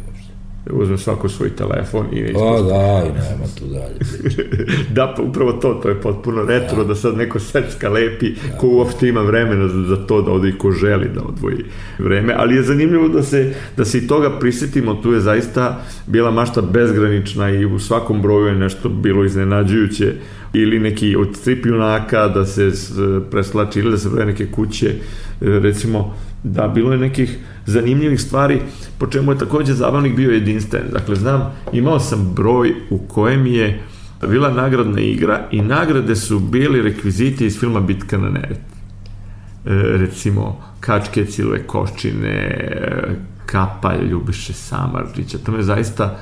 Uzme 0.71 0.99
svako 0.99 1.29
svoj 1.29 1.51
telefon 1.51 2.07
i 2.13 2.21
ne 2.21 2.33
Pa 2.33 2.63
daj, 2.63 3.05
nema 3.05 3.45
tu 3.59 3.65
dalje. 3.65 3.99
Da, 4.95 5.15
pa 5.17 5.23
upravo 5.23 5.53
to, 5.53 5.75
to 5.75 5.89
je 5.89 6.01
potpuno 6.01 6.45
retro, 6.45 6.85
da 6.85 6.95
sad 6.95 7.17
neko 7.17 7.41
secka 7.41 7.89
lepi, 7.89 8.35
ko 8.61 8.67
uopšte 8.69 9.09
ima 9.09 9.21
vremena 9.21 9.69
za, 9.69 9.83
za 9.83 10.07
to 10.07 10.23
da 10.23 10.31
ode 10.31 10.49
i 10.49 10.59
ko 10.59 10.71
želi 10.71 11.09
da 11.15 11.21
odvoji 11.23 11.65
vreme, 11.99 12.35
ali 12.37 12.55
je 12.55 12.63
zanimljivo 12.63 13.09
da 13.09 13.23
se, 13.23 13.55
da 13.77 13.85
se 13.85 13.99
i 13.99 14.07
toga 14.07 14.39
prisetimo, 14.39 14.95
tu 14.95 15.13
je 15.13 15.21
zaista 15.21 15.85
bila 16.07 16.31
mašta 16.31 16.63
bezgranična 16.63 17.51
i 17.51 17.65
u 17.65 17.79
svakom 17.79 18.23
broju 18.23 18.47
je 18.47 18.55
nešto 18.55 18.89
bilo 18.89 19.25
iznenađujuće, 19.25 20.15
ili 20.53 20.79
neki 20.79 21.17
od 21.17 21.37
strip 21.37 21.67
junaka 21.67 22.29
da 22.29 22.45
se 22.45 22.71
preslači 23.31 23.79
ili 23.79 23.91
da 23.91 23.99
se 23.99 24.09
broje 24.09 24.27
neke 24.27 24.47
kuće, 24.47 24.89
e, 24.89 24.95
recimo 25.41 26.15
da 26.43 26.69
bilo 26.69 26.93
je 26.93 26.99
nekih 26.99 27.39
zanimljivih 27.67 28.21
stvari 28.21 28.61
po 28.99 29.07
čemu 29.07 29.33
je 29.33 29.39
takođe 29.39 29.73
zabavnik 29.73 30.17
bio 30.17 30.31
jedinstven. 30.31 30.83
Dakle, 30.93 31.17
znam, 31.17 31.53
imao 31.73 32.01
sam 32.01 32.33
broj 32.35 32.75
u 32.91 32.99
kojem 32.99 33.47
je 33.47 33.83
bila 34.29 34.51
nagradna 34.51 35.01
igra 35.01 35.49
i 35.51 35.61
nagrade 35.61 36.17
su 36.17 36.39
bili 36.39 36.83
rekviziti 36.83 37.47
iz 37.47 37.61
filma 37.61 37.81
Bitka 37.81 38.19
na 38.19 38.29
Neret. 38.29 38.59
E, 38.59 38.61
recimo, 39.99 40.63
kačke 40.81 41.25
cilove 41.25 41.67
koščine, 41.67 42.29
e, 42.29 43.17
kapa 43.47 43.95
Ljubiše 44.11 44.53
Samarđića. 44.53 45.39
To 45.39 45.53
me 45.53 45.63
zaista 45.63 46.19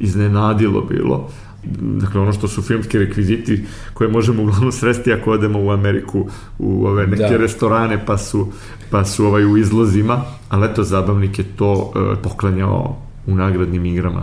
iznenadilo 0.00 0.80
bilo. 0.80 1.30
Dakle, 1.80 2.20
ono 2.20 2.32
što 2.32 2.48
su 2.48 2.62
filmski 2.62 2.98
rekviziti 2.98 3.64
koje 3.94 4.08
možemo 4.10 4.42
uglavnom 4.42 4.72
sresti 4.72 5.12
ako 5.12 5.30
odemo 5.30 5.62
u 5.64 5.70
Ameriku 5.70 6.26
u 6.58 6.86
ove 6.86 7.06
neke 7.06 7.22
Da. 7.22 7.36
restorane 7.36 8.06
pa 8.06 8.18
su, 8.18 8.46
pa 8.90 9.04
su 9.04 9.26
ovaj 9.26 9.44
u 9.44 9.56
izlozima, 9.56 10.22
ali 10.48 10.66
eto, 10.66 10.82
zabavnik 10.84 11.38
je 11.38 11.44
to 11.56 11.92
e, 11.96 12.22
poklanjao 12.22 12.96
u 13.26 13.34
nagradnim 13.34 13.86
igrama. 13.86 14.22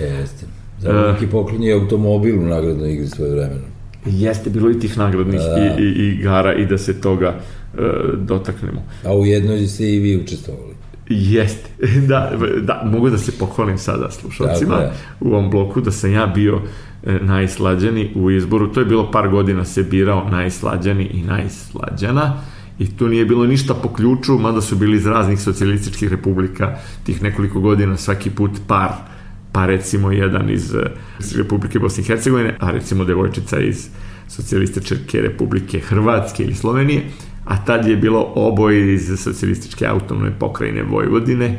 E, 0.00 0.04
Jeste. 0.04 0.46
Zabavnik 0.80 1.22
je 1.22 1.28
poklonio 1.30 1.78
automobil 1.78 2.38
u 2.38 2.44
nagradnoj 2.46 2.92
igri 2.92 3.06
svoje 3.06 3.30
vremeno. 3.30 3.62
Jeste 4.06 4.50
bilo 4.50 4.70
i 4.70 4.78
tih 4.78 4.98
nagradnih 4.98 5.40
Da. 5.40 5.76
i, 5.78 5.84
i 5.84 6.08
igara 6.18 6.54
i 6.54 6.66
da 6.66 6.78
se 6.78 7.00
toga 7.00 7.26
e, 7.28 7.80
dotaknemo. 8.16 8.82
A 9.04 9.14
u 9.14 9.26
jednoj 9.26 9.66
ste 9.66 9.92
i 9.92 9.98
vi 9.98 10.16
učestvovali. 10.16 10.69
Jeste. 11.10 11.70
Da, 12.08 12.32
da, 12.60 12.82
mogu 12.84 13.10
da 13.10 13.18
se 13.18 13.32
pohvalim 13.38 13.78
sada 13.78 14.10
slušalcima 14.10 14.74
Tako 14.74 14.82
je. 14.82 14.92
u 15.20 15.28
ovom 15.28 15.50
bloku 15.50 15.80
da 15.80 15.90
sam 15.90 16.12
ja 16.12 16.26
bio 16.26 16.60
e, 17.06 17.18
najslađani 17.22 18.12
u 18.14 18.30
izboru. 18.30 18.72
To 18.72 18.80
je 18.80 18.86
bilo 18.86 19.10
par 19.10 19.28
godina 19.28 19.64
se 19.64 19.82
birao 19.82 20.28
najslađani 20.30 21.04
i 21.04 21.22
najslađana 21.22 22.42
i 22.78 22.96
tu 22.96 23.08
nije 23.08 23.24
bilo 23.24 23.46
ništa 23.46 23.74
po 23.74 23.88
ključu, 23.88 24.38
mada 24.38 24.60
su 24.60 24.76
bili 24.76 24.96
iz 24.96 25.06
raznih 25.06 25.40
socijalističkih 25.40 26.10
republika 26.10 26.76
tih 27.04 27.22
nekoliko 27.22 27.60
godina 27.60 27.96
svaki 27.96 28.30
put 28.30 28.50
par 28.66 28.90
pa 29.52 29.66
recimo 29.66 30.12
jedan 30.12 30.50
iz, 30.50 30.74
e, 30.74 30.90
iz 31.20 31.36
Republike 31.36 31.78
Bosne 31.78 32.02
i 32.02 32.06
Hercegovine, 32.06 32.56
a 32.60 32.70
recimo 32.70 33.04
devojčica 33.04 33.60
iz 33.60 33.88
socijalističke 34.28 35.20
republike 35.20 35.80
Hrvatske 35.80 36.42
ili 36.42 36.54
Slovenije, 36.54 37.02
a 37.50 37.64
tad 37.64 37.86
je 37.86 37.96
bilo 37.96 38.32
oboje 38.34 38.94
iz 38.94 39.10
socijalističke 39.16 39.86
autonomne 39.86 40.32
pokrajine 40.38 40.82
Vojvodine, 40.82 41.58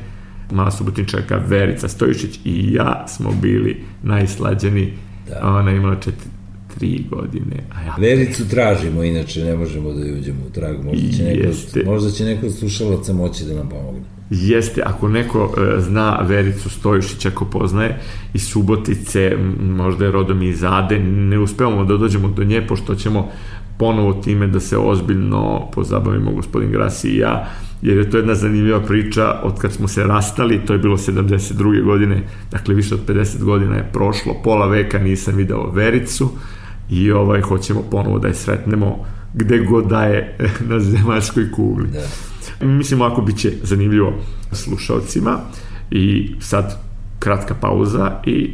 mala 0.52 0.72
subotinčarka 0.72 1.42
Verica 1.48 1.88
Stojišić 1.88 2.40
i 2.46 2.74
ja 2.74 3.06
smo 3.08 3.32
bili 3.42 3.84
najslađeni, 4.04 4.94
da. 5.28 5.58
ona 5.58 5.72
je 5.72 5.78
imala 5.78 5.96
četiri, 5.96 6.30
tri 6.78 7.06
godine, 7.10 7.64
a 7.76 7.84
ja 7.84 7.96
Vericu 8.00 8.50
tražimo, 8.50 9.04
inače 9.04 9.44
ne 9.44 9.56
možemo 9.56 9.94
da 9.94 10.06
joj 10.06 10.20
uđemo 10.20 10.40
u 10.48 10.50
trag. 10.50 10.84
Možda 10.84 11.18
će 11.18 11.24
neko, 11.24 11.48
Jeste. 11.48 11.84
možda 11.86 12.12
će 12.12 12.26
neko 12.26 12.50
slušalaca 12.50 13.14
moći 13.14 13.44
da 13.44 13.54
nam 13.54 13.70
pomogne. 13.70 14.02
Jeste, 14.30 14.82
ako 14.86 15.08
neko 15.08 15.54
e, 15.58 15.82
zna 15.82 16.20
Vericu 16.22 16.70
Stojišić, 16.70 17.26
ako 17.26 17.46
poznaje 17.46 18.00
iz 18.34 18.48
Subotice, 18.48 19.38
možda 19.60 20.06
je 20.06 20.12
rodom 20.12 20.42
iz 20.42 20.64
Ade, 20.64 21.00
ne 21.00 21.40
uspevamo 21.40 21.86
da 21.86 21.98
dođemo 21.98 22.28
do 22.28 22.44
nje, 22.44 22.68
pošto 22.68 22.96
ćemo 22.96 23.32
ponovo 23.82 24.14
time 24.14 24.48
da 24.48 24.60
se 24.60 24.78
ozbiljno 24.78 25.70
pozabavimo 25.74 26.32
gospodin 26.32 26.72
Grasi 26.72 27.10
i 27.10 27.18
ja, 27.18 27.48
jer 27.82 27.98
je 27.98 28.10
to 28.10 28.18
jedna 28.18 28.36
zanimljiva 28.36 28.80
priča 28.80 29.40
od 29.44 29.60
kad 29.60 29.74
smo 29.74 29.88
se 29.88 30.04
rastali, 30.04 30.66
to 30.66 30.74
je 30.74 30.80
bilo 30.80 30.98
72. 30.98 31.84
godine, 31.84 32.24
dakle 32.52 32.76
više 32.76 32.96
od 32.96 33.08
50 33.08 33.44
godina 33.44 33.76
je 33.76 33.90
prošlo, 33.94 34.36
pola 34.44 34.68
veka 34.68 35.00
nisam 35.00 35.36
video 35.36 35.72
Vericu 35.72 36.30
i 36.90 37.12
ovaj, 37.12 37.42
hoćemo 37.42 37.82
ponovo 37.92 38.20
da 38.20 38.28
je 38.28 38.34
sretnemo 38.34 39.06
gde 39.34 39.60
god 39.60 39.88
da 39.88 40.04
je 40.04 40.38
na 40.70 40.80
zemaljskoj 40.80 41.52
kugli. 41.52 41.88
Da. 41.90 42.66
Mislim, 42.66 43.02
ovako 43.02 43.22
bit 43.22 43.38
će 43.38 43.52
zanimljivo 43.64 44.14
slušalcima 44.52 45.40
i 45.92 46.36
sad 46.40 46.78
kratka 47.20 47.56
pauza 47.56 48.22
i 48.26 48.52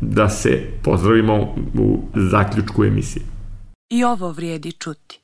da 0.00 0.28
se 0.28 0.60
pozdravimo 0.82 1.36
u 1.74 2.02
zaključku 2.14 2.84
emisije. 2.84 3.39
I 3.92 4.04
ovo 4.04 4.30
vrijedi 4.32 4.72
čuti. 4.72 5.20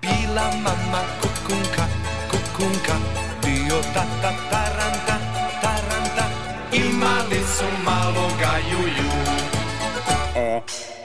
Bila 0.00 0.50
mama 0.64 1.02
kukunka, 1.20 1.84
kukunka, 2.30 2.94
bio 3.44 3.82
tata 3.94 4.32
taranta, 4.50 5.18
taranta. 5.62 6.26
Imali 6.72 7.40
su 7.56 7.64
maloga 7.84 8.52
juju. 8.70 9.10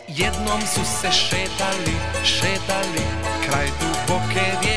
Jednom 0.07 0.61
su 0.61 0.81
se 1.01 1.11
šetali, 1.11 1.95
šetali, 2.23 3.03
kraj 3.45 3.67
duboke 3.79 4.45
rijeke 4.61 4.76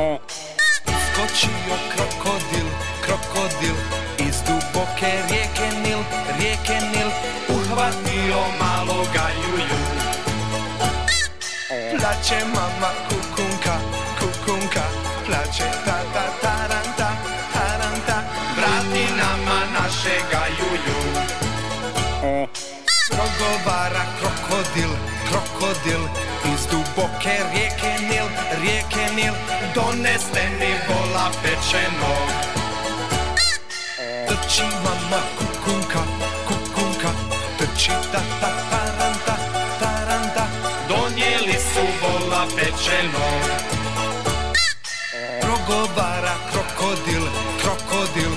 Skočio 0.00 1.76
krokodil, 1.92 2.68
krokodil, 3.04 3.76
iz 4.18 4.36
duboke 4.46 5.12
rijeke 5.28 5.68
Nil, 5.82 5.98
rijeke 6.38 6.78
Nil, 6.92 7.10
uhvatio 7.48 8.42
maloga 8.60 9.26
juju. 9.42 9.80
Plače 11.90 12.44
mama 12.54 12.90
kukunka, 13.08 13.19
Doneste 29.74 30.42
mi 30.58 30.72
vola 30.88 31.30
pečenog 31.42 32.28
Trči 34.28 34.62
mama 34.84 35.20
kukunka, 35.38 36.02
kukunka 36.48 37.10
Trči 37.58 37.90
tata 38.12 38.50
taranta, 38.70 39.36
taranta. 39.80 40.46
Donijeli 40.88 41.58
su 41.72 41.84
vola 42.02 42.46
pečenog 42.56 43.44
Progovara 45.40 46.34
krokodil, 46.50 47.24
krokodil 47.60 48.32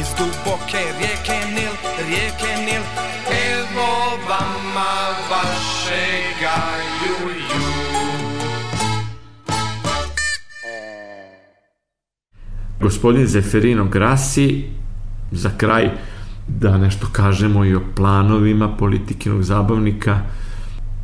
Iz 0.00 0.08
duboke 0.18 0.82
rijeke 0.98 1.46
Nil, 1.54 1.72
rijeke 2.08 2.56
Nil. 2.66 2.82
Evo 3.30 4.18
vama 4.28 5.16
vašega 5.30 6.87
Gospodin 12.80 13.26
Zeferino 13.26 13.88
Grassi, 13.88 14.64
za 15.32 15.50
kraj 15.56 15.90
da 16.48 16.78
nešto 16.78 17.06
kažemo 17.12 17.64
i 17.64 17.74
o 17.74 17.80
planovima 17.96 18.76
politikinog 18.76 19.42
zabavnika. 19.42 20.20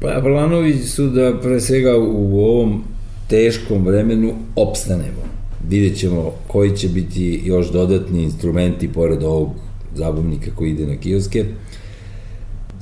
Pa 0.01 0.21
planovi 0.23 0.79
su 0.79 1.07
da 1.07 1.39
pre 1.43 1.61
svega 1.61 1.97
u 1.97 2.41
ovom 2.45 2.83
teškom 3.29 3.87
vremenu 3.87 4.33
opstanemo. 4.57 5.25
Vidjet 5.69 5.99
ćemo 5.99 6.33
koji 6.47 6.77
će 6.77 6.89
biti 6.89 7.43
još 7.45 7.73
dodatni 7.73 8.23
instrumenti 8.23 8.89
pored 8.89 9.23
ovog 9.23 9.51
zabavnika 9.95 10.51
koji 10.55 10.71
ide 10.71 10.87
na 10.87 10.97
kioske. 10.97 11.45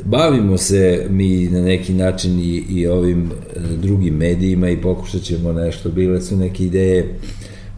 Bavimo 0.05 0.57
se 0.59 1.07
mi 1.11 1.49
na 1.51 1.61
neki 1.61 1.93
način 1.93 2.39
i, 2.39 2.65
i 2.69 2.87
ovim 2.87 3.31
e, 3.31 3.61
drugim 3.77 4.15
medijima 4.15 4.71
i 4.71 4.81
pokušat 4.81 5.23
ćemo 5.23 5.53
nešto. 5.53 5.91
Bile 5.91 6.21
su 6.21 6.37
neke 6.37 6.65
ideje 6.65 7.19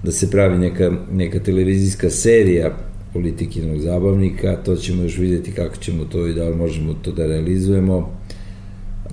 da 0.04 0.12
se 0.12 0.30
pravi 0.30 0.58
neka, 0.58 0.92
neka 1.12 1.38
televizijska 1.38 2.10
serija 2.10 2.76
politikinog 3.12 3.80
zabavnika, 3.80 4.56
to 4.64 4.76
ćemo 4.76 5.02
još 5.02 5.18
videti 5.18 5.52
kako 5.52 5.76
ćemo 5.76 6.04
to 6.04 6.26
i 6.26 6.34
da 6.34 6.48
li 6.48 6.56
možemo 6.56 6.94
to 6.94 7.12
da 7.12 7.26
realizujemo. 7.26 8.10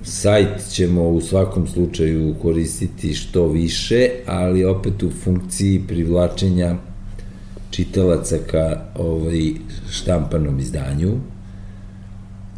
Sajt 0.02 0.68
ćemo 0.70 1.08
u 1.08 1.20
svakom 1.20 1.66
slučaju 1.66 2.34
koristiti 2.42 3.14
što 3.14 3.48
više, 3.48 4.08
ali 4.26 4.64
opet 4.64 5.02
u 5.02 5.10
funkciji 5.10 5.82
privlačenja 5.88 6.76
čitalaca 7.70 8.38
ka 8.50 8.80
ovaj, 8.96 9.50
štampanom 9.90 10.58
izdanju. 10.58 11.12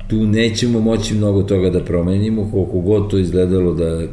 Tu 0.07 0.27
nećemo 0.27 0.81
moći 0.81 1.15
mnogo 1.15 1.43
toga 1.43 1.71
da 1.71 1.85
promenimo, 1.85 2.51
koliko 2.51 2.81
god 2.81 3.11
to 3.11 3.19
izgledalo 3.19 3.75
da 3.75 4.07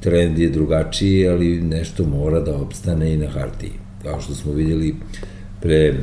trend 0.00 0.38
je 0.38 0.48
drugačiji, 0.48 1.28
ali 1.28 1.62
nešto 1.62 2.04
mora 2.04 2.40
da 2.40 2.56
opstane 2.56 3.14
i 3.14 3.16
na 3.16 3.28
hartiji. 3.28 3.72
Kao 4.02 4.20
što 4.20 4.34
smo 4.34 4.52
vidjeli 4.52 4.94
pre, 5.60 5.94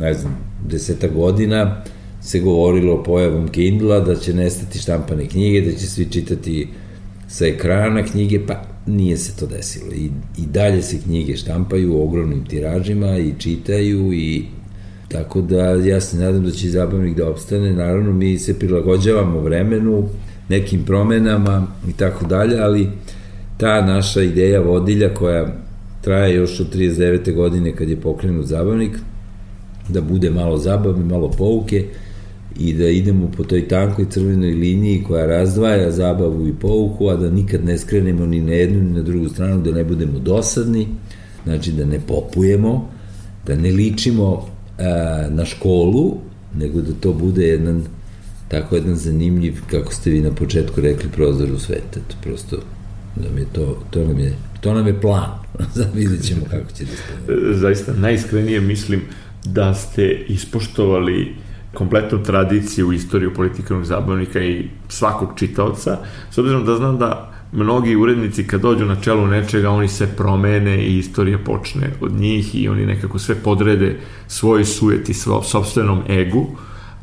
ne 0.00 0.14
znam, 0.14 0.36
deseta 0.68 1.08
godina, 1.08 1.82
se 2.22 2.40
govorilo 2.40 2.94
o 2.94 3.02
pojavom 3.02 3.48
Kindla, 3.48 4.00
da 4.00 4.14
će 4.14 4.34
nestati 4.34 4.78
štampane 4.78 5.28
knjige, 5.28 5.60
da 5.60 5.72
će 5.72 5.86
svi 5.86 6.04
čitati 6.10 6.68
sa 7.28 7.46
ekrana 7.46 8.02
knjige, 8.04 8.46
pa 8.46 8.62
nije 8.86 9.16
se 9.16 9.36
to 9.36 9.46
desilo. 9.46 9.92
I, 9.92 10.10
i 10.38 10.46
dalje 10.46 10.82
se 10.82 10.98
knjige 11.00 11.36
štampaju 11.36 11.94
u 11.94 12.02
ogromnim 12.02 12.44
tiražima 12.44 13.18
i 13.18 13.34
čitaju 13.38 14.12
i 14.12 14.44
tako 15.08 15.40
da 15.40 15.62
ja 15.62 16.00
se 16.00 16.16
nadam 16.16 16.44
da 16.44 16.50
će 16.50 16.70
zabavnik 16.70 17.16
da 17.16 17.30
opstane. 17.30 17.72
Naravno, 17.72 18.12
mi 18.12 18.38
se 18.38 18.58
prilagođavamo 18.58 19.40
vremenu, 19.40 20.08
nekim 20.48 20.84
promenama 20.84 21.66
i 21.88 21.92
tako 21.92 22.26
dalje, 22.26 22.58
ali 22.60 22.88
ta 23.56 23.86
naša 23.86 24.22
ideja 24.22 24.60
vodilja 24.60 25.14
koja 25.14 25.46
traje 26.00 26.34
još 26.34 26.60
od 26.60 26.74
39. 26.74 27.34
godine 27.34 27.76
kad 27.76 27.88
je 27.88 28.00
pokrenut 28.00 28.46
zabavnik, 28.46 28.98
da 29.88 30.00
bude 30.00 30.30
malo 30.30 30.58
zabavne, 30.58 31.04
malo 31.04 31.30
pouke 31.30 31.84
i 32.58 32.74
da 32.74 32.88
idemo 32.88 33.30
po 33.36 33.44
toj 33.44 33.68
tankoj 33.68 34.06
crvenoj 34.10 34.50
liniji 34.50 35.02
koja 35.02 35.26
razdvaja 35.26 35.90
zabavu 35.90 36.48
i 36.48 36.54
pouku, 36.60 37.08
a 37.08 37.16
da 37.16 37.30
nikad 37.30 37.64
ne 37.64 37.78
skrenemo 37.78 38.26
ni 38.26 38.40
na 38.40 38.52
jednu 38.52 38.82
ni 38.82 38.90
na 38.90 39.02
drugu 39.02 39.28
stranu, 39.28 39.62
da 39.62 39.72
ne 39.72 39.84
budemo 39.84 40.18
dosadni, 40.18 40.88
znači 41.44 41.72
da 41.72 41.84
ne 41.84 42.00
popujemo, 42.00 42.88
da 43.46 43.56
ne 43.56 43.70
ličimo 43.70 44.55
a, 44.78 45.26
na 45.30 45.44
školu, 45.44 46.16
nego 46.54 46.80
da 46.80 46.92
to 47.00 47.12
bude 47.12 47.46
jedan 47.46 47.82
tako 48.48 48.76
jedan 48.76 48.96
zanimljiv, 48.96 49.60
kako 49.70 49.92
ste 49.92 50.10
vi 50.10 50.20
na 50.20 50.30
početku 50.30 50.80
rekli, 50.80 51.10
prozor 51.10 51.52
u 51.52 51.58
svete. 51.58 52.00
To 52.08 52.16
prosto 52.22 52.56
nam 53.16 53.38
je 53.38 53.46
to, 53.52 53.82
to 53.90 54.04
nam 54.04 54.18
je, 54.18 54.36
to 54.60 54.74
nam 54.74 54.86
je 54.86 55.00
plan. 55.00 55.30
Vidjet 55.94 56.22
ćemo 56.22 56.40
kako 56.50 56.72
će 56.72 56.84
da 56.84 56.90
spavimo. 56.96 57.54
Zaista, 57.54 57.92
najiskrenije 57.92 58.60
mislim 58.60 59.02
da 59.44 59.74
ste 59.74 60.24
ispoštovali 60.28 61.34
kompletnu 61.74 62.22
tradiciju 62.22 62.92
istoriju 62.92 63.34
politikovnog 63.34 63.86
zabavnika 63.86 64.40
i 64.40 64.68
svakog 64.88 65.32
čitaoca, 65.36 65.98
s 66.30 66.38
obzirom 66.38 66.64
da 66.64 66.76
znam 66.76 66.98
da 66.98 67.35
mnogi 67.52 67.96
urednici 67.96 68.46
kad 68.46 68.60
dođu 68.60 68.84
na 68.84 68.96
čelu 69.00 69.26
nečega, 69.26 69.70
oni 69.70 69.88
se 69.88 70.06
promene 70.06 70.84
i 70.84 70.98
istorija 70.98 71.38
počne 71.38 71.90
od 72.00 72.12
njih 72.12 72.54
i 72.54 72.68
oni 72.68 72.86
nekako 72.86 73.18
sve 73.18 73.34
podrede 73.34 73.98
svoj 74.26 74.64
sujeti, 74.64 75.14
svoj 75.14 75.42
sobstvenom 75.42 76.02
egu, 76.08 76.46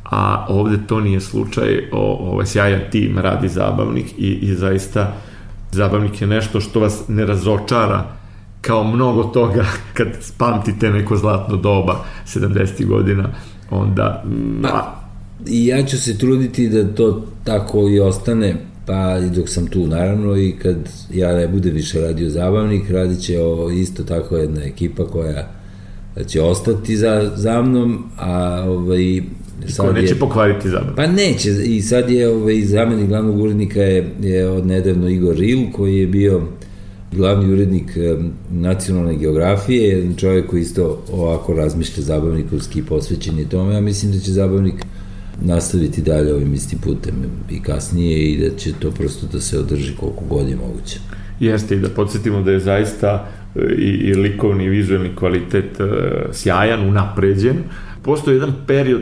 a 0.03 0.45
ovde 0.49 0.77
to 0.87 0.99
nije 0.99 1.21
slučaj, 1.21 1.89
o, 1.91 2.31
ovaj 2.31 2.45
sjajan 2.45 2.81
tim 2.91 3.17
radi 3.17 3.47
zabavnik 3.47 4.05
i, 4.17 4.27
i 4.27 4.55
zaista 4.55 5.13
zabavnik 5.71 6.21
je 6.21 6.27
nešto 6.27 6.61
što 6.61 6.79
vas 6.79 7.03
ne 7.07 7.25
razočara 7.25 8.05
kao 8.61 8.83
mnogo 8.83 9.23
toga 9.23 9.65
kad 9.97 10.07
pamtite 10.37 10.89
neko 10.89 11.17
zlatno 11.17 11.57
doba 11.57 12.05
70. 12.25 12.85
godina 12.85 13.29
onda 13.69 14.23
pa, 14.61 15.03
i 15.47 15.67
ja 15.67 15.85
ću 15.85 15.97
se 15.97 16.17
truditi 16.17 16.69
da 16.69 16.95
to 16.95 17.25
tako 17.43 17.89
i 17.89 17.99
ostane 17.99 18.72
pa 18.85 19.19
i 19.19 19.35
dok 19.35 19.49
sam 19.49 19.67
tu 19.67 19.87
naravno 19.87 20.37
i 20.37 20.51
kad 20.61 20.75
ja 21.13 21.33
ne 21.33 21.47
bude 21.47 21.71
više 21.71 22.01
radio 22.01 22.29
zabavnik 22.29 22.89
radit 22.89 23.19
će 23.19 23.39
o, 23.41 23.69
isto 23.71 24.03
tako 24.03 24.37
jedna 24.37 24.63
ekipa 24.63 25.07
koja 25.07 25.47
će 26.27 26.41
ostati 26.41 26.97
za, 26.97 27.31
za 27.35 27.61
mnom 27.61 28.03
a 28.17 28.63
ovaj, 28.67 29.21
sad 29.67 29.87
ko 29.87 29.93
neće 29.93 30.13
je, 30.13 30.19
pokvariti 30.19 30.69
zabavu. 30.69 30.95
Pa 30.95 31.07
neće, 31.07 31.49
i 31.49 31.81
sad 31.81 32.09
je 32.09 32.29
ovaj, 32.29 32.61
zamenik 32.61 33.07
glavnog 33.07 33.39
urednika 33.39 33.81
je, 33.81 34.09
je 34.21 34.49
od 34.49 34.65
nedavno 34.65 35.09
Igor 35.09 35.35
Ril, 35.35 35.59
koji 35.71 35.97
je 35.97 36.07
bio 36.07 36.41
glavni 37.11 37.53
urednik 37.53 37.97
nacionalne 38.51 39.17
geografije, 39.17 39.89
jedan 39.89 40.15
čovjek 40.15 40.49
koji 40.49 40.61
isto 40.61 41.03
ovako 41.11 41.53
razmišlja 41.53 42.03
zabavnikovski 42.03 42.79
i 42.79 42.83
posvećen 42.83 43.39
je 43.39 43.49
tome, 43.49 43.73
ja 43.73 43.81
mislim 43.81 44.11
da 44.11 44.19
će 44.19 44.31
zabavnik 44.31 44.85
nastaviti 45.41 46.01
dalje 46.01 46.33
ovim 46.33 46.53
istim 46.53 46.79
putem 46.79 47.13
i 47.51 47.61
kasnije 47.61 48.31
i 48.31 48.37
da 48.37 48.57
će 48.57 48.73
to 48.79 48.91
prosto 48.91 49.27
da 49.31 49.39
se 49.39 49.59
održi 49.59 49.95
koliko 49.95 50.25
god 50.29 50.49
je 50.49 50.55
moguće. 50.55 50.99
Jeste 51.39 51.75
i 51.75 51.79
da 51.79 51.89
podsjetimo 51.89 52.41
da 52.41 52.51
je 52.51 52.59
zaista 52.59 53.29
e, 53.55 53.59
i, 53.77 53.89
i 53.89 54.15
likovni 54.15 54.63
i 54.63 54.69
vizualni 54.69 55.15
kvalitet 55.15 55.79
uh, 55.79 55.87
sjajan, 56.33 56.87
unapređen. 56.89 57.57
Postoji 58.03 58.35
jedan 58.35 58.53
period 58.67 59.01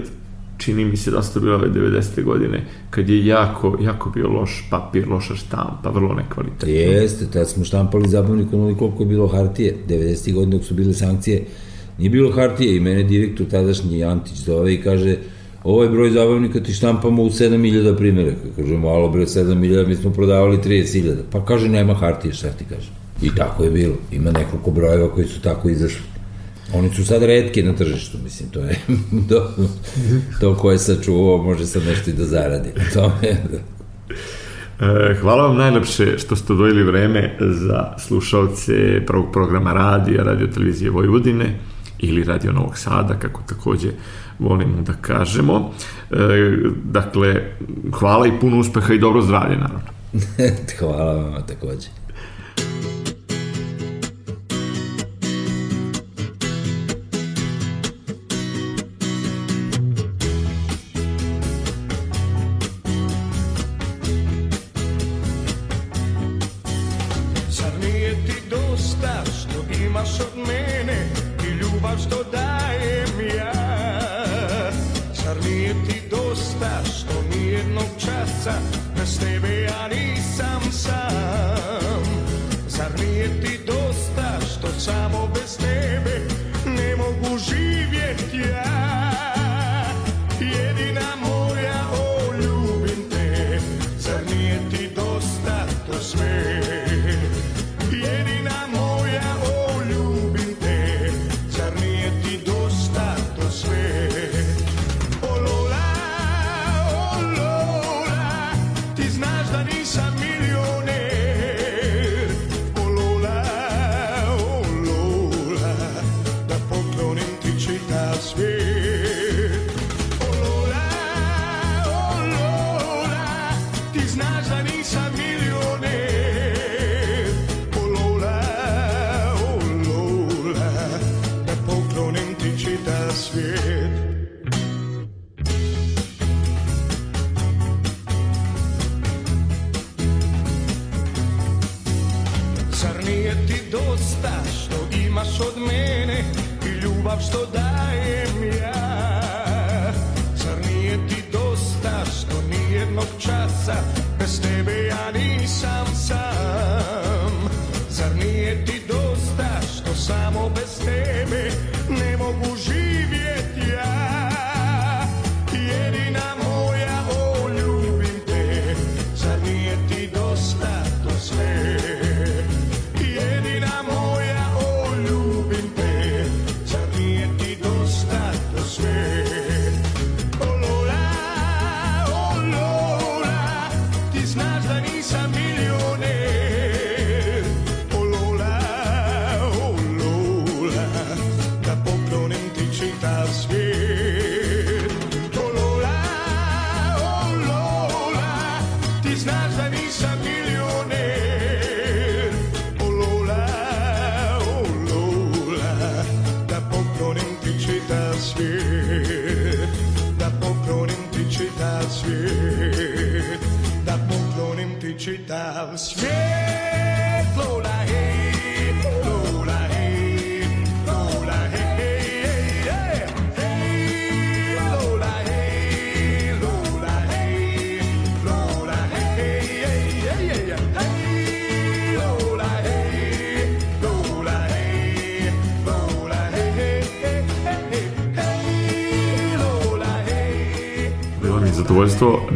čini 0.58 0.86
mi 0.86 0.98
se 0.98 1.12
da 1.12 1.24
su 1.24 1.34
to 1.34 1.40
bile 1.40 1.56
ove 1.56 1.70
90. 1.70 2.24
godine, 2.24 2.66
kad 2.90 3.10
je 3.10 3.26
jako, 3.26 3.78
jako 3.82 4.10
bio 4.10 4.30
loš 4.30 4.68
papir, 4.70 5.08
loša 5.08 5.36
štampa, 5.36 5.90
vrlo 5.90 6.14
nekvalitetno. 6.14 6.70
Jeste, 6.70 7.26
tad 7.34 7.50
smo 7.50 7.66
štampali 7.66 8.10
zabavnik 8.10 8.54
onoliko 8.54 8.80
koliko 8.80 9.04
je 9.04 9.08
bilo 9.08 9.28
hartije. 9.28 9.76
90. 9.88 10.34
godine 10.34 10.58
dok 10.58 10.66
su 10.66 10.74
bile 10.74 10.94
sankcije, 10.94 11.46
nije 11.98 12.10
bilo 12.10 12.32
hartije 12.32 12.76
i 12.76 12.80
mene 12.80 13.04
direktor 13.04 13.48
tadašnji 13.48 14.04
Antić 14.04 14.38
zove 14.38 14.74
i 14.74 14.82
kaže 14.82 15.18
ovaj 15.64 15.90
broj 15.90 16.12
zabavnika 16.12 16.60
ti 16.60 16.74
štampamo 16.74 17.24
u 17.24 17.30
7000 17.30 17.98
primjera. 17.98 18.32
Kaže, 18.56 18.78
malo 18.78 19.10
bre, 19.10 19.26
7000, 19.26 19.88
mi 19.88 19.96
smo 19.96 20.12
prodavali 20.12 20.58
30.000. 20.58 21.16
Pa 21.32 21.46
kaže, 21.46 21.70
nema 21.70 21.94
hartije, 21.94 22.34
šta 22.34 22.50
ti 22.50 22.66
kaže. 22.70 22.90
I 23.22 23.36
tako 23.36 23.64
je 23.64 23.72
bilo. 23.72 23.96
Ima 24.12 24.32
nekoliko 24.32 24.72
brojeva 24.72 25.10
koji 25.10 25.28
su 25.28 25.42
tako 25.42 25.70
izašli. 25.70 26.02
Oni 26.74 26.90
su 26.96 27.06
sad 27.06 27.24
redke 27.24 27.64
na 27.64 27.76
tržištu, 27.76 28.18
mislim, 28.24 28.50
to 28.50 28.60
je 28.60 28.80
to, 29.30 29.52
to 30.40 30.56
ko 30.56 30.72
je 30.72 30.78
sačuvao 30.78 31.38
može 31.38 31.66
sad 31.66 31.84
nešto 31.86 32.10
i 32.10 32.14
da 32.14 32.26
zaradi. 32.26 32.70
To 32.94 33.12
je, 33.22 33.38
da. 33.52 33.58
E, 34.86 35.16
hvala 35.22 35.48
vam 35.48 35.58
najlepše 35.58 36.18
što 36.18 36.36
ste 36.36 36.54
odvojili 36.54 36.84
vreme 36.84 37.38
za 37.40 37.94
slušalce 38.00 39.06
prvog 39.08 39.26
programa 39.34 39.74
radija, 39.74 40.24
radio 40.24 40.48
televizije 40.48 40.92
Vojvodine 40.92 41.60
ili 42.02 42.24
radio 42.24 42.52
Novog 42.52 42.78
Sada, 42.78 43.14
kako 43.14 43.42
takođe 43.42 43.92
volimo 44.40 44.82
da 44.82 44.94
kažemo. 44.94 45.72
E, 46.12 46.18
dakle, 46.84 47.36
hvala 47.94 48.28
i 48.28 48.40
puno 48.42 48.60
uspeha 48.60 48.94
i 48.94 49.00
dobro 49.00 49.22
zdravlje, 49.22 49.58
naravno. 49.58 49.92
hvala 50.80 51.14
vam 51.14 51.44
takođe. 51.48 51.88
pa 71.92 71.98
što 71.98 72.24
dajem 72.32 73.36
ja. 73.38 73.54
Zar 75.14 75.38
nije 75.44 75.74
ti 75.74 76.02
dosta 76.12 76.84
što 76.84 77.36
nijednog 77.36 77.88
časa 77.98 78.54
Bez 78.96 79.20
tebe 79.20 79.62
ja 79.62 79.88
nisam 79.88 80.72
sam? 80.72 82.04
Zar 82.68 82.92
nije 83.00 83.42
ti 83.42 83.60
dosta 83.68 84.40
što 84.46 84.80
samo 84.80 85.28
bez 85.34 85.58
tebe 85.58 86.22
Ne 86.66 86.96
mogu 86.96 87.38
živjet 87.38 88.24
ja? 88.34 89.12
Jedina 90.40 91.16
moja, 91.22 91.84
o 91.94 92.34
ljubim 92.34 93.10
te. 93.10 93.60
Zar 93.98 94.22
nije 94.36 94.60
ti 94.72 94.90
dosta 94.96 95.66
to 95.88 96.00
sve? 96.00 96.61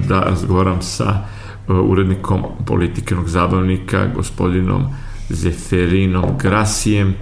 da 0.08 0.20
razgovaram 0.20 0.82
sa 0.82 1.26
uh, 1.68 1.76
urednikom 1.90 2.44
politikenog 2.66 3.30
zabavnika, 3.30 4.08
gospodinom 4.16 4.84
Zeferinom 5.30 6.38
Grasijem. 6.42 7.16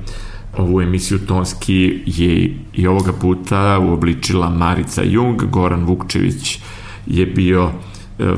Ovu 0.57 0.81
emisiju 0.81 1.19
Tonski 1.19 2.03
je 2.05 2.57
i 2.73 2.87
ovoga 2.87 3.13
puta 3.13 3.79
uobličila 3.79 4.49
Marica 4.49 5.03
Jung, 5.03 5.43
Goran 5.43 5.85
Vukčević 5.85 6.59
je 7.05 7.25
bio 7.25 7.65
uh, 7.65 7.71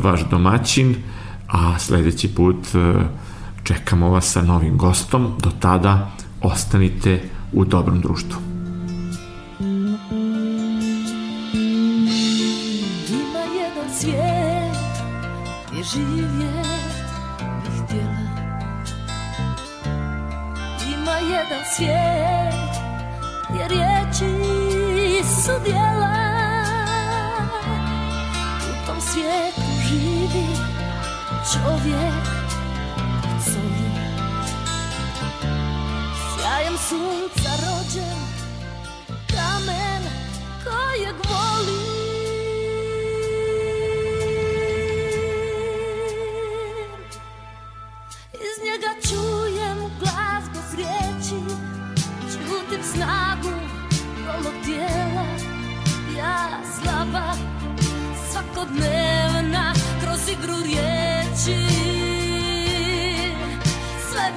vaš 0.03 0.29
domaćin, 0.29 0.95
a 1.47 1.79
sledeći 1.79 2.27
put 2.27 2.55
uh, 2.73 3.01
čekamo 3.63 4.09
vas 4.09 4.31
sa 4.31 4.41
novim 4.41 4.77
gostom. 4.77 5.27
Do 5.43 5.51
tada 5.59 6.11
ostanite 6.41 7.21
u 7.53 7.65
dobrom 7.65 8.01
društvu. 8.01 8.54
jedan 21.35 21.65
svijet 21.75 22.71
Jer 23.59 23.69
riječi 23.69 25.23
su 25.45 25.51
djela 25.65 26.15
U 28.69 28.87
tom 28.87 29.01
svijetu 29.01 29.61
živi 29.89 30.47
čovjek 31.53 32.25
Sjajem 36.37 36.77
sunca 36.89 37.49
rođen 37.49 38.24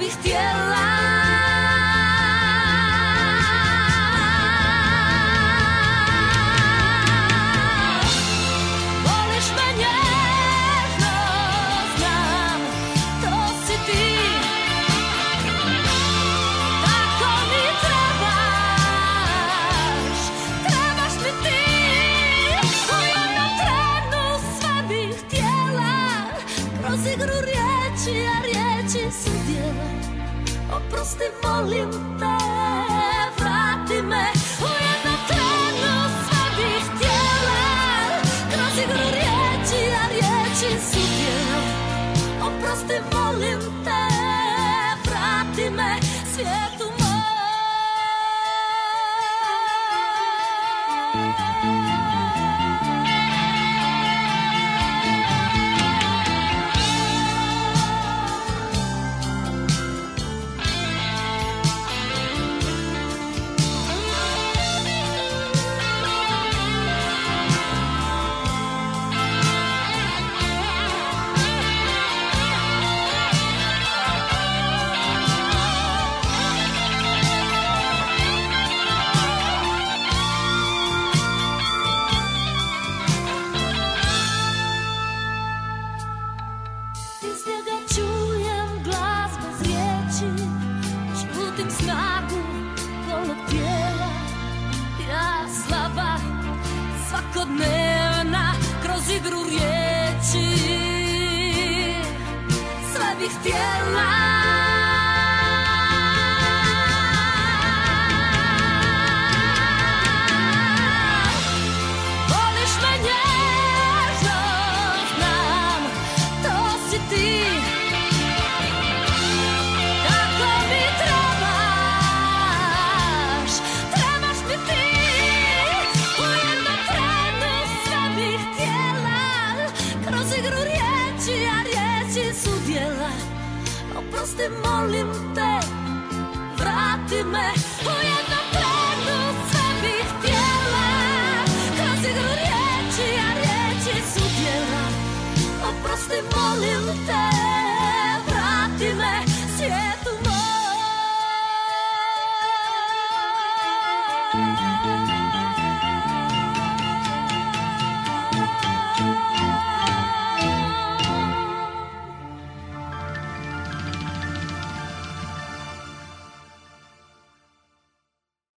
moich 0.09 0.23
tierras. 0.23 0.98
all 31.59 31.73
in 31.73 31.91
the 32.17 32.38